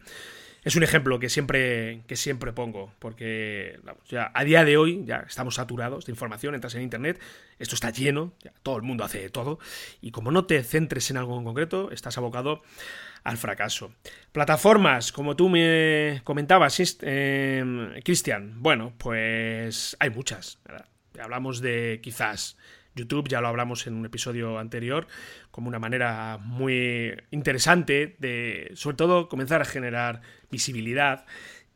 es 0.64 0.76
un 0.76 0.84
ejemplo 0.84 1.20
que 1.20 1.30
siempre, 1.30 2.04
que 2.08 2.16
siempre 2.16 2.54
pongo, 2.54 2.94
porque 3.00 3.80
ya 4.08 4.32
a 4.34 4.44
día 4.44 4.64
de 4.64 4.78
hoy 4.78 5.04
ya 5.06 5.26
estamos 5.28 5.56
saturados 5.56 6.06
de 6.06 6.12
información, 6.12 6.54
entras 6.54 6.76
en 6.76 6.84
Internet, 6.84 7.20
esto 7.58 7.76
está 7.76 7.90
lleno, 7.90 8.34
todo 8.62 8.78
el 8.78 8.84
mundo 8.84 9.04
hace 9.04 9.30
todo, 9.30 9.60
y 10.02 10.12
como 10.12 10.32
no 10.32 10.46
te 10.46 10.64
centres 10.64 11.10
en 11.10 11.18
algo 11.18 11.38
en 11.38 11.46
concreto, 11.46 11.92
estás 11.92 12.18
abocado 12.18 12.62
al 13.24 13.38
fracaso. 13.38 13.94
Plataformas, 14.32 15.12
como 15.12 15.36
tú 15.36 15.50
me 15.50 16.22
comentabas, 16.24 16.80
eh, 17.02 18.02
Cristian, 18.04 18.62
bueno, 18.62 18.94
pues 18.98 19.98
hay 20.00 20.10
muchas. 20.10 20.60
Hablamos 21.20 21.62
de 21.62 22.00
quizás 22.02 22.58
YouTube, 22.96 23.28
ya 23.28 23.42
lo 23.42 23.48
hablamos 23.48 23.88
en 23.88 23.96
un 23.96 24.06
episodio 24.06 24.60
anterior, 24.60 25.08
como 25.52 25.68
una 25.68 25.80
manera 25.80 26.38
muy 26.42 27.16
interesante 27.32 28.16
de, 28.20 28.72
sobre 28.76 28.98
todo, 28.98 29.30
comenzar 29.30 29.62
a 29.62 29.66
generar 29.66 30.22
visibilidad. 30.50 31.26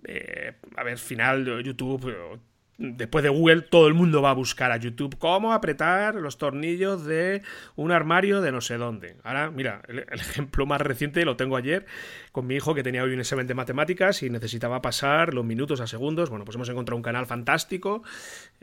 Eh, 0.08 0.54
a 0.76 0.84
ver, 0.84 0.98
final, 0.98 1.64
YouTube 1.64 2.40
después 2.78 3.24
de 3.24 3.30
Google, 3.30 3.62
todo 3.62 3.88
el 3.88 3.94
mundo 3.94 4.22
va 4.22 4.32
a 4.32 4.34
buscar 4.34 4.72
a 4.72 4.78
YouTube 4.78 5.18
cómo 5.18 5.54
apretar 5.54 6.16
los 6.16 6.38
tornillos 6.38 7.06
de 7.06 7.42
un 7.76 7.92
armario 7.92 8.42
de 8.42 8.52
no 8.52 8.62
sé 8.62 8.78
dónde. 8.78 9.16
Ahora, 9.24 9.50
mira, 9.50 9.82
el, 9.88 10.00
ejemplo 10.00 10.66
más 10.66 10.82
reciente 10.82 11.24
lo 11.24 11.38
tengo 11.38 11.56
ayer 11.56 11.86
con 12.32 12.48
mi 12.48 12.56
hijo 12.56 12.76
que 12.76 12.84
tenía 12.84 13.04
hoy 13.04 13.14
un 13.14 13.20
examen 13.20 13.48
de 13.48 13.54
matemáticas 13.54 14.24
y 14.24 14.30
necesitaba 14.30 14.82
pasar 14.82 15.34
los 15.34 15.46
minutos 15.46 15.80
a 15.80 15.88
segundos. 15.88 16.30
Bueno, 16.30 16.44
pues 16.44 16.56
hemos 16.56 16.70
encontrado 16.70 16.98
un 16.98 17.04
canal 17.04 17.26
fantástico 17.26 18.04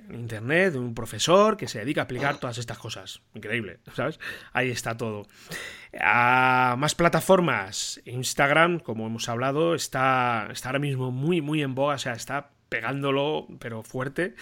en 0.08 0.14
internet 0.14 0.74
de 0.74 0.78
un 0.78 0.94
profesor 0.94 1.56
que 1.56 1.68
se 1.68 1.78
dedica 1.78 2.02
a 2.02 2.04
explicar 2.04 2.38
todas 2.38 2.58
estas 2.58 2.78
cosas. 2.78 3.22
Increíble, 3.34 3.78
¿sabes? 3.94 4.20
Ahí 4.52 4.70
está 4.70 4.96
todo. 4.96 5.26
A 5.98 6.76
más 6.78 6.94
plataformas. 6.94 8.00
Instagram, 8.04 8.78
como 8.78 9.06
hemos 9.06 9.28
hablado, 9.28 9.74
está, 9.74 10.48
está 10.50 10.68
ahora 10.68 10.78
mismo 10.78 11.10
muy, 11.10 11.40
muy 11.40 11.62
en 11.62 11.74
boga, 11.74 11.94
o 11.94 11.98
sea, 11.98 12.12
está 12.12 12.50
pegándolo, 12.72 13.46
pero 13.58 13.82
fuerte. 13.82 14.34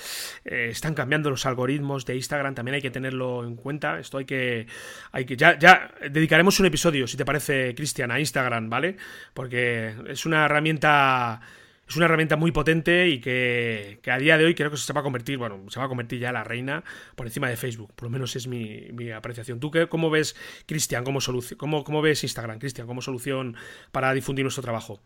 Eh, 0.45 0.69
están 0.71 0.95
cambiando 0.95 1.31
los 1.31 1.47
algoritmos 1.47 2.07
de 2.07 2.15
Instagram, 2.15 2.55
también 2.55 2.77
hay 2.77 2.83
que 2.83 2.91
tenerlo 2.91 3.45
en 3.45 3.57
cuenta. 3.57 3.99
Esto 3.99 4.19
hay 4.19 4.25
que. 4.25 4.67
Hay 5.11 5.25
que 5.25 5.37
ya, 5.37 5.59
ya 5.59 5.93
dedicaremos 6.09 6.61
un 6.61 6.67
episodio, 6.67 7.09
si 7.09 7.17
te 7.17 7.25
parece, 7.25 7.75
Cristian, 7.75 8.13
a 8.13 8.21
Instagram, 8.21 8.71
¿vale? 8.71 8.97
Porque 9.35 9.95
es 10.07 10.25
una 10.27 10.45
herramienta. 10.45 11.41
Es 11.89 11.97
una 11.97 12.05
herramienta 12.05 12.37
muy 12.37 12.53
potente 12.53 13.09
y 13.09 13.19
que, 13.21 13.99
a 14.07 14.17
día 14.17 14.39
de 14.39 14.45
hoy 14.45 14.55
creo 14.55 14.71
que 14.71 14.77
se 14.77 14.93
va 14.93 15.01
a 15.01 15.03
convertir, 15.03 15.39
bueno, 15.39 15.65
se 15.71 15.81
va 15.81 15.87
a 15.87 15.89
convertir 15.89 16.21
ya 16.21 16.31
la 16.31 16.45
reina 16.45 16.85
por 17.17 17.27
encima 17.27 17.49
de 17.49 17.57
Facebook. 17.57 17.93
Por 17.97 18.05
lo 18.05 18.11
menos 18.11 18.37
es 18.37 18.47
mi, 18.47 19.11
apreciación. 19.11 19.59
¿Tú 19.59 19.73
qué, 19.73 19.89
cómo 19.89 20.09
ves, 20.09 20.37
Cristian, 20.67 21.03
cómo, 21.03 21.19
cómo, 21.57 21.83
cómo 21.83 22.01
ves 22.01 22.23
Instagram, 22.23 22.61
Cristian, 22.61 22.87
como 22.87 23.03
solución 23.03 23.57
para 23.91 24.15
difundir 24.15 24.45
nuestro 24.45 24.63
trabajo? 24.63 25.01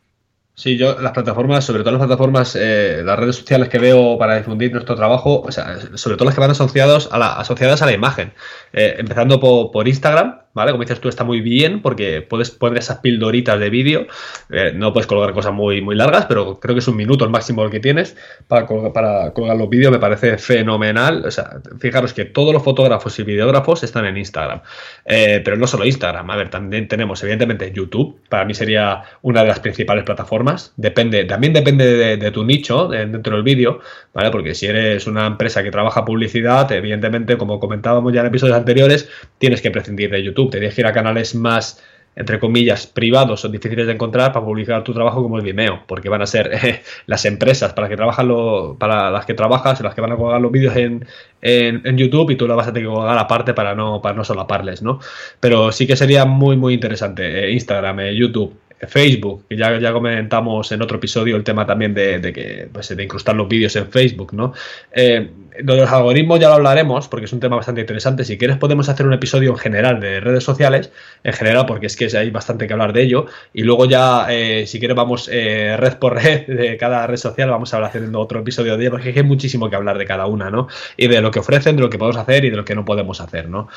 Sí, 0.57 0.77
yo 0.79 1.01
las 1.01 1.13
plataformas, 1.13 1.65
sobre 1.65 1.83
todo 1.83 1.93
las 1.93 2.07
plataformas, 2.07 2.57
eh, 2.57 3.03
las 3.05 3.19
redes 3.19 3.37
sociales 3.37 3.69
que 3.69 3.79
veo 3.79 4.17
para 4.19 4.37
difundir 4.37 4.73
nuestro 4.73 4.95
trabajo, 4.95 5.41
o 5.41 5.51
sea, 5.51 5.79
sobre 5.97 6.17
todo 6.17 6.27
las 6.27 6.35
que 6.35 6.41
van 6.41 6.53
asociados 6.53 7.09
a 7.11 7.19
la, 7.19 7.33
asociadas 7.33 7.83
a 7.83 7.87
la 7.87 7.93
imagen. 7.93 8.33
Eh, 8.73 8.95
empezando 8.99 9.41
por, 9.41 9.73
por 9.73 9.89
Instagram, 9.89 10.44
¿vale? 10.55 10.71
Como 10.71 10.83
dices 10.83 11.01
tú, 11.01 11.09
está 11.09 11.25
muy 11.25 11.41
bien 11.41 11.83
porque 11.83 12.23
puedes 12.23 12.51
poner 12.51 12.79
esas 12.79 12.99
pildoritas 12.99 13.59
de 13.59 13.71
vídeo. 13.71 14.07
Eh, 14.51 14.73
no 14.75 14.93
puedes 14.93 15.07
colgar 15.07 15.35
cosas 15.35 15.53
muy, 15.53 15.83
muy 15.83 15.97
largas, 15.97 16.27
pero 16.27 16.59
creo 16.61 16.75
que 16.75 16.79
es 16.79 16.89
un 16.89 16.97
minuto 16.97 17.25
el 17.25 17.31
máximo 17.31 17.65
el 17.65 17.71
que 17.71 17.81
tienes 17.81 18.17
para 18.49 18.67
colgar, 18.67 19.57
los 19.57 19.69
vídeos. 19.69 19.93
Me 19.93 19.99
parece 19.99 20.39
fenomenal. 20.39 21.25
O 21.27 21.31
sea, 21.31 21.61
fijaros 21.79 22.15
que 22.15 22.25
todos 22.25 22.53
los 22.53 22.63
fotógrafos 22.63 23.19
y 23.19 23.25
videógrafos 23.25 23.83
están 23.83 24.07
en 24.07 24.17
Instagram. 24.17 24.61
Eh, 25.05 25.43
pero 25.45 25.57
no 25.57 25.67
solo 25.67 25.85
Instagram. 25.85 26.31
A 26.31 26.37
ver, 26.37 26.51
también 26.51 26.89
tenemos, 26.89 27.23
evidentemente, 27.23 27.73
YouTube. 27.73 28.21
Para 28.29 28.45
mí 28.45 28.55
sería 28.55 29.03
una 29.23 29.43
de 29.43 29.49
las 29.49 29.61
principales 29.61 30.05
plataformas. 30.05 30.73
Depende, 30.77 31.25
también 31.25 31.53
depende 31.53 32.17
de, 32.17 32.31
tu 32.31 32.45
nicho 32.45 32.89
dentro 32.89 33.35
del 33.35 33.43
vídeo, 33.43 33.81
¿vale? 34.13 34.31
Porque 34.31 34.55
si 34.55 34.67
eres 34.67 35.07
una 35.07 35.27
empresa 35.27 35.63
que 35.63 35.71
trabaja 35.71 36.05
publicidad, 36.05 36.71
evidentemente, 36.73 37.37
como 37.37 37.59
comentábamos 37.61 38.13
ya 38.13 38.21
en 38.21 38.27
episodios 38.29 38.57
anteriores, 38.57 39.09
tienes 39.39 39.61
que 39.61 39.71
prescindir 39.71 40.11
de 40.11 40.23
YouTube 40.23 40.44
te 40.51 40.59
tienes 40.59 40.75
que 40.75 40.83
ir 40.83 40.87
a 40.87 40.93
canales 40.93 41.35
más, 41.35 41.83
entre 42.17 42.39
comillas, 42.39 42.87
privados 42.87 43.45
o 43.45 43.49
difíciles 43.49 43.87
de 43.87 43.93
encontrar 43.93 44.33
para 44.33 44.45
publicar 44.45 44.85
tu 44.85 44.95
trabajo 44.95 45.23
como 45.23 45.39
el 45.39 45.45
Vimeo, 45.45 45.83
porque 45.87 46.09
van 46.09 46.23
a 46.23 46.27
ser 46.27 46.51
eh, 46.63 46.83
las 47.07 47.25
empresas 47.25 47.73
para, 47.73 47.89
que 47.89 47.97
trabajan 47.97 48.29
lo, 48.29 48.77
para 48.79 49.11
las 49.11 49.27
que 49.27 49.35
trabajas, 49.35 49.81
las 49.81 49.95
que 49.95 50.01
van 50.01 50.13
a 50.13 50.17
colgar 50.17 50.41
los 50.41 50.53
vídeos 50.53 50.77
en, 50.77 51.07
en, 51.43 51.99
YouTube 51.99 52.31
y 52.31 52.37
tú 52.37 52.47
lo 52.47 52.57
vas 52.57 52.69
a 52.69 52.73
tener 52.73 52.89
que 52.89 52.95
colgar 52.95 53.19
aparte 53.19 53.55
para 53.55 53.75
no, 53.75 54.01
para 54.01 54.15
no 54.15 54.25
solaparles, 54.25 54.83
¿no? 54.83 55.01
Pero 55.41 55.73
sí 55.73 55.87
que 55.87 55.97
sería 55.97 56.25
muy, 56.25 56.57
muy 56.57 56.75
interesante 56.75 57.47
eh, 57.47 57.53
Instagram, 57.53 58.01
eh, 58.01 58.17
YouTube, 58.17 58.55
Facebook, 58.87 59.47
que 59.49 59.57
ya, 59.57 59.79
ya 59.79 59.93
comentamos 59.93 60.71
en 60.73 60.83
otro 60.83 60.97
episodio 60.99 61.37
el 61.37 61.45
tema 61.45 61.67
también 61.67 61.95
de, 61.95 62.33
que 62.33 62.69
pues, 62.73 62.95
de 62.95 63.03
incrustar 63.03 63.35
los 63.35 63.49
vídeos 63.49 63.75
en 63.77 63.91
Facebook, 63.91 64.33
¿no? 64.33 64.53
Eh, 64.93 65.29
lo 65.63 65.75
de 65.75 65.83
los 65.83 65.91
algoritmos 65.91 66.41
ya 66.41 66.49
lo 66.49 66.55
hablaremos 66.55 67.09
porque 67.09 67.27
es 67.27 67.33
un 67.33 67.41
tema 67.41 67.57
bastante 67.57 67.81
interesante. 67.81 68.25
Si 68.25 68.37
quieres 68.37 68.57
podemos 68.57 68.89
hacer 68.89 69.07
un 69.07 69.13
episodio 69.13 69.51
en 69.51 69.57
general 69.57 70.01
de 70.01 70.21
redes 70.21 70.43
sociales, 70.43 70.91
en 71.23 71.33
general 71.33 71.67
porque 71.67 71.87
es 71.87 71.97
que 71.97 72.09
hay 72.17 72.31
bastante 72.31 72.67
que 72.67 72.73
hablar 72.73 72.93
de 72.93 73.03
ello. 73.03 73.27
Y 73.53 73.63
luego 73.63 73.87
ya, 73.87 74.27
eh, 74.31 74.67
si 74.67 74.79
quieres, 74.79 74.97
vamos 74.97 75.29
eh, 75.33 75.77
red 75.79 75.95
por 75.99 76.15
red 76.15 76.47
de 76.49 76.77
cada 76.77 77.07
red 77.07 77.17
social, 77.17 77.51
vamos 77.51 77.73
a 77.73 77.77
hablar 77.77 77.91
haciendo 77.91 78.21
otro 78.21 78.41
episodio 78.41 78.77
de 78.77 78.83
ello 78.83 78.91
porque 78.91 79.13
hay 79.15 79.23
muchísimo 79.23 79.71
que 79.71 79.77
hablar 79.77 79.99
de 79.99 80.07
cada 80.07 80.27
una, 80.27 80.51
¿no? 80.51 80.69
Y 80.97 81.07
de 81.07 81.21
lo 81.21 81.31
que 81.31 81.39
ofrecen, 81.39 81.77
de 81.77 81.83
lo 81.83 81.91
que 81.91 81.99
podemos 81.99 82.17
hacer 82.17 82.45
y 82.45 82.51
de 82.51 82.57
lo 82.57 82.65
que 82.65 82.75
no 82.75 82.85
podemos 82.85 83.21
hacer, 83.21 83.49
¿no? 83.49 83.69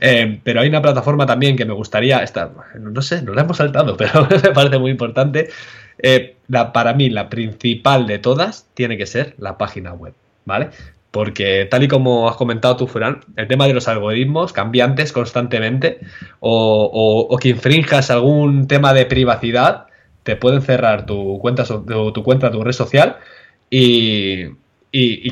Eh, 0.00 0.40
pero 0.42 0.60
hay 0.60 0.68
una 0.68 0.80
plataforma 0.80 1.26
también 1.26 1.56
que 1.56 1.64
me 1.64 1.74
gustaría, 1.74 2.22
esta, 2.22 2.50
no 2.80 3.02
sé, 3.02 3.22
nos 3.22 3.36
la 3.36 3.42
hemos 3.42 3.58
saltado, 3.58 3.96
pero 3.98 4.26
parece 4.56 4.78
muy 4.78 4.90
importante. 4.90 5.50
la, 6.48 6.72
para 6.72 6.94
mí, 6.94 7.10
la 7.10 7.28
principal 7.28 8.06
de 8.08 8.18
todas 8.18 8.66
tiene 8.74 8.98
que 8.98 9.06
ser 9.06 9.34
la 9.38 9.56
página 9.58 9.92
web. 9.92 10.14
¿Vale? 10.44 10.70
Porque 11.16 11.66
tal 11.70 11.82
y 11.82 11.88
como 11.88 12.28
has 12.28 12.36
comentado 12.36 12.76
tú, 12.76 12.86
Fran, 12.86 13.20
el 13.36 13.48
tema 13.48 13.66
de 13.66 13.72
los 13.72 13.88
algoritmos 13.88 14.52
cambiantes 14.52 15.12
constantemente 15.12 15.98
o, 16.40 17.38
que 17.40 17.48
infrinjas 17.48 18.10
algún 18.10 18.68
tema 18.68 18.92
de 18.92 19.06
privacidad, 19.06 19.86
te 20.24 20.36
pueden 20.36 20.60
cerrar 20.60 21.06
tu 21.06 21.38
cuenta, 21.38 21.64
tu, 21.64 22.12
tu 22.12 22.22
cuenta, 22.22 22.50
tu 22.50 22.62
red 22.62 22.72
social 22.72 23.16
y, 23.70 24.50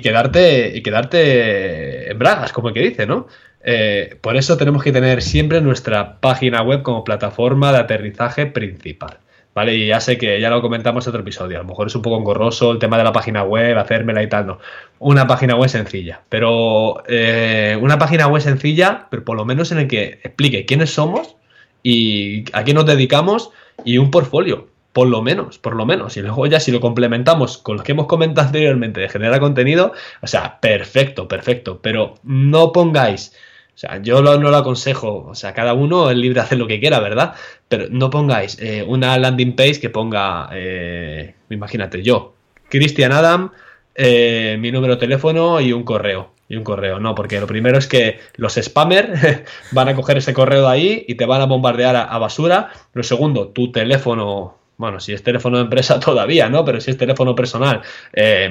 quedarte, 0.00 0.74
y 0.74 0.82
quedarte 0.82 2.10
en 2.10 2.18
bragas, 2.18 2.54
como 2.54 2.72
que 2.72 2.80
dice, 2.80 3.06
¿no? 3.06 3.26
Eh, 3.64 4.18
por 4.20 4.36
eso 4.36 4.56
tenemos 4.56 4.82
que 4.82 4.92
tener 4.92 5.22
siempre 5.22 5.60
nuestra 5.60 6.20
página 6.20 6.62
web 6.62 6.82
como 6.82 7.02
plataforma 7.02 7.72
de 7.72 7.78
aterrizaje 7.78 8.46
principal. 8.46 9.18
¿vale? 9.54 9.74
Y 9.76 9.86
ya 9.86 10.00
sé 10.00 10.18
que 10.18 10.40
ya 10.40 10.50
lo 10.50 10.60
comentamos 10.60 11.06
en 11.06 11.10
otro 11.10 11.22
episodio, 11.22 11.58
a 11.58 11.62
lo 11.62 11.68
mejor 11.68 11.86
es 11.86 11.94
un 11.94 12.02
poco 12.02 12.18
engorroso 12.18 12.72
el 12.72 12.78
tema 12.78 12.98
de 12.98 13.04
la 13.04 13.12
página 13.12 13.44
web, 13.44 13.78
hacérmela 13.78 14.22
y 14.22 14.28
tal, 14.28 14.46
no. 14.46 14.58
Una 14.98 15.26
página 15.26 15.54
web 15.54 15.70
sencilla, 15.70 16.22
pero 16.28 17.02
eh, 17.06 17.78
una 17.80 17.98
página 17.98 18.26
web 18.26 18.42
sencilla, 18.42 19.06
pero 19.10 19.24
por 19.24 19.36
lo 19.36 19.44
menos 19.44 19.72
en 19.72 19.78
el 19.78 19.88
que 19.88 20.20
explique 20.24 20.66
quiénes 20.66 20.90
somos 20.92 21.36
y 21.82 22.44
a 22.52 22.64
qué 22.64 22.74
nos 22.74 22.86
dedicamos 22.86 23.50
y 23.84 23.98
un 23.98 24.10
portfolio, 24.10 24.68
por 24.92 25.08
lo 25.08 25.22
menos, 25.22 25.58
por 25.58 25.76
lo 25.76 25.86
menos. 25.86 26.16
Y 26.16 26.22
luego 26.22 26.46
ya 26.46 26.60
si 26.60 26.72
lo 26.72 26.80
complementamos 26.80 27.58
con 27.58 27.76
lo 27.76 27.82
que 27.84 27.92
hemos 27.92 28.06
comentado 28.06 28.46
anteriormente 28.46 29.00
de 29.00 29.08
generar 29.08 29.40
contenido, 29.40 29.92
o 30.20 30.26
sea, 30.26 30.60
perfecto, 30.60 31.28
perfecto, 31.28 31.80
pero 31.80 32.14
no 32.24 32.72
pongáis 32.72 33.32
o 33.74 33.78
sea, 33.78 34.00
yo 34.00 34.22
no 34.22 34.36
lo 34.36 34.56
aconsejo, 34.56 35.26
o 35.28 35.34
sea, 35.34 35.52
cada 35.52 35.74
uno 35.74 36.08
es 36.08 36.16
libre 36.16 36.34
de 36.34 36.44
hacer 36.44 36.58
lo 36.58 36.68
que 36.68 36.78
quiera, 36.78 37.00
¿verdad? 37.00 37.34
Pero 37.68 37.86
no 37.90 38.08
pongáis 38.08 38.56
eh, 38.60 38.84
una 38.86 39.18
landing 39.18 39.56
page 39.56 39.80
que 39.80 39.90
ponga, 39.90 40.48
eh, 40.52 41.34
imagínate, 41.50 42.00
yo, 42.00 42.34
Cristian 42.68 43.10
Adam, 43.10 43.50
eh, 43.96 44.56
mi 44.60 44.70
número 44.70 44.94
de 44.94 45.00
teléfono 45.00 45.60
y 45.60 45.72
un 45.72 45.82
correo. 45.82 46.32
Y 46.46 46.56
un 46.56 46.62
correo, 46.62 47.00
no, 47.00 47.14
porque 47.14 47.40
lo 47.40 47.46
primero 47.46 47.78
es 47.78 47.88
que 47.88 48.20
los 48.36 48.54
spammers 48.54 49.42
van 49.72 49.88
a 49.88 49.96
coger 49.96 50.18
ese 50.18 50.34
correo 50.34 50.62
de 50.62 50.68
ahí 50.68 51.04
y 51.08 51.14
te 51.16 51.24
van 51.24 51.40
a 51.40 51.46
bombardear 51.46 51.96
a, 51.96 52.18
basura. 52.18 52.70
Lo 52.92 53.02
segundo, 53.02 53.48
tu 53.48 53.72
teléfono 53.72 54.58
bueno, 54.76 54.98
si 55.00 55.12
es 55.12 55.22
teléfono 55.22 55.56
de 55.56 55.64
empresa 55.64 55.98
todavía, 56.04 56.48
¿no? 56.48 56.64
Pero 56.64 56.80
si 56.80 56.90
es 56.90 56.98
teléfono 56.98 57.34
personal, 57.34 57.82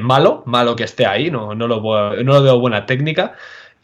malo, 0.02 0.44
malo 0.48 0.76
que 0.76 0.84
esté 0.84 1.06
ahí, 1.06 1.30
no, 1.30 1.54
no, 1.54 1.68
lo, 1.68 1.82
no 2.24 2.34
lo 2.34 2.44
veo 2.44 2.60
buena 2.60 2.86
técnica. 2.86 3.36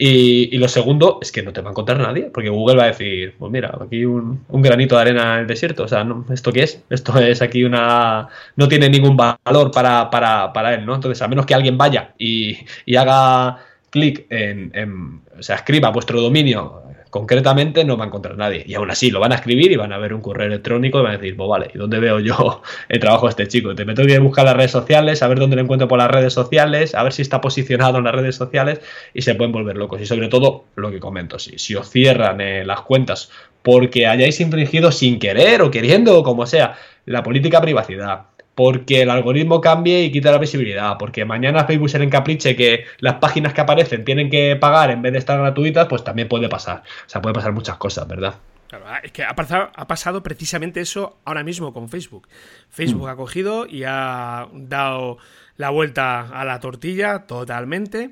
Y, 0.02 0.58
lo 0.58 0.70
segundo 0.70 1.20
es 1.22 1.30
que 1.30 1.44
no 1.44 1.52
te 1.52 1.60
va 1.60 1.70
a 1.70 1.72
encontrar 1.72 2.00
nadie, 2.00 2.32
porque 2.34 2.50
Google 2.50 2.78
va 2.78 2.84
a 2.84 2.88
decir, 2.88 3.36
pues 3.38 3.52
mira, 3.52 3.78
aquí 3.82 4.06
un, 4.06 4.46
granito 4.48 4.96
de 4.96 5.02
arena 5.02 5.36
en 5.36 5.42
el 5.42 5.48
desierto, 5.48 5.84
o 5.84 5.88
sea, 5.90 6.08
¿esto 6.32 6.54
qué 6.54 6.64
es? 6.64 6.82
Esto 6.90 7.20
es 7.20 7.42
aquí 7.42 7.66
una... 7.66 8.30
no 8.56 8.70
tiene 8.70 8.90
ningún 8.90 9.18
valor 9.18 9.72
para, 9.72 10.10
para, 10.10 10.54
para 10.54 10.74
él, 10.74 10.86
¿no? 10.86 10.96
Entonces, 10.96 11.22
a 11.22 11.28
menos 11.28 11.46
que 11.46 11.54
alguien 11.54 11.78
vaya 11.78 12.14
y, 12.18 12.58
y 12.86 12.96
haga 12.96 13.58
clic 13.90 14.26
en, 14.30 14.72
en, 14.74 15.22
o 15.38 15.44
sea, 15.44 15.58
escriba 15.58 15.90
vuestro 15.90 16.22
dominio 16.22 16.84
concretamente 17.10 17.84
no 17.84 17.98
va 17.98 18.06
a 18.06 18.08
encontrar 18.08 18.38
nadie. 18.38 18.64
Y 18.68 18.76
aún 18.76 18.92
así 18.92 19.10
lo 19.10 19.20
van 19.20 19.32
a 19.32 19.36
escribir 19.36 19.72
y 19.72 19.76
van 19.76 19.94
a 19.94 19.98
ver 19.98 20.14
un 20.14 20.22
correo 20.22 20.48
electrónico 20.48 21.00
y 21.00 21.04
van 21.04 21.14
a 21.14 21.18
decir, 21.18 21.36
pues 21.36 21.50
vale, 21.50 21.72
¿y 21.74 21.78
dónde 21.78 22.00
veo 22.00 22.20
yo 22.20 22.62
el 22.90 23.00
trabajo 23.00 23.26
de 23.26 23.32
este 23.32 23.48
chico? 23.48 23.76
Te 23.76 23.86
meto 23.86 24.06
que 24.06 24.20
buscar 24.20 24.46
las 24.46 24.56
redes 24.56 24.72
sociales, 24.72 25.24
a 25.24 25.28
ver 25.28 25.40
dónde 25.40 25.56
lo 25.56 25.64
encuentro 25.64 25.88
por 25.88 25.98
las 25.98 26.12
redes 26.12 26.34
sociales, 26.34 26.96
a 26.96 27.04
ver 27.04 27.14
si 27.14 27.22
está 27.22 27.42
posicionado 27.42 27.98
en 27.98 28.04
las 28.04 28.16
redes 28.16 28.36
sociales 28.36 28.82
y 29.14 29.22
se 29.22 29.36
pueden 29.36 29.52
volver 29.52 29.78
locos. 29.78 30.02
Y 30.02 30.06
sobre 30.06 30.28
todo, 30.28 30.66
lo 30.76 30.92
que 30.92 31.00
comento, 31.00 31.40
si, 31.40 31.58
si 31.58 31.76
os 31.76 31.90
cierran 31.90 32.42
eh, 32.42 32.66
las 32.66 32.82
cuentas 32.82 33.32
porque 33.62 34.08
hayáis 34.08 34.40
infringido 34.40 34.92
sin 34.92 35.20
querer 35.20 35.62
o 35.62 35.72
queriendo 35.72 36.18
o 36.18 36.24
como 36.24 36.46
sea 36.46 36.78
la 37.06 37.24
política 37.24 37.60
privacidad, 37.62 38.22
porque 38.56 39.04
el 39.04 39.10
algoritmo 39.10 39.62
cambie 39.62 40.04
y 40.04 40.12
quita 40.12 40.32
la 40.32 40.38
visibilidad, 40.38 40.98
porque 40.98 41.26
mañana 41.26 41.66
Facebook 41.66 41.90
se 41.90 42.00
le 42.00 42.06
encapriche 42.06 42.56
que 42.56 42.86
las 43.00 43.16
páginas 43.16 43.54
que 43.54 43.62
aparecen 43.62 44.04
tienen 44.04 44.30
que 44.30 44.56
pagar 44.56 44.92
en 44.92 45.02
vez 45.02 45.14
de 45.14 45.20
estar 45.20 45.40
gratuitas, 45.40 45.88
pues 45.88 46.04
también 46.04 46.28
puede 46.28 46.50
pasar. 46.50 46.84
O 47.06 47.10
sea, 47.10 47.22
puede 47.22 47.34
pasar 47.34 47.54
muchas 47.54 47.78
cosas, 47.78 48.08
¿verdad? 48.08 48.36
Claro, 48.68 48.86
ah, 48.88 49.00
es 49.02 49.12
que 49.12 49.24
ha 49.24 49.34
pasado, 49.34 49.72
ha 49.74 49.88
pasado 49.88 50.22
precisamente 50.22 50.82
eso 50.82 51.18
ahora 51.26 51.44
mismo 51.44 51.74
con 51.74 51.90
Facebook. 51.90 52.28
Facebook 52.70 53.08
mm. 53.08 53.10
ha 53.10 53.16
cogido 53.16 53.66
y 53.66 53.84
ha 53.84 54.48
dado 54.54 55.18
la 55.56 55.72
vuelta 55.72 56.22
a 56.22 56.46
la 56.46 56.60
tortilla 56.60 57.26
totalmente 57.26 58.12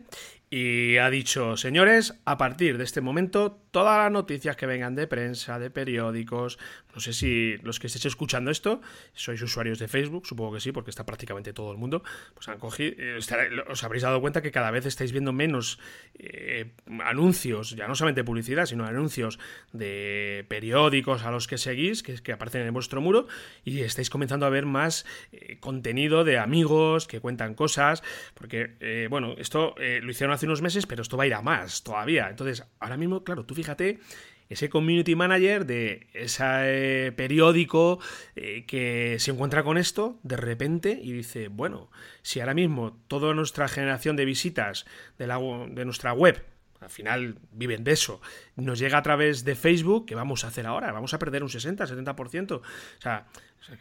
y 0.49 0.97
ha 0.97 1.09
dicho, 1.09 1.57
señores, 1.57 2.15
a 2.23 2.37
partir 2.37 2.77
de 2.77 2.85
este 2.85 3.01
momento, 3.01 3.59
todas 3.71 3.97
las 3.97 4.11
noticias 4.11 4.55
que 4.55 4.65
vengan 4.65 4.95
de 4.95 5.07
prensa, 5.07 5.59
de 5.59 5.69
periódicos, 5.69 6.59
no 6.93 7.01
sé 7.01 7.13
si 7.13 7.57
los 7.57 7.79
que 7.79 7.87
estéis 7.87 8.05
escuchando 8.05 8.49
esto 8.49 8.81
sois 9.13 9.41
usuarios 9.41 9.79
de 9.79 9.87
Facebook, 9.87 10.25
supongo 10.25 10.53
que 10.53 10.59
sí, 10.59 10.71
porque 10.71 10.89
está 10.89 11.05
prácticamente 11.05 11.53
todo 11.53 11.71
el 11.71 11.77
mundo, 11.77 12.03
pues 12.33 12.47
han 12.47 12.57
cogido, 12.57 12.95
eh, 12.97 13.19
os 13.67 13.83
habréis 13.83 14.03
dado 14.03 14.21
cuenta 14.21 14.41
que 14.41 14.51
cada 14.51 14.71
vez 14.71 14.85
estáis 14.85 15.11
viendo 15.11 15.33
menos 15.33 15.79
eh, 16.17 16.71
anuncios, 17.03 17.75
ya 17.75 17.87
no 17.87 17.95
solamente 17.95 18.23
publicidad, 18.23 18.65
sino 18.65 18.85
anuncios 18.85 19.39
de 19.73 20.45
periódicos 20.47 21.23
a 21.23 21.31
los 21.31 21.47
que 21.47 21.57
seguís, 21.57 22.03
que, 22.03 22.15
que 22.15 22.31
aparecen 22.31 22.65
en 22.65 22.73
vuestro 22.73 23.01
muro, 23.01 23.27
y 23.63 23.81
estáis 23.81 24.09
comenzando 24.09 24.45
a 24.45 24.49
ver 24.49 24.65
más 24.65 25.05
eh, 25.31 25.57
contenido 25.59 26.23
de 26.23 26.39
amigos 26.39 27.07
que 27.07 27.19
cuentan 27.19 27.53
cosas, 27.53 28.03
porque, 28.33 29.07
bueno, 29.09 29.35
esto 29.37 29.75
lo 29.77 30.11
hicieron 30.11 30.33
hace 30.33 30.45
unos 30.45 30.61
meses, 30.61 30.85
pero 30.85 31.01
esto 31.01 31.17
va 31.17 31.23
a 31.23 31.27
ir 31.27 31.33
a 31.33 31.41
más 31.41 31.83
todavía. 31.83 32.29
Entonces, 32.29 32.63
ahora 32.79 32.97
mismo, 32.97 33.23
claro, 33.23 33.45
tú 33.45 33.53
fíjate 33.57 33.99
ese 34.49 34.69
community 34.69 35.15
manager 35.15 35.65
de 35.65 36.07
ese 36.13 36.43
eh, 36.45 37.11
periódico 37.11 37.99
eh, 38.35 38.65
que 38.65 39.17
se 39.19 39.31
encuentra 39.31 39.63
con 39.63 39.77
esto 39.77 40.19
de 40.23 40.37
repente 40.37 40.99
y 41.01 41.11
dice, 41.11 41.49
bueno, 41.49 41.89
si 42.21 42.39
ahora 42.39 42.53
mismo 42.53 42.97
toda 43.07 43.33
nuestra 43.33 43.67
generación 43.67 44.15
de 44.15 44.25
visitas 44.25 44.85
de, 45.17 45.27
la, 45.27 45.39
de 45.39 45.85
nuestra 45.85 46.13
web, 46.13 46.45
al 46.79 46.89
final 46.91 47.39
viven 47.51 47.83
de 47.83 47.91
eso, 47.93 48.21
nos 48.55 48.77
llega 48.79 48.99
a 48.99 49.03
través 49.03 49.43
de 49.43 49.55
Facebook, 49.55 50.05
¿qué 50.05 50.15
vamos 50.15 50.45
a 50.45 50.49
hacer 50.49 50.67
ahora? 50.67 50.91
Vamos 50.91 51.13
a 51.13 51.19
perder 51.19 51.41
un 51.41 51.49
60, 51.49 51.85
70%. 51.85 52.51
O 52.51 52.61
sea, 52.99 53.25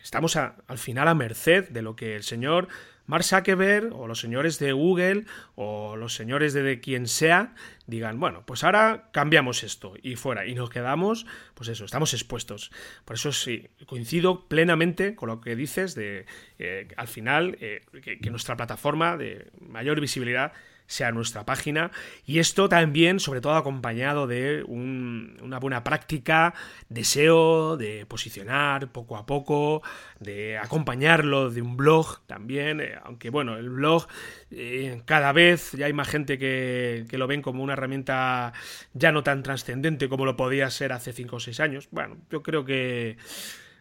estamos 0.03 0.35
al 0.37 0.79
final 0.79 1.07
a 1.07 1.15
merced 1.15 1.69
de 1.69 1.83
lo 1.83 1.95
que 1.95 2.17
el 2.17 2.23
señor 2.23 2.69
Mark 3.07 3.25
Zuckerberg 3.25 3.95
o 3.95 4.07
los 4.07 4.21
señores 4.21 4.59
de 4.59 4.73
Google 4.73 5.25
o 5.55 5.97
los 5.97 6.15
señores 6.15 6.53
de, 6.53 6.81
quien 6.81 7.07
sea 7.07 7.55
digan, 7.87 8.19
bueno, 8.19 8.45
pues 8.47 8.65
ahora 8.65 9.11
cambiamos 9.13 9.63
esto 9.63 9.95
y 10.03 10.17
fuera 10.17 10.47
y 10.47 10.55
nos 10.55 10.71
quedamos, 10.71 11.27
pues 11.55 11.69
eso, 11.69 11.85
estamos 11.85 12.13
expuestos. 12.15 12.71
Por 13.05 13.15
eso 13.15 13.33
sí, 13.33 13.69
coincido 13.87 14.49
plenamente 14.49 15.15
con 15.15 15.29
lo 15.29 15.41
que 15.41 15.57
dices 15.57 15.95
de 15.95 16.27
eh, 16.59 16.89
al 16.97 17.09
final 17.09 17.57
eh, 17.61 17.83
que 18.03 18.31
nuestra 18.31 18.57
plataforma 18.57 19.17
de 19.17 19.51
mayor 19.61 20.01
visibilidad 20.01 20.53
sea 20.87 21.13
nuestra 21.13 21.45
página. 21.45 21.91
Y 22.25 22.39
esto 22.39 22.69
también, 22.69 23.21
sobre 23.21 23.41
todo, 23.41 23.55
acompañado 23.55 24.27
de 24.27 24.65
una 24.65 25.59
buena 25.59 25.85
práctica, 25.85 26.55
deseo 26.89 27.77
de 27.77 28.07
posicionar 28.07 28.89
poco 28.93 29.17
a 29.17 29.27
poco, 29.27 29.83
de 30.21 30.59
acompañarlo 30.59 31.51
de 31.51 31.63
un 31.63 31.77
blog 31.77 32.21
también. 32.27 32.81
Eh, 32.81 32.95
aunque 33.05 33.31
bueno, 33.31 33.57
el 33.57 33.71
blog 33.71 34.07
eh, 34.51 35.03
cada 35.05 35.33
vez 35.33 35.73
ya 35.73 35.87
hay 35.87 35.93
más 35.93 36.09
gente 36.09 36.39
que, 36.39 37.05
que, 37.09 37.19
lo 37.19 37.27
ven 37.27 37.43
como 37.43 37.63
una 37.63 37.73
herramienta 37.73 38.53
ya 38.95 39.13
no 39.13 39.23
tan 39.23 39.43
trascendente 39.43 40.09
como 40.09 40.25
lo 40.25 40.37
podía 40.37 40.71
ser 40.71 40.93
hace 40.93 41.13
5 41.13 41.37
o 41.37 41.41
6 41.41 41.61
años. 41.61 41.89
Bueno, 41.91 42.17
yo 42.31 42.43
creo 42.43 42.65
que. 42.65 43.17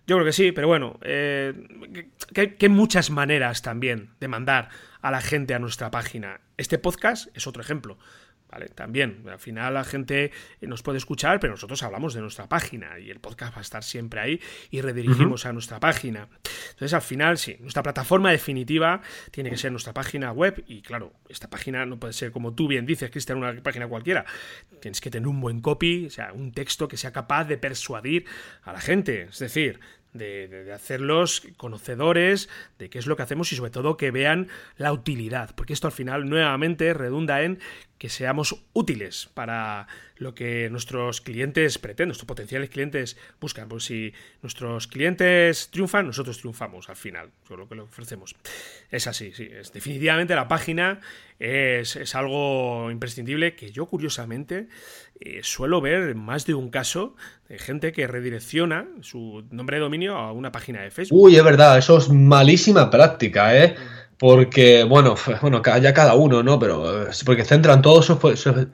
Yo 0.08 0.16
creo 0.18 0.26
que 0.26 0.34
sí, 0.34 0.51
pero 0.51 0.68
bueno, 0.68 0.99
eh, 1.01 1.53
que, 2.34 2.56
hay 2.60 2.70
muchas 2.70 3.10
maneras 3.10 3.62
también 3.62 4.12
de 4.20 4.28
mandar 4.28 4.70
a 5.01 5.12
la 5.12 5.22
gente 5.22 5.53
a 5.56 5.60
nuestra 5.60 5.89
página. 5.89 6.41
Este 6.58 6.78
podcast 6.78 7.36
es 7.36 7.47
otro 7.47 7.62
ejemplo. 7.62 7.97
¿Vale? 8.50 8.70
También, 8.70 9.24
al 9.28 9.39
final 9.39 9.74
la 9.74 9.84
gente 9.84 10.32
nos 10.62 10.84
puede 10.84 10.98
escuchar, 10.98 11.39
pero 11.39 11.54
nosotros 11.54 11.82
hablamos 11.84 12.14
de 12.14 12.22
nuestra 12.22 12.48
página 12.48 13.00
y 13.00 13.10
el 13.10 13.20
podcast 13.20 13.54
va 13.54 13.60
a 13.60 13.62
estar 13.62 13.84
siempre 13.84 14.20
ahí 14.20 14.41
y 14.70 14.82
redirigimos 14.82 15.46
a 15.46 15.52
nuestra 15.52 15.80
página. 15.80 16.30
Entonces, 16.70 16.93
al 16.93 17.02
final, 17.02 17.38
sí, 17.38 17.58
nuestra 17.60 17.84
plataforma 17.84 18.32
definitiva 18.32 19.02
tiene 19.32 19.50
que 19.50 19.58
ser 19.58 19.72
nuestra 19.72 19.93
página 19.93 20.32
web 20.32 20.64
y 20.68 20.82
claro, 20.82 21.14
esta 21.28 21.50
página 21.50 21.86
no 21.86 22.00
puede 22.00 22.14
ser 22.14 22.32
como 22.32 22.54
tú 22.54 22.68
bien 22.68 22.86
dices, 22.86 23.10
Cristian, 23.10 23.39
una 23.39 23.62
página 23.62 23.88
cualquiera. 23.88 24.26
Tienes 24.80 25.02
que 25.02 25.10
tener 25.10 25.28
un 25.28 25.41
buen 25.41 25.62
copy, 25.62 26.06
o 26.06 26.10
sea, 26.10 26.32
un 26.32 26.52
texto 26.52 26.88
que 26.88 26.98
sea 26.98 27.12
capaz 27.12 27.46
de 27.46 27.58
persuadir 27.58 28.26
a 28.64 28.74
la 28.74 28.80
gente. 28.80 29.24
Es 29.24 29.39
decir, 29.39 29.80
de, 30.16 30.72
hacerlos 30.74 31.43
conocedores 31.57 32.49
de 32.80 32.89
qué 32.89 32.99
es 32.99 33.07
lo 33.07 33.16
que 33.16 33.24
hacemos 33.24 33.51
y 33.51 33.55
sobre 33.55 33.72
todo 33.72 33.97
que 33.97 34.11
vean 34.11 34.47
la 34.78 34.91
utilidad, 34.91 35.53
porque 35.55 35.74
esto 35.74 35.88
al 35.88 35.93
final 35.93 36.30
nuevamente 36.30 36.93
redunda 36.93 37.41
en 37.43 37.59
que 37.97 38.09
seamos 38.09 38.63
útiles 38.74 39.30
para 39.34 39.88
lo 40.18 40.36
que 40.36 40.70
nuestros 40.70 41.22
clientes 41.22 41.78
pretenden, 41.78 42.09
nuestros 42.09 42.28
potenciales 42.28 42.70
clientes 42.70 43.18
buscan. 43.39 43.70
Pues 43.70 43.86
si 43.86 44.13
nuestros 44.41 44.88
clientes 44.88 45.70
triunfan, 45.72 46.07
nosotros 46.07 46.38
triunfamos 46.38 46.89
al 46.89 46.97
final, 46.97 47.32
con 47.47 47.59
lo 47.59 47.70
que 47.70 47.76
le 47.76 47.82
ofrecemos. 47.82 48.36
Es 48.91 49.07
así, 49.07 49.32
sí. 49.34 49.49
Es, 49.51 49.72
definitivamente 49.72 50.36
la 50.36 50.47
página 50.47 50.99
es, 51.39 52.16
algo 52.16 52.91
imprescindible 52.91 53.55
que 53.55 53.72
yo 53.72 53.86
curiosamente 53.88 54.68
eh, 55.20 55.39
suelo 55.43 55.82
ver 55.82 56.16
más 56.16 56.45
de 56.45 56.53
un 56.53 56.70
caso 56.70 57.16
de 57.47 57.57
gente 57.57 57.91
que 57.91 58.07
redirecciona 58.07 58.88
su 59.01 59.45
nombre 59.51 59.78
de 59.78 59.84
dominio 59.84 60.18
a 60.18 60.32
una 60.32 60.51
página 60.51 60.82
de 60.82 60.91
Facebook. 60.91 61.20
Uy, 61.20 61.36
es 61.36 61.43
verdad, 61.43 61.78
eso 61.78 61.97
es 61.97 62.09
malísima 62.09 62.89
práctica, 62.89 63.57
¿eh? 63.57 63.76
porque, 64.18 64.84
bueno, 64.84 65.16
bueno, 65.41 65.61
ya 65.82 65.93
cada 65.93 66.16
uno, 66.16 66.43
¿no? 66.43 66.59
Pero 66.59 67.07
porque 67.26 67.43
centran 67.43 67.82
todos 67.82 68.05
sus, 68.05 68.18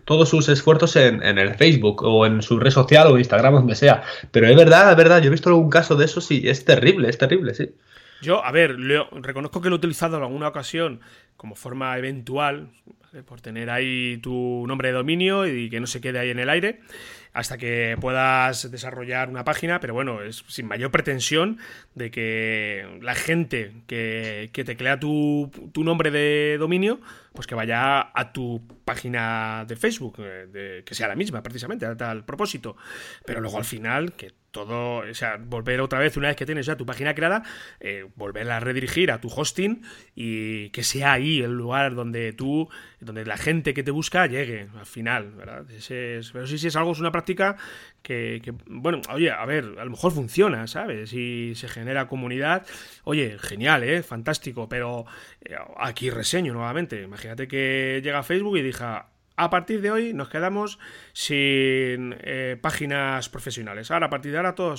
todos 0.05 0.29
sus 0.29 0.49
esfuerzos 0.49 0.95
en, 0.95 1.21
el 1.23 1.55
Facebook 1.55 2.03
o 2.03 2.25
en 2.25 2.41
su 2.41 2.59
red 2.59 2.71
social 2.71 3.07
o 3.07 3.17
Instagram, 3.17 3.53
donde 3.53 3.75
sea. 3.75 4.03
Pero 4.31 4.47
es 4.47 4.55
verdad, 4.55 4.91
es 4.91 4.97
verdad, 4.97 5.21
yo 5.21 5.27
he 5.27 5.31
visto 5.31 5.49
algún 5.49 5.69
caso 5.69 5.95
de 5.95 6.05
eso, 6.05 6.21
sí, 6.21 6.43
es 6.45 6.65
terrible, 6.65 7.09
es 7.09 7.17
terrible, 7.17 7.53
sí. 7.53 7.71
Yo, 8.21 8.45
a 8.45 8.51
ver, 8.51 8.77
reconozco 9.13 9.61
que 9.61 9.69
lo 9.69 9.75
he 9.75 9.79
utilizado 9.79 10.17
en 10.17 10.23
alguna 10.23 10.49
ocasión 10.49 11.01
como 11.41 11.55
forma 11.55 11.97
eventual, 11.97 12.69
por 13.25 13.41
tener 13.41 13.71
ahí 13.71 14.19
tu 14.21 14.63
nombre 14.67 14.89
de 14.89 14.93
dominio 14.93 15.47
y 15.47 15.71
que 15.71 15.79
no 15.79 15.87
se 15.87 15.99
quede 15.99 16.19
ahí 16.19 16.29
en 16.29 16.37
el 16.37 16.51
aire 16.51 16.81
hasta 17.33 17.57
que 17.57 17.97
puedas 17.99 18.69
desarrollar 18.69 19.27
una 19.27 19.43
página, 19.43 19.79
pero 19.79 19.95
bueno, 19.95 20.21
es 20.21 20.43
sin 20.47 20.67
mayor 20.67 20.91
pretensión 20.91 21.57
de 21.95 22.11
que 22.11 22.99
la 23.01 23.15
gente 23.15 23.71
que, 23.87 24.51
que 24.53 24.63
teclea 24.63 24.99
tu, 24.99 25.49
tu 25.71 25.83
nombre 25.83 26.11
de 26.11 26.57
dominio, 26.59 26.99
pues 27.34 27.47
que 27.47 27.55
vaya 27.55 28.11
a 28.13 28.34
tu 28.34 28.61
página 28.84 29.65
de 29.67 29.75
Facebook, 29.75 30.17
eh, 30.19 30.84
que 30.86 30.95
sea 30.95 31.07
la 31.07 31.15
misma 31.15 31.41
precisamente, 31.41 31.86
a 31.86 31.95
tal 31.95 32.25
propósito. 32.25 32.75
Pero 33.25 33.41
luego 33.41 33.57
al 33.57 33.65
final, 33.65 34.13
que 34.13 34.34
todo, 34.51 34.97
o 34.97 35.13
sea, 35.13 35.38
volver 35.38 35.79
otra 35.82 35.99
vez, 35.99 36.17
una 36.17 36.27
vez 36.27 36.36
que 36.36 36.45
tienes 36.45 36.65
ya 36.65 36.75
tu 36.75 36.86
página 36.86 37.15
creada, 37.15 37.43
eh, 37.79 38.05
volverla 38.15 38.57
a 38.57 38.59
redirigir 38.59 39.11
a 39.11 39.21
tu 39.21 39.29
hosting 39.29 39.82
y 40.13 40.69
que 40.71 40.84
sea 40.84 41.13
ahí 41.13 41.41
el 41.41 41.53
lugar 41.53 41.95
donde 41.95 42.34
tú, 42.34 42.69
donde 42.99 43.25
la 43.25 43.38
gente 43.38 43.73
que 43.73 43.82
te 43.82 43.91
busca 43.91 44.27
llegue 44.27 44.67
al 44.77 44.86
final, 44.86 45.32
¿verdad? 45.32 45.65
pero 46.34 46.47
sí, 46.47 46.57
sí 46.57 46.67
es 46.67 46.75
algo, 46.75 46.91
es 46.91 46.99
una 46.99 47.11
práctica 47.11 47.55
que, 48.01 48.53
bueno, 48.65 49.01
oye, 49.09 49.32
a 49.32 49.45
ver, 49.45 49.75
a 49.79 49.86
lo 49.86 49.91
mejor 49.91 50.11
funciona, 50.11 50.67
¿sabes? 50.67 51.13
Y 51.13 51.53
se 51.55 51.67
genera 51.67 52.07
comunidad, 52.07 52.65
oye, 53.03 53.38
genial, 53.39 53.84
¿eh? 53.84 54.03
Fantástico, 54.03 54.67
pero 54.67 55.05
eh, 55.41 55.55
aquí 55.77 56.09
reseño 56.09 56.53
nuevamente, 56.53 57.01
imagínate 57.01 57.20
que 57.22 58.01
llega 58.03 58.19
a 58.19 58.24
Facebook 58.24 58.57
y 58.57 58.61
diga, 58.61 59.11
a 59.38 59.49
partir 59.49 59.82
de 59.82 59.89
hoy 59.89 60.13
nos 60.13 60.30
quedamos 60.30 60.78
sin 61.13 62.15
eh, 62.19 62.57
páginas 62.61 63.30
profesionales. 63.30 63.89
Ahora, 63.89 64.07
a 64.07 64.09
partir 64.09 64.32
de 64.32 64.38
ahora, 64.38 64.55
todo, 64.55 64.76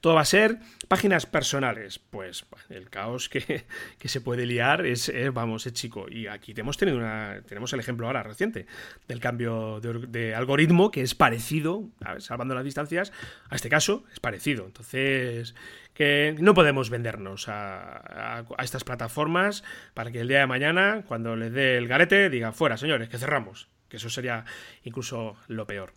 todo 0.00 0.14
va 0.14 0.22
a 0.22 0.24
ser 0.24 0.58
páginas 0.88 1.26
personales. 1.26 1.98
Pues 1.98 2.44
el 2.68 2.90
caos 2.90 3.28
que, 3.28 3.64
se 4.04 4.20
puede 4.20 4.46
liar 4.46 4.84
es, 4.86 5.12
vamos, 5.32 5.66
es 5.66 5.74
chico. 5.74 6.06
Y 6.10 6.26
aquí 6.26 6.54
tenemos, 6.54 6.78
tenido 6.78 6.98
una, 6.98 7.42
tenemos 7.46 7.72
el 7.74 7.80
ejemplo 7.80 8.06
ahora 8.06 8.22
reciente 8.22 8.66
del 9.06 9.20
cambio 9.20 9.80
de, 9.80 10.34
algoritmo 10.34 10.90
que 10.90 11.02
es 11.02 11.14
parecido, 11.14 11.88
salvando 12.18 12.54
las 12.54 12.64
distancias, 12.64 13.12
a 13.50 13.54
este 13.54 13.68
caso 13.68 14.04
es 14.12 14.20
parecido. 14.20 14.64
Entonces, 14.64 15.54
que 15.94 16.34
no 16.38 16.54
podemos 16.54 16.90
vendernos 16.90 17.48
a, 17.48 18.40
a, 18.56 18.64
estas 18.64 18.84
plataformas 18.84 19.64
para 19.94 20.10
que 20.10 20.20
el 20.20 20.28
día 20.28 20.40
de 20.40 20.46
mañana, 20.46 21.04
cuando 21.06 21.36
les 21.36 21.52
dé 21.52 21.76
el 21.76 21.88
garete, 21.88 22.30
diga, 22.30 22.52
fuera, 22.52 22.76
señores, 22.76 23.08
que 23.08 23.18
cerramos 23.18 23.68
que 23.92 23.98
eso 23.98 24.08
sería 24.08 24.46
incluso 24.84 25.36
lo 25.48 25.66
peor. 25.66 25.92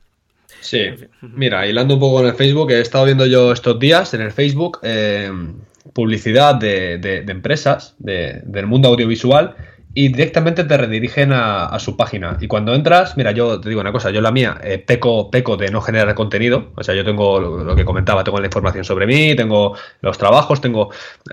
Sí, 0.60 0.90
mira, 1.22 1.66
hilando 1.66 1.94
un 1.94 2.02
poco 2.02 2.20
en 2.20 2.28
el 2.28 2.34
Facebook, 2.34 2.70
he 2.72 2.82
estado 2.82 3.06
viendo 3.06 3.26
yo 3.26 3.54
estos 3.54 3.80
días 3.80 4.14
en 4.14 4.20
el 4.20 4.34
Facebook 4.34 4.80
eh, 4.84 5.32
publicidad 5.94 6.56
de, 6.56 6.98
de, 6.98 7.32
empresas 7.32 7.96
del 7.98 8.68
mundo 8.68 8.90
audiovisual 8.90 9.56
y 9.98 10.10
directamente 10.10 10.66
te 10.66 10.78
redirigen 10.78 11.32
a, 11.32 11.80
su 11.80 11.96
página. 11.96 12.38
Y 12.42 12.48
cuando 12.48 12.76
entras, 12.76 13.16
mira, 13.16 13.32
yo 13.32 13.62
te 13.62 13.70
digo 13.70 13.80
una 13.80 13.94
cosa, 13.94 14.12
yo 14.12 14.20
la 14.20 14.32
mía, 14.32 14.58
eh, 14.62 14.78
peco, 14.78 15.32
peco 15.32 15.56
de 15.56 15.70
no 15.70 15.80
generar 15.80 16.14
contenido, 16.16 16.72
o 16.76 16.84
sea, 16.84 16.94
yo 16.96 17.06
tengo 17.06 17.40
lo, 17.40 17.76
que 17.76 17.86
comentaba, 17.86 18.24
tengo 18.24 18.40
la 18.40 18.48
información 18.48 18.84
sobre 18.84 19.08
mí, 19.08 19.36
tengo 19.36 19.78
los 20.02 20.18
trabajos, 20.18 20.60
tengo, 20.60 20.92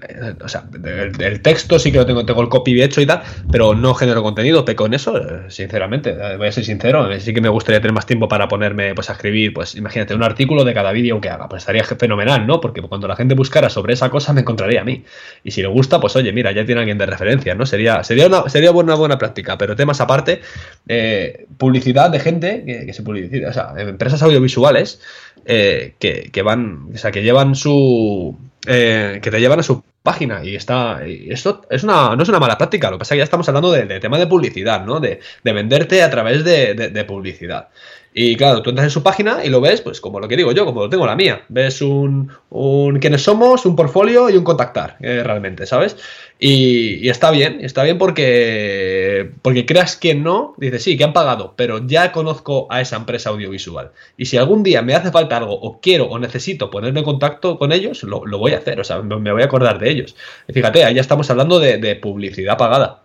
eh, 0.09 0.35
o 0.43 0.49
sea, 0.49 0.65
el, 0.85 1.43
texto 1.43 1.79
sí 1.81 1.91
que 1.91 1.99
lo 1.99 2.07
tengo, 2.07 2.25
tengo 2.25 2.41
el 2.41 2.49
copy 2.49 2.81
hecho 2.81 3.01
y 3.01 3.07
tal, 3.07 3.23
pero 3.51 3.75
no 3.75 3.95
genero 3.95 4.23
contenido, 4.23 4.65
peco 4.65 4.87
en 4.87 4.95
eso, 4.95 5.17
eh, 5.17 5.51
sinceramente, 5.51 6.15
voy 6.37 6.47
a 6.47 6.53
ser 6.53 6.65
sincero, 6.65 7.09
sí 7.19 7.35
que 7.35 7.41
me 7.41 7.49
gustaría 7.49 7.81
tener 7.81 7.93
más 7.93 8.07
tiempo 8.07 8.29
para 8.29 8.47
ponerme, 8.47 8.95
pues, 8.95 9.11
a 9.11 9.15
escribir, 9.15 9.53
pues, 9.55 9.75
imagínate, 9.75 10.15
un 10.15 10.23
artículo 10.23 10.65
de 10.65 10.73
cada 10.73 10.93
vídeo 10.93 11.21
que 11.21 11.31
haga, 11.31 11.49
pues 11.49 11.63
estaría 11.63 11.83
fenomenal, 11.83 12.47
¿no? 12.47 12.61
Porque 12.61 12.81
cuando 12.81 13.09
la 13.09 13.17
gente 13.17 13.35
buscara 13.35 13.69
sobre 13.69 13.95
esa 13.95 14.09
cosa 14.09 14.33
me 14.33 14.43
encontraría 14.43 14.83
a 14.83 14.85
mí. 14.85 15.05
Y 15.43 15.51
si 15.51 15.63
le 15.63 15.69
gusta, 15.69 16.01
pues, 16.01 16.15
oye, 16.15 16.33
mira, 16.33 16.53
ya 16.53 16.65
tiene 16.65 16.81
alguien 16.81 16.99
de 16.99 17.07
referencia, 17.07 17.57
¿no? 17.57 17.67
Sería, 17.67 18.05
sería 18.05 18.29
una 18.29 18.43
sería 18.53 18.71
una 18.71 18.95
buena 18.95 19.19
práctica, 19.19 19.59
pero 19.59 19.75
temas 19.75 20.01
aparte, 20.01 20.41
eh, 20.87 21.47
publicidad 21.59 22.11
de 22.11 22.21
gente 22.21 22.65
que, 22.87 22.93
se 22.93 23.03
publicita, 23.03 23.49
o 23.49 23.53
sea, 23.53 23.75
empresas 23.79 24.23
audiovisuales 24.23 25.01
eh, 25.45 25.95
que, 25.99 26.43
van, 26.43 26.91
o 26.95 26.99
sea, 26.99 27.11
que 27.11 27.23
llevan 27.23 27.55
su, 27.55 28.37
eh, 28.67 29.19
que 29.23 29.31
te 29.31 29.41
llevan 29.41 29.61
a 29.61 29.63
su 29.63 29.83
página 30.03 30.45
y 30.45 30.57
está, 30.57 31.05
esto 31.05 31.63
es 31.71 31.85
una, 31.85 32.15
no 32.17 32.23
es 32.23 32.29
una 32.29 32.41
mala 32.41 32.59
práctica, 32.59 32.91
lo 32.91 32.97
que 32.97 33.01
pasa 33.01 33.15
es 33.15 33.17
que 33.17 33.21
ya 33.21 33.25
estamos 33.25 33.49
hablando 33.49 33.73
de, 33.73 34.01
tema 34.01 34.19
de 34.19 34.27
publicidad, 34.27 34.85
¿no? 34.85 35.01
De, 35.01 35.21
venderte 35.43 36.03
a 36.03 36.11
través 36.11 36.45
de 36.45 37.05
publicidad. 37.07 37.69
Y 38.15 38.37
claro, 38.37 38.61
tú 38.61 38.71
entras 38.71 38.85
en 38.85 38.91
su 38.91 39.03
página 39.03 39.45
y 39.45 39.49
lo 39.49 39.61
ves, 39.61 39.81
pues 39.81 40.01
como 40.01 40.21
lo 40.21 40.29
que 40.29 40.37
digo 40.37 40.53
yo, 40.53 40.67
como 40.67 40.83
lo 40.83 40.91
tengo 40.91 41.07
la 41.07 41.17
mía. 41.17 41.45
Ves 41.49 41.81
un, 41.81 42.31
un 42.51 42.99
quiénes 42.99 43.23
somos, 43.23 43.65
un 43.65 43.75
portfolio 43.75 44.29
y 44.29 44.37
un 44.37 44.45
contactar, 44.45 44.97
eh, 45.01 45.23
realmente, 45.25 45.65
¿sabes? 45.65 45.97
Y, 46.39 47.09
está 47.09 47.31
bien, 47.31 47.59
está 47.63 47.85
bien 47.85 47.97
porque, 47.97 49.31
porque 49.41 49.65
creas 49.65 49.97
que 49.97 50.15
no, 50.15 50.55
dices, 50.59 50.83
sí, 50.83 50.99
que 50.99 51.05
han 51.05 51.13
pagado, 51.15 51.55
pero 51.57 51.87
ya 51.87 52.13
conozco 52.13 52.67
a 52.69 52.81
esa 52.81 52.97
empresa 52.97 53.31
audiovisual. 53.31 53.93
Y 54.19 54.27
si 54.27 54.37
algún 54.37 54.63
día 54.63 54.83
me 54.83 54.95
hace 54.95 55.11
falta 55.11 55.39
algo, 55.39 55.55
o 55.55 55.81
quiero 55.81 56.07
o 56.07 56.19
necesito 56.19 56.71
ponerme 56.71 57.01
en 57.01 57.05
contacto 57.05 57.59
con 57.59 57.73
ellos, 57.73 58.03
lo, 58.03 58.21
voy 58.21 58.53
a 58.53 58.59
hacer, 58.59 58.79
o 58.81 58.85
sea, 58.85 59.01
me 59.01 59.33
voy 59.33 59.43
a 59.43 59.47
acordar 59.47 59.79
de 59.79 59.91
ellos. 59.91 60.17
Y 60.49 60.53
fíjate, 60.53 60.85
ahí 60.85 60.95
ya 60.95 61.01
estamos 61.01 61.31
hablando 61.31 61.61
de 61.61 61.97
publicidad 61.97 62.59
pagada. 62.59 63.02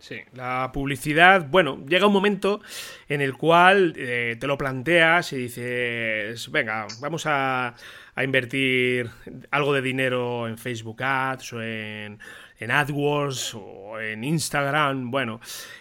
Sí, 0.00 0.18
la 0.32 0.70
publicidad, 0.72 1.46
bueno, 1.50 1.84
llega 1.86 2.06
un 2.06 2.12
momento 2.14 2.62
en 3.06 3.20
el 3.20 3.34
cual 3.36 3.92
eh, 3.98 4.34
te 4.40 4.46
lo 4.46 4.56
planteas 4.56 5.34
y 5.34 5.36
dices, 5.36 6.50
venga, 6.50 6.86
vamos 7.02 7.26
a, 7.26 7.74
a, 8.14 8.24
invertir 8.24 9.10
algo 9.50 9.74
de 9.74 9.82
dinero 9.82 10.48
en 10.48 10.56
Facebook 10.56 11.02
Ads 11.02 11.52
o 11.52 11.62
en, 11.62 12.18
en 12.60 12.70
AdWords 12.70 13.54
o 13.54 13.98
en 13.98 14.22
Instagram. 14.22 15.10
Bueno, 15.10 15.40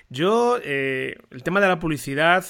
yo 0.09 0.57
eh, 0.63 1.17
el 1.29 1.43
tema 1.43 1.59
de 1.59 1.67
la 1.67 1.77
publicidad 1.77 2.45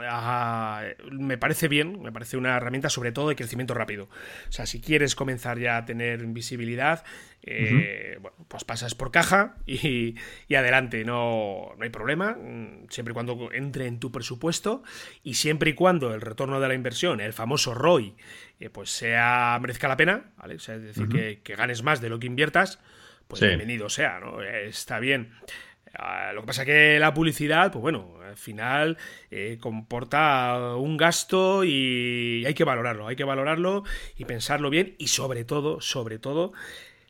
ah, 0.00 0.84
me 1.12 1.38
parece 1.38 1.68
bien, 1.68 2.00
me 2.02 2.10
parece 2.10 2.36
una 2.36 2.56
herramienta 2.56 2.88
sobre 2.88 3.12
todo 3.12 3.28
de 3.28 3.36
crecimiento 3.36 3.74
rápido. 3.74 4.08
O 4.48 4.52
sea, 4.52 4.66
si 4.66 4.80
quieres 4.80 5.14
comenzar 5.14 5.58
ya 5.58 5.76
a 5.76 5.84
tener 5.84 6.26
visibilidad, 6.26 7.04
eh, 7.42 8.18
bueno, 8.20 8.36
pues 8.48 8.64
pasas 8.64 8.94
por 8.94 9.10
caja 9.10 9.56
y, 9.66 10.16
adelante, 10.54 11.04
no, 11.04 11.74
no, 11.76 11.84
hay 11.84 11.90
problema, 11.90 12.32
mm, 12.32 12.88
siempre 12.88 13.12
y 13.12 13.14
cuando 13.14 13.52
entre 13.52 13.86
en 13.86 14.00
tu 14.00 14.10
presupuesto 14.10 14.82
y 15.22 15.34
siempre 15.34 15.70
y 15.70 15.74
cuando 15.74 16.14
el 16.14 16.22
retorno 16.22 16.58
de 16.58 16.68
la 16.68 16.74
inversión, 16.74 17.20
el 17.20 17.34
famoso 17.34 17.74
ROI, 17.74 18.14
eh, 18.60 18.70
pues 18.70 18.90
sea 18.90 19.58
merezca 19.60 19.88
la 19.88 19.96
pena, 19.98 20.30
¿vale? 20.38 20.54
es 20.54 20.66
decir, 20.66 21.08
que, 21.08 21.40
que 21.44 21.54
ganes 21.54 21.82
más 21.82 22.00
de 22.00 22.08
lo 22.08 22.18
que 22.18 22.26
inviertas 22.26 22.80
pues 23.28 23.42
bienvenido 23.42 23.88
sea, 23.90 24.18
¿no? 24.20 24.42
Está 24.42 24.98
bien. 24.98 25.30
Ah, 25.94 26.32
lo 26.34 26.42
que 26.42 26.46
pasa 26.46 26.62
es 26.62 26.66
que 26.66 26.98
la 26.98 27.12
publicidad, 27.14 27.70
pues 27.72 27.82
bueno, 27.82 28.16
al 28.22 28.36
final 28.36 28.96
eh, 29.30 29.58
comporta 29.60 30.76
un 30.76 30.96
gasto 30.96 31.64
y 31.64 32.44
hay 32.46 32.54
que 32.54 32.64
valorarlo, 32.64 33.06
hay 33.06 33.16
que 33.16 33.24
valorarlo 33.24 33.84
y 34.16 34.24
pensarlo 34.24 34.70
bien 34.70 34.94
y 34.98 35.08
sobre 35.08 35.44
todo, 35.44 35.80
sobre 35.80 36.18
todo, 36.18 36.52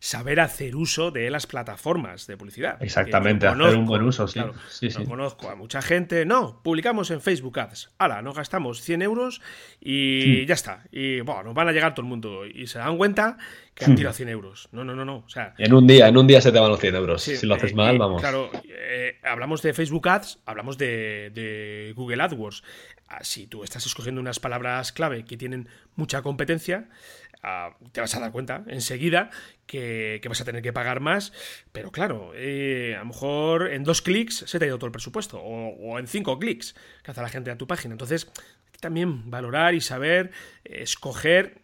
saber 0.00 0.40
hacer 0.40 0.76
uso 0.76 1.10
de 1.10 1.30
las 1.30 1.46
plataformas 1.46 2.26
de 2.26 2.36
publicidad. 2.36 2.80
Exactamente, 2.82 3.46
hacer 3.46 3.76
un 3.76 3.86
buen 3.86 4.02
uso, 4.02 4.28
sí. 4.28 4.40
sí, 4.68 4.90
sí. 4.90 5.04
conozco 5.04 5.48
a 5.50 5.56
mucha 5.56 5.82
gente. 5.82 6.24
No, 6.24 6.60
publicamos 6.62 7.10
en 7.10 7.20
Facebook 7.20 7.58
Ads. 7.58 7.90
Hala, 7.98 8.22
nos 8.22 8.36
gastamos 8.36 8.80
100 8.82 9.02
euros 9.02 9.40
y 9.80 10.46
ya 10.46 10.54
está. 10.54 10.84
Y 10.92 11.20
bueno, 11.20 11.44
nos 11.44 11.54
van 11.54 11.68
a 11.68 11.72
llegar 11.72 11.94
todo 11.94 12.04
el 12.04 12.08
mundo. 12.08 12.46
Y 12.46 12.66
se 12.66 12.78
dan 12.78 12.96
cuenta 12.96 13.38
que 13.74 13.84
han 13.84 13.96
tirado 13.96 14.14
100 14.14 14.28
euros. 14.28 14.68
No, 14.72 14.84
no, 14.84 14.94
no, 14.94 15.04
no. 15.04 15.18
O 15.18 15.28
sea, 15.28 15.54
en 15.58 15.72
un 15.74 15.86
día, 15.86 16.08
en 16.08 16.16
un 16.16 16.26
día 16.26 16.40
se 16.40 16.52
te 16.52 16.58
van 16.58 16.70
los 16.70 16.80
100 16.80 16.94
euros. 16.94 17.22
si 17.22 17.46
lo 17.46 17.54
haces 17.54 17.74
mal, 17.74 17.98
vamos. 17.98 18.20
Claro, 18.20 18.50
eh, 18.64 19.18
hablamos 19.22 19.62
de 19.62 19.74
Facebook 19.74 20.08
Ads, 20.08 20.40
hablamos 20.46 20.78
de, 20.78 21.30
de 21.34 21.92
Google 21.96 22.22
AdWords. 22.22 22.62
Ah, 23.10 23.24
si 23.24 23.46
tú 23.46 23.64
estás 23.64 23.86
escogiendo 23.86 24.20
unas 24.20 24.38
palabras 24.38 24.92
clave 24.92 25.24
que 25.24 25.38
tienen 25.38 25.68
mucha 25.96 26.20
competencia, 26.20 26.90
te 27.92 28.00
vas 28.00 28.14
a 28.14 28.20
dar 28.20 28.32
cuenta 28.32 28.64
enseguida 28.66 29.30
que, 29.66 30.20
vas 30.28 30.40
a 30.40 30.44
tener 30.44 30.62
que 30.62 30.72
pagar 30.72 31.00
más, 31.00 31.32
pero 31.72 31.90
claro, 31.90 32.32
eh, 32.34 32.94
a 32.96 33.00
lo 33.00 33.06
mejor 33.06 33.72
en 33.72 33.84
dos 33.84 34.02
clics 34.02 34.44
se 34.46 34.58
te 34.58 34.64
ha 34.64 34.68
ido 34.68 34.78
todo 34.78 34.86
el 34.86 34.92
presupuesto, 34.92 35.40
o, 35.40 35.98
en 35.98 36.06
cinco 36.06 36.38
clics 36.38 36.74
que 37.02 37.10
hace 37.10 37.22
la 37.22 37.28
gente 37.28 37.50
a 37.50 37.58
tu 37.58 37.66
página. 37.66 37.94
Entonces, 37.94 38.30
también 38.80 39.30
valorar 39.30 39.74
y 39.74 39.80
saber 39.80 40.30
escoger 40.64 41.60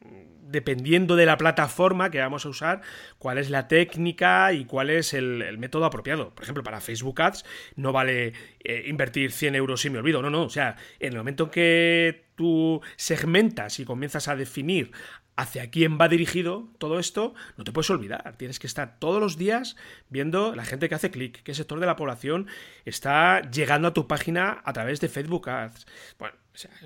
dependiendo 0.46 1.16
de 1.16 1.26
la 1.26 1.36
plataforma 1.36 2.10
que 2.10 2.20
vamos 2.20 2.46
a 2.46 2.48
usar, 2.48 2.82
cuál 3.18 3.38
es 3.38 3.50
la 3.50 3.66
técnica 3.66 4.52
y 4.52 4.64
cuál 4.66 4.90
es 4.90 5.14
el, 5.14 5.58
método 5.58 5.84
apropiado. 5.84 6.34
Por 6.34 6.44
ejemplo, 6.44 6.62
para 6.62 6.80
Facebook 6.80 7.20
Ads 7.20 7.44
no 7.76 7.92
vale 7.92 8.34
eh, 8.60 8.84
invertir 8.86 9.32
100 9.32 9.54
euros 9.54 9.84
y 9.84 9.90
me 9.90 9.98
olvido, 9.98 10.22
no, 10.22 10.30
no, 10.30 10.42
o 10.42 10.50
sea, 10.50 10.76
en 11.00 11.12
el 11.12 11.18
momento 11.18 11.44
en 11.44 11.50
que 11.50 12.24
tú 12.36 12.80
segmentas 12.96 13.80
y 13.80 13.84
comienzas 13.84 14.28
a 14.28 14.36
definir 14.36 14.92
hacia 15.36 15.70
quién 15.70 15.98
va 16.00 16.08
dirigido 16.08 16.68
todo 16.78 16.98
esto, 16.98 17.34
no 17.56 17.64
te 17.64 17.72
puedes 17.72 17.90
olvidar. 17.90 18.36
Tienes 18.36 18.58
que 18.58 18.66
estar 18.66 18.98
todos 18.98 19.20
los 19.20 19.36
días 19.36 19.76
viendo 20.08 20.54
la 20.54 20.64
gente 20.64 20.88
que 20.88 20.94
hace 20.94 21.10
clic, 21.10 21.42
qué 21.42 21.54
sector 21.54 21.80
de 21.80 21.86
la 21.86 21.96
población 21.96 22.46
está 22.84 23.50
llegando 23.50 23.88
a 23.88 23.94
tu 23.94 24.06
página 24.06 24.62
a 24.64 24.72
través 24.72 25.00
de 25.00 25.08
Facebook 25.08 25.48
Ads. 25.48 25.86
Bueno, 26.18 26.36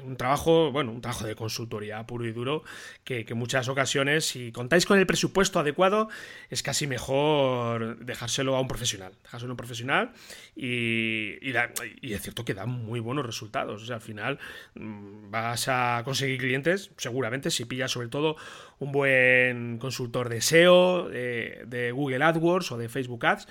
un 0.02 0.16
trabajo, 0.16 0.72
bueno, 0.72 0.92
un 0.92 1.00
trabajo 1.00 1.26
de 1.26 1.34
consultoría 1.34 2.06
puro 2.06 2.26
y 2.26 2.32
duro 2.32 2.62
que, 3.04 3.26
en 3.28 3.38
muchas 3.38 3.68
ocasiones, 3.68 4.24
si 4.24 4.52
contáis 4.52 4.86
con 4.86 4.98
el 4.98 5.06
presupuesto 5.06 5.60
adecuado, 5.60 6.08
es 6.48 6.62
casi 6.62 6.86
mejor 6.86 7.98
dejárselo 7.98 8.56
a 8.56 8.60
un 8.60 8.68
profesional. 8.68 9.12
Dejárselo 9.22 9.50
a 9.50 9.54
un 9.54 9.56
profesional 9.56 10.12
y, 10.56 11.36
y, 11.42 12.12
es 12.12 12.22
cierto 12.22 12.44
que 12.44 12.54
da 12.54 12.66
muy 12.66 13.00
buenos 13.00 13.26
resultados. 13.26 13.82
O 13.82 13.86
sea, 13.86 13.96
al 13.96 14.02
final 14.02 14.38
mm, 14.74 15.30
vas 15.30 15.68
a 15.68 16.02
conseguir 16.04 16.38
clientes, 16.38 16.90
seguramente, 16.96 17.50
si 17.50 17.64
pillas 17.64 17.90
sobre 17.90 18.08
todo 18.08 18.36
un 18.78 18.92
buen 18.92 19.78
consultor 19.78 20.28
de 20.28 20.40
SEO, 20.40 21.08
de, 21.08 21.64
de 21.66 21.92
Google 21.92 22.24
AdWords 22.24 22.72
o 22.72 22.78
de 22.78 22.88
Facebook 22.88 23.26
Ads, 23.26 23.48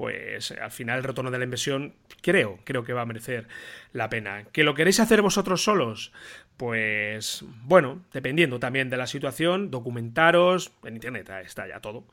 pues 0.00 0.52
al 0.52 0.70
final 0.70 0.96
el 0.96 1.04
retorno 1.04 1.30
de 1.30 1.36
la 1.36 1.44
inversión 1.44 1.92
creo, 2.22 2.58
creo 2.64 2.84
que 2.84 2.94
va 2.94 3.02
a 3.02 3.04
merecer 3.04 3.48
la 3.92 4.08
pena. 4.08 4.44
¿Que 4.50 4.64
lo 4.64 4.74
queréis 4.74 4.98
hacer 4.98 5.20
vosotros 5.20 5.62
solos? 5.62 6.10
Pues 6.56 7.44
bueno, 7.64 8.02
dependiendo 8.10 8.58
también 8.58 8.88
de 8.88 8.96
la 8.96 9.06
situación, 9.06 9.70
documentaros, 9.70 10.72
en 10.84 10.94
internet 10.94 11.28
está 11.44 11.68
ya 11.68 11.80
todo. 11.80 12.06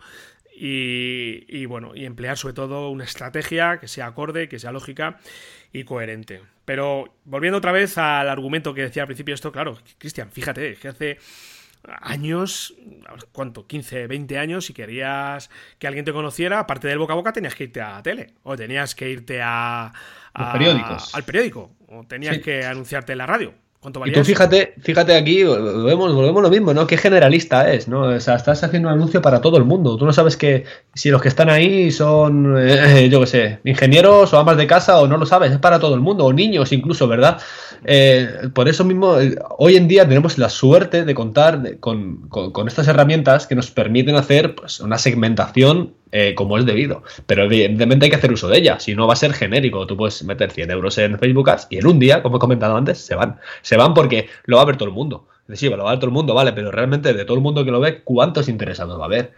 Y, 0.54 1.66
bueno, 1.68 1.96
y 1.96 2.04
emplear 2.04 2.38
sobre 2.38 2.56
todo 2.56 2.90
una 2.90 3.06
estrategia 3.06 3.80
que 3.80 3.88
sea 3.88 4.08
acorde, 4.08 4.50
que 4.50 4.60
sea 4.60 4.74
lógica 4.74 5.20
y 5.72 5.86
coherente. 5.86 6.42
Pero 6.66 7.16
volviendo 7.24 7.60
otra 7.60 7.72
vez 7.72 7.98
al 7.98 8.28
argumento 8.28 8.74
que 8.74 8.82
decía 8.82 9.04
al 9.04 9.08
principio 9.08 9.34
esto, 9.34 9.54
claro, 9.54 9.78
Cristian, 9.98 10.30
fíjate, 10.30 10.76
que 10.76 10.90
hace 10.90 11.20
años, 11.84 12.76
¿cuánto? 13.32 13.68
15, 13.68 14.08
20 14.08 14.38
años, 14.38 14.66
si 14.66 14.74
querías 14.74 15.50
que 15.80 15.88
alguien 15.88 16.06
te 16.06 16.14
conociera, 16.14 16.60
aparte 16.60 16.88
del 16.88 17.00
boca 17.00 17.14
a 17.14 17.16
boca, 17.16 17.34
tenías 17.34 17.56
que 17.56 17.66
irte 17.66 17.82
a 17.82 18.02
tele, 18.04 18.34
o 18.44 18.56
tenías 18.56 18.96
que 18.96 19.10
irte 19.10 19.40
a, 19.42 19.94
periódicos. 20.54 21.14
al 21.16 21.24
periódico, 21.24 21.72
o 21.88 22.04
tenías 22.04 22.40
que 22.40 22.66
anunciarte 22.66 23.14
en 23.14 23.18
la 23.18 23.26
radio 23.26 23.54
y 24.06 24.12
tú 24.12 24.24
fíjate, 24.24 24.74
fíjate 24.82 25.16
aquí, 25.16 25.44
volvemos, 25.44 26.14
volvemos 26.14 26.42
lo 26.42 26.50
mismo, 26.50 26.74
¿no? 26.74 26.88
Qué 26.88 26.98
generalista 26.98 27.72
es, 27.72 27.88
¿no? 27.88 28.02
O 28.02 28.20
sea, 28.20 28.36
estás 28.36 28.64
haciendo 28.64 28.90
un 28.90 28.96
anuncio 28.96 29.22
para 29.22 29.40
todo 29.40 29.58
el 29.58 29.66
mundo. 29.66 29.98
Tú 29.98 30.06
no 30.06 30.12
sabes 30.12 30.36
que 30.36 30.66
si 30.96 31.10
los 31.10 31.22
que 31.22 31.28
están 31.28 31.50
ahí 31.50 31.92
son, 31.92 32.56
eh, 32.58 33.08
yo 33.12 33.22
qué 33.22 33.28
sé, 33.28 33.60
ingenieros 33.64 34.34
o 34.34 34.40
amas 34.40 34.58
de 34.58 34.66
casa 34.66 35.00
o 35.00 35.08
no 35.08 35.18
lo 35.18 35.28
sabes, 35.28 35.52
es 35.52 35.60
para 35.60 35.80
todo 35.80 35.94
el 35.94 36.02
mundo, 36.02 36.26
o 36.26 36.34
niños 36.34 36.72
incluso, 36.72 37.08
¿verdad? 37.08 37.40
Eh, 37.86 38.50
por 38.54 38.68
eso 38.68 38.84
mismo, 38.84 39.20
eh, 39.20 39.38
hoy 39.60 39.76
en 39.76 39.88
día 39.88 40.08
tenemos 40.08 40.40
la 40.40 40.50
suerte 40.50 41.06
de 41.06 41.14
contar 41.14 41.80
con, 41.80 42.28
con, 42.30 42.68
estas 42.68 42.88
herramientas 42.88 43.46
que 43.46 43.56
nos 43.56 43.70
permiten 43.70 44.16
hacer 44.16 44.56
pues, 44.56 44.80
una 44.80 44.98
segmentación 44.98 45.94
eh, 46.12 46.34
como 46.36 46.58
es 46.58 46.66
debido. 46.66 47.04
Pero 47.26 47.44
evidentemente 47.44 48.06
hay 48.06 48.10
que 48.10 48.18
hacer 48.18 48.32
uso 48.32 48.48
de 48.48 48.58
ella, 48.58 48.80
si 48.80 48.96
no 48.96 49.08
va 49.08 49.14
a 49.14 49.18
ser 49.18 49.34
genérico. 49.34 49.86
Tú 49.88 49.98
puedes 49.98 50.24
meter 50.24 50.52
100 50.52 50.72
euros 50.72 50.98
en 50.98 51.20
Facebook 51.20 51.50
Ads 51.50 51.68
y 51.70 51.78
en 51.78 51.88
un 51.88 52.00
día, 52.00 52.24
como 52.24 52.38
he 52.38 52.40
comentado 52.40 52.76
antes, 52.76 53.00
se 53.00 53.16
van. 53.16 53.38
Se 53.62 53.78
van 53.78 53.94
porque 53.94 54.28
lo 54.46 54.58
va 54.58 54.64
a 54.64 54.66
ver 54.66 54.78
todo 54.78 54.90
el 54.90 54.96
mundo. 54.96 55.28
Sí, 55.54 55.70
lo 55.70 55.78
va 55.78 55.90
a 55.90 55.94
ver 55.94 56.00
todo 56.00 56.10
el 56.10 56.14
mundo, 56.14 56.34
vale, 56.34 56.52
pero 56.52 56.72
realmente 56.72 57.14
de 57.14 57.24
todo 57.24 57.38
el 57.38 57.44
mundo 57.44 57.64
que 57.64 57.72
lo 57.72 57.80
ve, 57.80 58.02
¿cuántos 58.04 58.50
interesados 58.50 59.00
va 59.00 59.04
a 59.04 59.06
haber? 59.06 59.32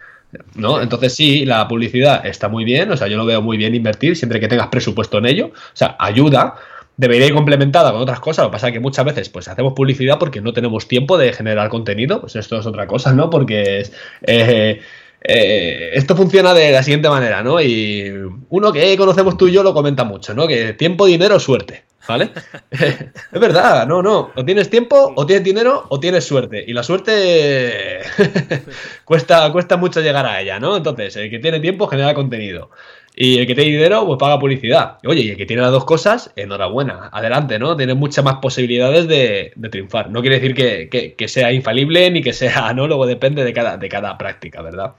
¿No? 0.55 0.81
Entonces 0.81 1.13
sí, 1.13 1.45
la 1.45 1.67
publicidad 1.67 2.25
está 2.25 2.49
muy 2.49 2.65
bien, 2.65 2.91
o 2.91 2.97
sea, 2.97 3.07
yo 3.07 3.17
lo 3.17 3.25
veo 3.25 3.41
muy 3.41 3.57
bien 3.57 3.75
invertir 3.75 4.15
siempre 4.15 4.39
que 4.39 4.47
tengas 4.47 4.67
presupuesto 4.67 5.19
en 5.19 5.27
ello, 5.27 5.47
o 5.47 5.75
sea, 5.75 5.95
ayuda, 5.99 6.55
debería 6.99 7.27
ir 7.27 7.33
complementada 7.33 7.91
con 7.91 8.01
otras 8.01 8.19
cosas. 8.19 8.43
Lo 8.43 8.49
que 8.49 8.53
pasa 8.53 8.67
es 8.67 8.73
que 8.73 8.79
muchas 8.81 9.05
veces 9.05 9.29
pues 9.29 9.47
hacemos 9.47 9.73
publicidad 9.73 10.19
porque 10.19 10.41
no 10.41 10.51
tenemos 10.51 10.87
tiempo 10.87 11.17
de 11.17 11.31
generar 11.31 11.69
contenido. 11.69 12.19
Pues 12.19 12.35
esto 12.35 12.59
es 12.59 12.65
otra 12.65 12.87
cosa, 12.87 13.13
¿no? 13.13 13.29
Porque 13.29 13.79
es, 13.79 13.93
eh, 14.23 14.81
eh, 15.21 15.91
esto 15.93 16.15
funciona 16.15 16.53
de 16.53 16.71
la 16.71 16.83
siguiente 16.83 17.09
manera, 17.09 17.43
¿no? 17.43 17.61
Y 17.61 18.11
uno 18.49 18.71
que 18.71 18.95
conocemos 18.97 19.37
tú 19.37 19.47
y 19.47 19.51
yo 19.51 19.63
lo 19.63 19.73
comenta 19.73 20.03
mucho, 20.03 20.33
¿no? 20.33 20.47
Que 20.47 20.73
tiempo, 20.73 21.05
dinero, 21.05 21.39
suerte, 21.39 21.83
¿vale? 22.07 22.31
es 22.71 23.39
verdad, 23.39 23.85
no, 23.87 24.01
no. 24.01 24.31
O 24.35 24.45
tienes 24.45 24.69
tiempo, 24.69 25.13
o 25.15 25.25
tienes 25.25 25.43
dinero, 25.43 25.85
o 25.89 25.99
tienes 25.99 26.25
suerte. 26.25 26.63
Y 26.65 26.73
la 26.73 26.83
suerte 26.83 27.99
cuesta, 29.05 29.51
cuesta 29.51 29.77
mucho 29.77 30.01
llegar 30.01 30.25
a 30.25 30.41
ella, 30.41 30.59
¿no? 30.59 30.77
Entonces, 30.77 31.15
el 31.17 31.29
que 31.29 31.39
tiene 31.39 31.59
tiempo 31.59 31.87
genera 31.87 32.13
contenido. 32.13 32.69
Y 33.15 33.39
el 33.39 33.47
que 33.47 33.55
tiene 33.55 33.71
dinero, 33.71 34.05
pues 34.05 34.17
paga 34.17 34.39
publicidad. 34.39 34.97
Oye, 35.05 35.21
y 35.21 35.29
el 35.31 35.37
que 35.37 35.45
tiene 35.45 35.61
las 35.61 35.71
dos 35.71 35.83
cosas, 35.83 36.31
enhorabuena, 36.35 37.09
adelante, 37.11 37.59
¿no? 37.59 37.75
Tiene 37.75 37.93
muchas 37.93 38.23
más 38.23 38.35
posibilidades 38.35 39.07
de, 39.07 39.53
triunfar. 39.69 40.09
No 40.09 40.21
quiere 40.21 40.39
decir 40.39 40.55
que, 40.55 41.27
sea 41.27 41.51
infalible 41.51 42.09
ni 42.11 42.21
que 42.21 42.33
sea 42.33 42.67
anólogo, 42.69 43.05
depende 43.05 43.43
de 43.43 43.53
cada, 43.53 43.77
de 43.77 43.89
cada 43.89 44.17
práctica, 44.17 44.61
¿verdad? 44.61 44.93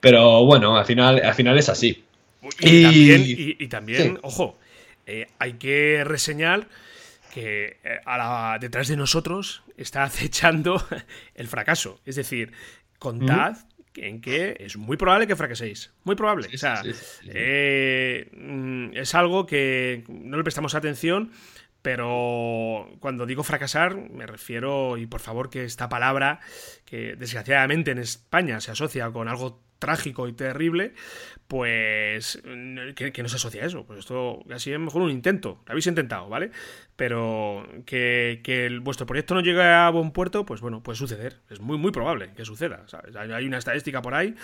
Pero 0.00 0.44
bueno, 0.44 0.76
al 0.76 0.84
final, 0.84 1.20
al 1.24 1.34
final 1.34 1.56
es 1.56 1.68
así. 1.68 2.04
Y, 2.60 3.68
también, 3.68 4.18
ojo, 4.22 4.58
eh, 5.06 5.28
hay 5.38 5.54
que 5.54 6.02
reseñar 6.04 6.66
que 7.32 7.78
eh, 7.84 8.00
detrás 8.60 8.88
de 8.88 8.96
nosotros 8.96 9.62
está 9.76 10.04
acechando 10.04 10.82
el 11.34 11.48
fracaso. 11.48 12.00
Es 12.04 12.16
decir, 12.16 12.52
contad 12.98 13.56
en 13.96 14.20
que 14.20 14.56
es 14.60 14.76
muy 14.76 14.96
probable 14.96 15.26
que 15.26 15.36
fracaséis. 15.36 15.92
Muy 16.04 16.16
probable. 16.16 16.48
o 16.52 16.58
sea, 16.58 16.82
eh, 17.26 18.28
mm, 18.32 18.96
es 18.96 19.14
algo 19.14 19.46
que 19.46 20.04
no 20.08 20.36
le 20.36 20.42
prestamos 20.44 20.74
atención, 20.74 21.32
pero 21.82 22.88
cuando 23.00 23.26
digo 23.26 23.42
fracasar 23.42 23.96
me 23.96 24.26
refiero, 24.26 24.96
y 24.96 25.06
por 25.06 25.20
favor 25.20 25.50
que 25.50 25.64
esta 25.64 25.88
palabra, 25.88 26.40
que 26.84 27.14
desgraciadamente 27.16 27.90
en 27.90 27.98
España 27.98 28.60
se 28.60 28.70
asocia 28.70 29.10
con 29.10 29.28
algo 29.28 29.63
trágico 29.78 30.28
y 30.28 30.32
terrible, 30.32 30.94
pues 31.48 32.42
que, 32.94 33.22
no 33.22 33.28
se 33.28 33.36
asocia 33.36 33.62
a 33.62 33.66
eso. 33.66 33.84
Pues 33.84 34.00
esto 34.00 34.42
así 34.50 34.72
es 34.72 34.78
mejor 34.78 35.02
un 35.02 35.10
intento. 35.10 35.62
Lo 35.66 35.72
habéis 35.72 35.86
intentado, 35.86 36.28
¿vale? 36.28 36.50
Pero 36.96 37.66
que, 37.86 38.40
que 38.42 38.78
vuestro 38.80 39.06
proyecto 39.06 39.34
no 39.34 39.40
llegue 39.40 39.62
a 39.62 39.90
buen 39.90 40.12
puerto, 40.12 40.46
pues 40.46 40.60
bueno, 40.60 40.82
puede 40.82 40.96
suceder. 40.96 41.40
Es 41.50 41.60
muy, 41.60 41.76
muy 41.76 41.92
probable 41.92 42.32
que 42.34 42.44
suceda. 42.44 42.86
Hay 43.16 43.46
una 43.46 43.58
estadística 43.58 44.00
por 44.00 44.14
ahí. 44.14 44.34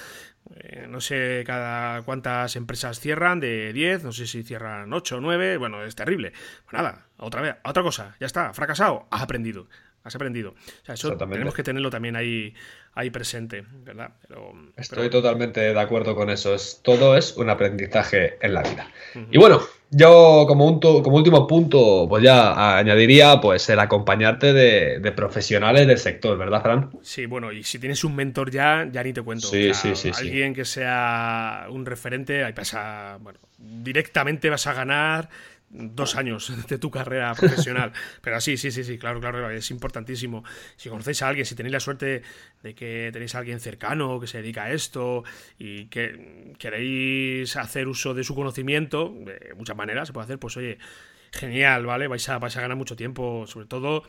Eh, 0.57 0.87
no 0.89 1.01
sé 1.01 1.43
cada 1.47 2.03
cuántas 2.03 2.57
empresas 2.57 3.01
cierran, 3.01 3.41
de 3.41 3.73
10, 3.73 4.05
no 4.05 4.13
sé 4.13 4.27
si 4.27 4.43
cierran 4.43 4.93
8 4.93 5.17
o 5.17 5.21
9. 5.21 5.57
Bueno, 5.57 5.83
es 5.85 5.95
terrible. 5.95 6.33
Pues 6.65 6.73
nada, 6.73 7.07
otra 7.19 7.41
vez, 7.41 7.57
otra 7.65 7.83
cosa. 7.83 8.17
Ya 8.21 8.27
está, 8.27 8.53
fracasado, 8.53 9.07
has 9.11 9.23
aprendido 9.23 9.69
has 10.03 10.15
aprendido. 10.15 10.51
O 10.51 10.85
sea, 10.85 10.95
eso 10.95 11.17
tenemos 11.17 11.55
que 11.55 11.63
tenerlo 11.63 11.91
también 11.91 12.17
ahí, 12.17 12.55
ahí 12.95 13.11
presente, 13.11 13.65
¿verdad? 13.85 14.11
Estoy 14.77 15.11
totalmente 15.11 15.61
de 15.61 15.81
acuerdo 15.81 16.15
con 16.15 16.31
eso. 16.31 16.55
Es, 16.55 16.81
todo 16.83 17.17
es 17.17 17.37
un 17.37 17.49
aprendizaje 17.49 18.39
en 18.41 18.55
la 18.55 18.63
vida. 18.63 18.91
Y 19.31 19.39
bueno, 19.39 19.61
yo 19.91 20.45
como, 20.47 20.67
un, 20.67 20.81
como 20.81 21.17
último 21.17 21.47
punto, 21.47 22.07
pues 22.09 22.23
ya 22.23 22.79
añadiría 22.79 23.41
pues 23.41 23.69
el 23.71 23.79
acompañarte 23.81 24.53
de, 24.53 25.13
profesionales 25.13 25.87
del 25.87 25.99
sector, 25.99 26.39
¿verdad, 26.39 26.63
Fran? 26.63 26.91
Sí, 27.03 27.27
bueno, 27.27 27.53
y 27.53 27.63
si 27.63 27.79
tienes 27.79 28.05
un 28.05 28.15
mentor 28.15 28.51
ya, 28.51 28.89
ya 28.91 29.03
ni 29.03 29.13
te 29.13 29.23
cuento. 29.23 29.49
Sí, 29.49 29.73
sí, 29.75 29.95
sí. 29.95 30.11
Alguien 30.17 30.55
que 30.55 30.65
sea 30.65 31.67
un 31.71 31.87
referente, 31.87 32.45
ahí 32.45 32.53
pasa, 32.53 33.19
bueno, 33.21 33.39
directamente 33.59 34.51
vas 34.51 34.67
a 34.67 34.75
ganar 34.75 35.29
dos 35.71 36.17
años 36.17 36.53
de 36.69 36.79
tu 36.79 36.91
carrera 36.91 37.35
profesional. 37.35 37.93
Pero 38.21 38.41
sí, 38.41 38.57
sí, 38.57 38.71
sí, 38.71 38.85
sí, 38.85 38.99
claro, 38.99 39.21
claro, 39.21 39.51
es 39.51 39.71
importantísimo. 39.71 40.45
Si 40.77 40.89
conocéis 40.89 41.23
a 41.23 41.29
alguien, 41.29 41.47
si 41.47 41.55
tenéis 41.55 41.73
la 41.73 41.81
suerte 41.81 42.23
de 42.63 42.75
que 42.75 43.11
tenéis 43.13 43.35
a 43.35 43.39
alguien 43.39 43.61
cercano 43.61 44.21
que 44.21 44.27
se 44.27 44.39
dedica 44.39 44.65
a 44.65 44.73
esto 44.73 45.25
y 45.59 45.87
que 45.87 46.55
queréis 46.59 47.57
hacer 47.57 47.89
uso 47.89 48.15
de 48.15 48.25
su 48.25 48.35
conocimiento, 48.35 49.15
de 49.25 49.55
muchas 49.57 49.77
maneras 49.77 50.09
se 50.09 50.13
puede 50.13 50.25
hacer, 50.25 50.39
pues 50.39 50.57
oye, 50.57 50.79
genial, 51.33 51.87
¿vale? 51.87 52.09
Vais 52.09 52.29
a, 52.29 52.39
vais 52.39 52.57
a 52.57 52.61
ganar 52.61 52.77
mucho 52.77 52.97
tiempo, 52.97 53.47
sobre 53.47 53.67
todo 53.67 54.05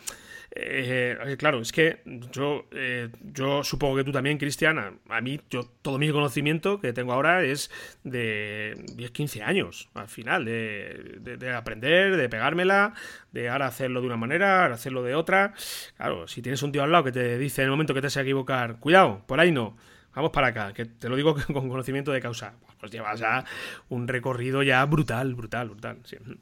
eh, 0.53 1.35
claro, 1.39 1.61
es 1.61 1.71
que 1.71 2.01
yo, 2.31 2.65
eh, 2.71 3.09
yo 3.21 3.63
supongo 3.63 3.95
que 3.95 4.03
tú 4.03 4.11
también, 4.11 4.37
Cristian, 4.37 4.99
a, 5.07 5.21
mí, 5.21 5.39
yo 5.49 5.63
todo 5.81 5.97
mi 5.97 6.11
conocimiento 6.11 6.81
que 6.81 6.91
tengo 6.91 7.13
ahora 7.13 7.43
es 7.43 7.71
de 8.03 8.83
10, 8.95 9.11
15 9.11 9.43
años, 9.43 9.89
al 9.93 10.09
final, 10.09 10.43
de, 10.43 11.53
aprender, 11.55 12.17
de 12.17 12.27
pegármela, 12.27 12.93
de 13.31 13.49
ahora 13.49 13.67
hacerlo 13.67 14.01
de 14.01 14.07
una 14.07 14.17
manera, 14.17 14.63
ahora 14.63 14.75
hacerlo 14.75 15.03
de 15.03 15.15
otra. 15.15 15.53
Claro, 15.95 16.27
si 16.27 16.41
tienes 16.41 16.61
un 16.63 16.73
tío 16.73 16.83
al 16.83 16.91
lado 16.91 17.05
que 17.05 17.13
te 17.13 17.37
dice 17.37 17.61
en 17.61 17.67
el 17.67 17.71
momento 17.71 17.93
que 17.93 18.01
te 18.01 18.07
vas 18.07 18.17
a 18.17 18.21
equivocar, 18.21 18.77
cuidado, 18.79 19.23
por 19.27 19.39
ahí 19.39 19.53
no, 19.53 19.77
vamos 20.13 20.31
para 20.31 20.47
acá, 20.47 20.73
que 20.73 20.85
te 20.85 21.07
lo 21.07 21.15
digo 21.15 21.33
con 21.53 21.69
conocimiento 21.69 22.11
de 22.11 22.19
causa. 22.19 22.55
Pues 22.81 22.91
llevas 22.91 23.19
ya 23.19 23.45
un 23.89 24.07
recorrido 24.07 24.63
ya 24.63 24.83
brutal, 24.85 25.35
brutal, 25.35 25.69
brutal. 25.69 25.99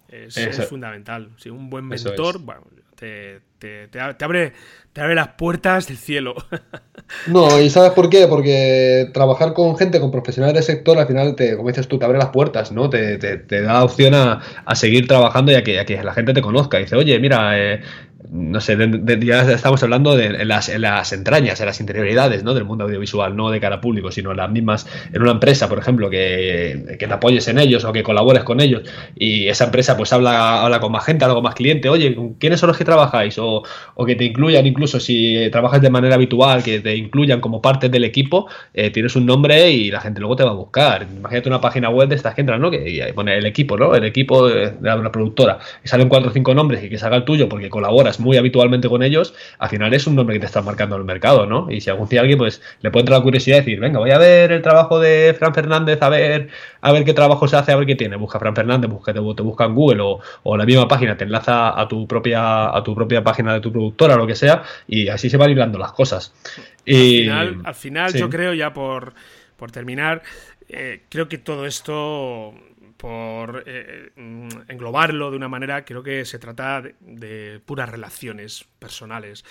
es, 0.07 0.67
fundamental. 0.67 1.29
Sí, 1.37 1.49
un 1.49 1.69
buen 1.69 1.85
mentor, 1.85 2.39
bueno, 2.39 2.63
te, 2.95 3.41
te, 3.59 3.99
abre, 3.99 4.53
te 4.93 5.01
abre 5.01 5.15
las 5.15 5.29
puertas 5.29 5.87
del 5.87 5.97
cielo. 5.97 6.35
No, 7.25 7.59
y 7.59 7.71
¿sabes 7.71 7.93
por 7.93 8.07
qué? 8.07 8.27
Porque 8.27 9.09
trabajar 9.15 9.53
con 9.53 9.75
gente, 9.75 9.99
con 9.99 10.11
profesionales 10.11 10.53
del 10.53 10.63
sector, 10.63 10.95
al 10.99 11.07
final, 11.07 11.35
te, 11.35 11.57
como 11.57 11.69
dices 11.69 11.87
tú, 11.87 11.97
te 11.97 12.05
abre 12.05 12.19
las 12.19 12.29
puertas, 12.29 12.71
¿no? 12.71 12.87
Te, 12.87 13.17
da 13.47 13.83
opción 13.83 14.13
a, 14.13 14.41
seguir 14.75 15.07
trabajando 15.07 15.51
y 15.51 15.55
a 15.55 15.63
que, 15.63 15.83
que, 15.85 16.03
la 16.03 16.13
gente 16.13 16.33
te 16.33 16.41
conozca. 16.43 16.77
dice, 16.77 16.95
oye, 16.95 17.19
mira, 17.19 17.59
eh, 17.59 17.81
no 18.27 18.59
sé, 18.59 18.77
ya 19.21 19.51
estamos 19.51 19.81
hablando 19.81 20.15
de 20.15 20.43
las, 20.43 20.67
las, 20.77 21.13
entrañas, 21.13 21.59
en 21.61 21.65
las 21.65 21.79
interioridades 21.79 22.43
¿no? 22.43 22.53
del 22.53 22.65
mundo 22.65 22.83
audiovisual, 22.83 23.35
no 23.35 23.49
de 23.49 23.59
cara 23.61 23.79
público, 23.79 24.11
sino 24.11 24.31
en 24.31 24.37
las 24.37 24.51
mismas, 24.51 24.87
en 25.13 25.21
una 25.21 25.31
empresa, 25.31 25.69
por 25.69 25.79
ejemplo, 25.79 26.09
que, 26.09 26.97
que, 26.99 27.07
te 27.07 27.13
apoyes 27.13 27.47
en 27.47 27.59
ellos 27.59 27.85
o 27.85 27.93
que 27.93 28.03
colabores 28.03 28.43
con 28.43 28.59
ellos 28.59 28.83
y 29.15 29.47
esa 29.47 29.65
empresa 29.65 29.95
pues 29.95 30.11
habla, 30.11 30.61
habla 30.63 30.79
con 30.79 30.91
más 30.91 31.05
gente, 31.05 31.23
habla 31.23 31.35
con 31.35 31.43
más 31.43 31.55
cliente, 31.55 31.87
oye, 31.87 32.15
¿quiénes 32.39 32.59
son 32.59 32.67
los 32.67 32.77
que 32.77 32.83
trabajáis? 32.83 33.37
O, 33.39 33.63
o 33.95 34.05
que 34.05 34.15
te 34.15 34.25
incluyan, 34.25 34.67
incluso 34.67 34.99
si 34.99 35.49
trabajas 35.51 35.81
de 35.81 35.89
manera 35.89 36.15
habitual, 36.15 36.61
que 36.61 36.81
te 36.81 36.95
incluyan 36.95 37.39
como 37.39 37.61
parte 37.61 37.87
del 37.87 38.03
equipo, 38.03 38.47
eh, 38.73 38.89
tienes 38.89 39.15
un 39.15 39.25
nombre 39.25 39.71
y 39.71 39.91
la 39.91 40.01
gente 40.01 40.19
luego 40.19 40.35
te 40.35 40.43
va 40.43 40.51
a 40.51 40.55
buscar. 40.55 41.07
Imagínate 41.09 41.47
una 41.47 41.61
página 41.61 41.89
web 41.89 42.09
de 42.09 42.15
estas 42.15 42.35
que 42.35 42.41
entran, 42.41 42.61
¿no? 42.61 42.69
Que 42.69 43.11
pone 43.15 43.37
el 43.37 43.45
equipo, 43.45 43.77
¿no? 43.77 43.95
El 43.95 44.03
equipo 44.03 44.47
de, 44.47 44.71
de 44.71 44.95
una 44.95 45.11
productora, 45.11 45.59
y 45.83 45.87
salen 45.87 46.09
cuatro 46.09 46.29
o 46.29 46.33
cinco 46.33 46.53
nombres 46.53 46.83
y 46.83 46.89
que 46.89 46.97
salga 46.97 47.15
el 47.15 47.23
tuyo 47.23 47.47
porque 47.47 47.69
muy 48.17 48.37
habitualmente 48.37 48.87
con 48.87 49.03
ellos, 49.03 49.33
al 49.57 49.67
final 49.67 49.93
es 49.93 50.07
un 50.07 50.15
nombre 50.15 50.35
que 50.35 50.39
te 50.39 50.45
está 50.45 50.61
marcando 50.61 50.95
el 50.95 51.03
mercado, 51.03 51.45
¿no? 51.45 51.69
Y 51.69 51.81
si 51.81 51.89
algún 51.89 52.07
día 52.07 52.21
alguien, 52.21 52.37
pues 52.37 52.61
le 52.79 52.91
puede 52.91 53.01
entrar 53.01 53.19
la 53.19 53.23
curiosidad 53.23 53.57
y 53.57 53.59
decir, 53.59 53.79
venga, 53.81 53.99
voy 53.99 54.11
a 54.11 54.17
ver 54.17 54.53
el 54.53 54.61
trabajo 54.61 54.99
de 55.01 55.35
Fran 55.37 55.53
Fernández, 55.53 56.01
a 56.01 56.07
ver, 56.07 56.47
a 56.79 56.91
ver 56.93 57.03
qué 57.03 57.13
trabajo 57.13 57.45
se 57.49 57.57
hace, 57.57 57.73
a 57.73 57.75
ver 57.75 57.85
qué 57.85 57.95
tiene. 57.95 58.15
Busca 58.15 58.39
Fran 58.39 58.55
Fernández, 58.55 58.89
busca, 58.89 59.13
te, 59.13 59.19
busca 59.19 59.65
en 59.65 59.75
Google 59.75 60.01
o, 60.01 60.19
o, 60.43 60.55
la 60.57 60.65
misma 60.65 60.87
página 60.87 61.17
te 61.17 61.25
enlaza 61.25 61.77
a 61.77 61.87
tu 61.87 62.07
propia, 62.07 62.75
a 62.75 62.81
tu 62.83 62.95
propia 62.95 63.21
página 63.21 63.53
de 63.53 63.59
tu 63.59 63.71
productora 63.71 64.15
o 64.15 64.17
lo 64.17 64.27
que 64.27 64.35
sea, 64.35 64.63
y 64.87 65.09
así 65.09 65.29
se 65.29 65.35
van 65.35 65.49
hilando 65.49 65.77
las 65.77 65.91
cosas. 65.91 66.33
Y, 66.85 67.27
al 67.27 67.75
final, 67.75 68.13
yo 68.13 68.29
creo, 68.29 68.53
ya 68.53 68.71
por, 68.73 69.13
por 69.57 69.71
terminar, 69.71 70.23
eh, 70.69 71.01
creo 71.09 71.27
que 71.27 71.37
todo 71.37 71.65
esto 71.65 72.53
por 72.99 73.63
eh, 73.65 74.11
mm, 74.17 74.49
englobarlo 74.67 75.31
de 75.31 75.37
una 75.37 75.47
manera, 75.47 75.85
creo 75.85 76.03
que 76.03 76.25
se 76.25 76.37
trata 76.37 76.83
de, 76.99 77.61
puras 77.65 77.87
relaciones 77.87 78.65
personales. 78.77 79.45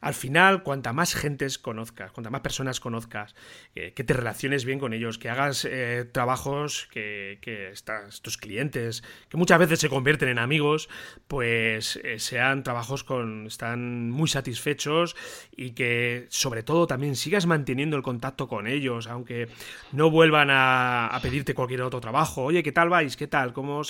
Al 0.00 0.14
final, 0.14 0.62
cuanta 0.62 0.94
más 0.94 1.14
gentes 1.14 1.58
conozcas, 1.58 2.12
cuanta 2.12 2.30
más 2.30 2.40
personas 2.40 2.80
conozcas, 2.80 3.34
que 3.74 3.92
te 3.92 4.14
relaciones 4.14 4.64
bien 4.64 4.78
con 4.78 4.94
ellos, 4.94 5.18
que 5.18 5.28
hagas 5.28 5.66
eh, 5.66 6.08
trabajos 6.10 6.88
que, 6.92 7.38
que 7.42 7.68
estás, 7.68 8.22
tus 8.22 8.38
clientes, 8.38 9.04
que 9.28 9.36
muchas 9.36 9.58
veces 9.58 9.80
se 9.80 9.90
convierten 9.90 10.30
en 10.30 10.38
amigos, 10.38 10.88
pues 11.26 11.96
eh, 12.04 12.18
sean 12.18 12.62
trabajos 12.62 13.04
con, 13.04 13.46
están 13.46 14.10
muy 14.10 14.28
satisfechos 14.28 15.14
y 15.54 15.72
que 15.72 16.26
sobre 16.30 16.62
todo 16.62 16.86
también 16.86 17.16
sigas 17.16 17.44
manteniendo 17.44 17.98
el 17.98 18.02
contacto 18.02 18.48
con 18.48 18.66
ellos, 18.66 19.08
aunque 19.08 19.48
no 19.92 20.10
vuelvan 20.10 20.48
a, 20.50 21.08
a 21.08 21.20
pedirte 21.20 21.52
cualquier 21.52 21.82
otro 21.82 22.00
trabajo. 22.00 22.44
Oye, 22.44 22.62
¿qué 22.62 22.72
tal 22.72 22.93
¿Qué 23.16 23.26
tal? 23.26 23.52
¿Cómo 23.52 23.82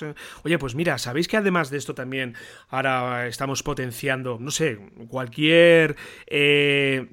Oye, 0.44 0.58
pues 0.58 0.74
mira, 0.74 0.96
¿sabéis 0.96 1.28
que 1.28 1.36
además 1.36 1.68
de 1.68 1.76
esto 1.76 1.94
también 1.94 2.34
ahora 2.70 3.26
estamos 3.26 3.62
potenciando, 3.62 4.38
no 4.40 4.50
sé, 4.50 4.78
cualquier... 5.08 5.94
Eh, 6.26 7.10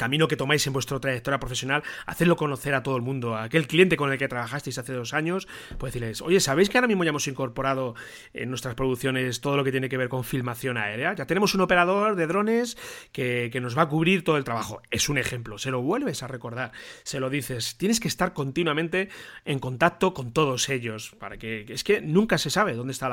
camino 0.00 0.28
que 0.28 0.36
tomáis 0.36 0.66
en 0.66 0.72
vuestra 0.72 0.98
trayectoria 0.98 1.38
profesional, 1.38 1.82
hacerlo 2.06 2.36
conocer 2.36 2.74
a 2.74 2.82
todo 2.82 2.96
el 2.96 3.02
mundo. 3.02 3.36
A 3.36 3.42
aquel 3.42 3.66
cliente 3.66 3.98
con 3.98 4.10
el 4.10 4.16
que 4.16 4.28
trabajasteis 4.28 4.78
hace 4.78 4.94
dos 4.94 5.12
años, 5.12 5.46
pues 5.76 5.92
decirles, 5.92 6.22
oye, 6.22 6.40
¿sabéis 6.40 6.70
que 6.70 6.78
ahora 6.78 6.88
mismo 6.88 7.04
ya 7.04 7.10
hemos 7.10 7.28
incorporado 7.28 7.94
en 8.32 8.48
nuestras 8.48 8.74
producciones 8.74 9.42
todo 9.42 9.58
lo 9.58 9.64
que 9.64 9.72
tiene 9.72 9.90
que 9.90 9.98
ver 9.98 10.08
con 10.08 10.24
filmación 10.24 10.78
aérea? 10.78 11.14
Ya 11.14 11.26
tenemos 11.26 11.54
un 11.54 11.60
operador 11.60 12.16
de 12.16 12.26
drones 12.26 12.78
que, 13.12 13.50
nos 13.60 13.76
va 13.76 13.82
a 13.82 13.88
cubrir 13.90 14.24
todo 14.24 14.38
el 14.38 14.44
trabajo. 14.44 14.80
Es 14.90 15.10
un 15.10 15.18
ejemplo, 15.18 15.58
se 15.58 15.70
lo 15.70 15.82
vuelves 15.82 16.22
a 16.22 16.28
recordar, 16.28 16.72
se 17.02 17.20
lo 17.20 17.28
dices. 17.28 17.76
Tienes 17.76 18.00
que 18.00 18.08
estar 18.08 18.32
continuamente 18.32 19.10
en 19.44 19.58
contacto 19.58 20.14
con 20.14 20.32
todos 20.32 20.70
ellos, 20.70 21.14
para 21.18 21.36
que 21.36 21.66
es 21.68 21.84
que 21.84 22.00
nunca 22.00 22.38
se 22.38 22.48
sabe 22.48 22.72
dónde 22.72 22.92
está 22.92 23.10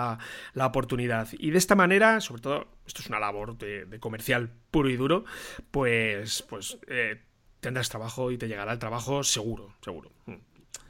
la, 0.54 0.66
oportunidad. 0.66 1.28
Y 1.38 1.50
de 1.52 1.58
esta 1.58 1.76
manera, 1.76 2.22
sobre 2.22 2.42
todo, 2.42 2.68
esto 2.88 3.02
es 3.02 3.10
una 3.10 3.20
labor 3.20 3.58
de, 3.58 4.00
comercial 4.00 4.50
puro 4.72 4.90
y 4.90 4.96
duro, 4.96 5.26
pues, 5.72 6.44
pues 6.50 6.78
eh, 6.88 7.22
tendrás 7.60 7.90
trabajo 7.90 8.32
y 8.32 8.38
te 8.38 8.48
llegará 8.48 8.72
el 8.72 8.80
trabajo 8.80 9.24
seguro, 9.24 9.74
seguro. 9.82 10.12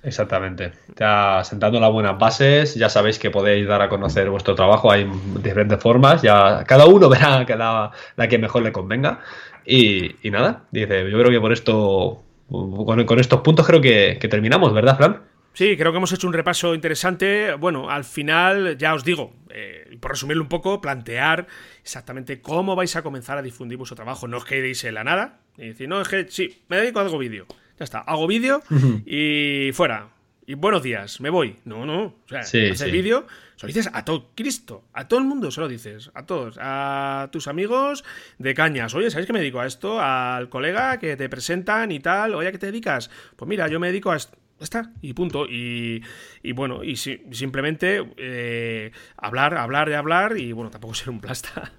Exactamente. 0.03 0.71
Ya 0.95 1.41
sentando 1.43 1.79
las 1.79 1.91
buenas 1.91 2.17
bases, 2.17 2.75
ya 2.75 2.87
sabéis 2.87 3.19
que 3.19 3.31
podéis 3.31 3.67
dar 3.67 3.81
a 3.81 3.89
conocer 3.89 4.29
vuestro 4.29 4.55
trabajo. 4.55 4.91
Hay 4.91 5.09
diferentes 5.43 5.81
formas. 5.81 6.21
Ya 6.21 6.63
cada 6.65 6.85
uno 6.85 7.09
verá 7.09 7.43
la, 7.43 7.91
la 8.15 8.27
que 8.27 8.37
mejor 8.37 8.61
le 8.61 8.71
convenga. 8.71 9.19
Y, 9.65 10.15
nada, 10.31 10.63
dice, 10.71 11.09
yo 11.11 11.19
creo 11.19 11.29
que 11.29 11.41
por 11.41 11.51
esto, 11.51 12.23
con, 12.47 13.19
estos 13.19 13.41
puntos 13.41 13.67
creo 13.67 13.81
que, 13.81 14.17
que 14.19 14.29
terminamos, 14.29 14.73
¿verdad, 14.73 14.95
Fran? 14.95 15.21
Sí, 15.57 15.75
creo 15.75 15.91
que 15.91 15.97
hemos 15.97 16.11
hecho 16.11 16.27
un 16.27 16.33
repaso 16.33 16.75
interesante. 16.75 17.55
Bueno, 17.55 17.89
al 17.89 18.03
final, 18.03 18.77
ya 18.77 18.93
os 18.93 19.03
digo, 19.03 19.33
eh, 19.49 19.97
por 19.99 20.11
resumirlo 20.11 20.43
un 20.43 20.49
poco, 20.49 20.79
plantear 20.79 21.47
exactamente 21.81 22.41
cómo 22.41 22.75
vais 22.75 22.95
a 22.95 23.01
comenzar 23.01 23.39
a 23.39 23.41
difundir 23.41 23.75
vuestro 23.75 23.95
trabajo. 23.95 24.27
No 24.27 24.37
os 24.37 24.45
quedéis 24.45 24.83
en 24.83 24.93
la 24.93 25.03
nada 25.03 25.39
y 25.57 25.69
decir, 25.69 25.89
no, 25.89 25.99
es 25.99 26.09
que 26.09 26.27
sí, 26.29 26.61
me 26.67 26.77
dedico 26.77 26.99
a 26.99 27.01
algo 27.01 27.17
vídeo. 27.17 27.47
Ya 27.79 27.85
está, 27.85 28.01
hago 28.01 28.27
vídeo 28.27 28.61
y 29.03 29.71
fuera. 29.73 30.09
Y 30.45 30.53
buenos 30.53 30.83
días, 30.83 31.19
me 31.21 31.31
voy. 31.31 31.55
No, 31.65 31.87
no. 31.87 32.03
O 32.03 32.27
sea, 32.27 32.43
sí, 32.43 32.69
hacer 32.69 32.91
vídeo, 32.91 33.25
se 33.55 33.65
lo 33.65 33.73
dices 33.73 33.89
a 33.91 34.05
todo 34.05 34.29
Cristo, 34.35 34.83
a 34.93 35.07
todo 35.07 35.19
el 35.19 35.25
mundo 35.25 35.49
se 35.49 35.59
lo 35.59 35.67
dices, 35.67 36.11
a 36.13 36.27
todos, 36.27 36.59
a 36.61 37.29
tus 37.31 37.47
amigos 37.47 38.03
de 38.37 38.53
cañas. 38.53 38.93
Oye, 38.93 39.09
¿sabes 39.09 39.25
que 39.25 39.33
me 39.33 39.39
dedico 39.39 39.59
a 39.59 39.65
esto? 39.65 39.99
Al 39.99 40.49
colega 40.49 40.99
que 40.99 41.17
te 41.17 41.27
presentan 41.29 41.91
y 41.91 41.99
tal. 41.99 42.35
Oye, 42.35 42.47
¿a 42.47 42.51
qué 42.51 42.59
te 42.59 42.67
dedicas? 42.67 43.09
Pues 43.35 43.49
mira, 43.49 43.67
yo 43.69 43.79
me 43.79 43.87
dedico 43.87 44.11
a 44.11 44.17
esto 44.17 44.37
está, 44.63 44.91
y 45.01 45.13
punto. 45.13 45.45
Y, 45.45 46.03
y 46.43 46.51
bueno, 46.51 46.83
y 46.83 46.95
simplemente 46.95 48.03
eh, 48.17 48.91
hablar, 49.17 49.57
hablar 49.57 49.89
y 49.89 49.93
hablar, 49.93 50.37
y 50.37 50.51
bueno, 50.51 50.71
tampoco 50.71 50.93
ser 50.93 51.09
un 51.09 51.19
plasta. 51.19 51.71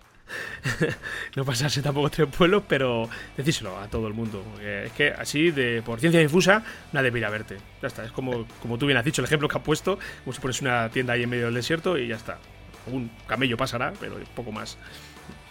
no 1.36 1.44
pasarse 1.44 1.82
tampoco 1.82 2.10
tres 2.10 2.28
pueblos, 2.28 2.62
pero 2.68 3.08
decíselo 3.36 3.78
a 3.78 3.88
todo 3.88 4.06
el 4.06 4.14
mundo. 4.14 4.44
Es 4.62 4.92
que 4.92 5.10
así, 5.10 5.50
de 5.50 5.82
por 5.82 6.00
ciencia 6.00 6.20
difusa, 6.20 6.62
nadie 6.92 7.10
va 7.10 7.26
a 7.26 7.30
verte. 7.30 7.56
Ya 7.82 7.88
está, 7.88 8.04
es 8.04 8.12
como, 8.12 8.46
como 8.60 8.78
tú 8.78 8.86
bien 8.86 8.98
has 8.98 9.04
dicho, 9.04 9.22
el 9.22 9.26
ejemplo 9.26 9.48
que 9.48 9.58
has 9.58 9.64
puesto, 9.64 9.98
como 10.24 10.32
si 10.32 10.40
pones 10.40 10.60
una 10.60 10.88
tienda 10.90 11.14
ahí 11.14 11.22
en 11.22 11.30
medio 11.30 11.46
del 11.46 11.54
desierto 11.54 11.98
y 11.98 12.08
ya 12.08 12.16
está. 12.16 12.38
Un 12.86 13.10
camello 13.26 13.56
pasará, 13.56 13.92
pero 14.00 14.18
poco 14.34 14.52
más. 14.52 14.78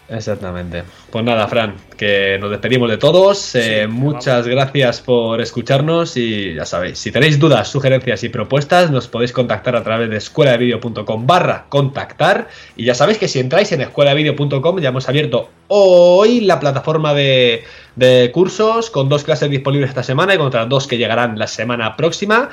Exactamente. 0.08 0.84
Pues 1.10 1.22
nada, 1.22 1.46
Fran, 1.48 1.74
que 1.96 2.38
nos 2.40 2.50
despedimos 2.50 2.88
de 2.88 2.96
todos. 2.96 3.54
Eh, 3.54 3.86
muchas 3.86 4.46
gracias 4.46 5.02
por 5.02 5.38
escucharnos 5.42 6.16
y 6.16 6.54
ya 6.54 6.64
sabéis, 6.64 6.98
si 6.98 7.12
tenéis 7.12 7.38
dudas, 7.38 7.68
sugerencias 7.68 8.24
y 8.24 8.30
propuestas, 8.30 8.90
nos 8.90 9.06
podéis 9.06 9.32
contactar 9.32 9.76
a 9.76 9.82
través 9.82 10.08
de 10.08 10.16
escueladevideo.com 10.16 11.26
barra 11.26 11.66
contactar. 11.68 12.48
Y 12.74 12.86
ya 12.86 12.94
sabéis 12.94 13.18
que 13.18 13.28
si 13.28 13.38
entráis 13.38 13.70
en 13.72 13.82
escueladevideo.com 13.82 14.80
ya 14.80 14.88
hemos 14.88 15.06
abierto 15.10 15.50
hoy 15.68 16.40
la 16.40 16.58
plataforma 16.58 17.12
de, 17.12 17.64
de 17.94 18.30
cursos 18.32 18.88
con 18.88 19.10
dos 19.10 19.24
clases 19.24 19.50
disponibles 19.50 19.90
esta 19.90 20.02
semana 20.02 20.34
y 20.34 20.38
con 20.38 20.46
otras 20.46 20.70
dos 20.70 20.86
que 20.86 20.96
llegarán 20.96 21.38
la 21.38 21.46
semana 21.46 21.96
próxima. 21.96 22.48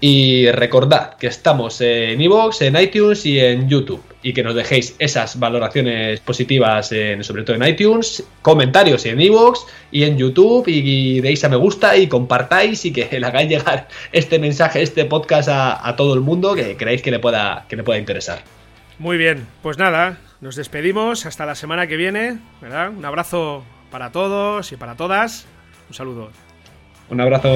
Y 0.00 0.50
recordad 0.50 1.16
que 1.16 1.26
estamos 1.26 1.80
en 1.80 2.20
iVoox, 2.20 2.60
en 2.62 2.76
iTunes 2.76 3.24
y 3.24 3.40
en 3.40 3.68
YouTube. 3.68 4.02
Y 4.22 4.32
que 4.34 4.42
nos 4.42 4.54
dejéis 4.54 4.94
esas 4.98 5.38
valoraciones 5.38 6.20
positivas, 6.20 6.92
en, 6.92 7.24
sobre 7.24 7.44
todo 7.44 7.56
en 7.56 7.64
iTunes, 7.64 8.24
comentarios 8.42 9.06
en 9.06 9.20
iVoox 9.20 9.60
y 9.92 10.02
en 10.04 10.18
YouTube. 10.18 10.64
Y, 10.66 11.20
deis 11.20 11.44
a 11.44 11.48
me 11.48 11.56
gusta 11.56 11.96
y 11.96 12.08
compartáis 12.08 12.84
y 12.84 12.92
que 12.92 13.08
le 13.20 13.26
hagáis 13.26 13.48
llegar 13.48 13.88
este 14.12 14.38
mensaje, 14.38 14.82
este 14.82 15.04
podcast 15.06 15.48
a, 15.50 15.94
todo 15.96 16.14
el 16.14 16.20
mundo 16.20 16.54
que 16.54 16.76
creáis 16.76 17.00
que 17.00 17.10
le, 17.10 17.18
pueda, 17.18 17.64
que 17.68 17.76
le 17.76 17.82
pueda 17.82 17.98
interesar. 17.98 18.42
Muy 18.98 19.16
bien, 19.16 19.46
pues 19.62 19.78
nada, 19.78 20.18
nos 20.40 20.56
despedimos 20.56 21.24
hasta 21.26 21.46
la 21.46 21.54
semana 21.54 21.86
que 21.86 21.96
viene. 21.96 22.38
¿verdad? 22.60 22.90
Un 22.90 23.04
abrazo 23.04 23.64
para 23.90 24.12
todos 24.12 24.72
y 24.72 24.76
para 24.76 24.94
todas. 24.96 25.46
Un 25.88 25.94
saludo. 25.94 26.30
Un 27.08 27.20
abrazo. 27.20 27.54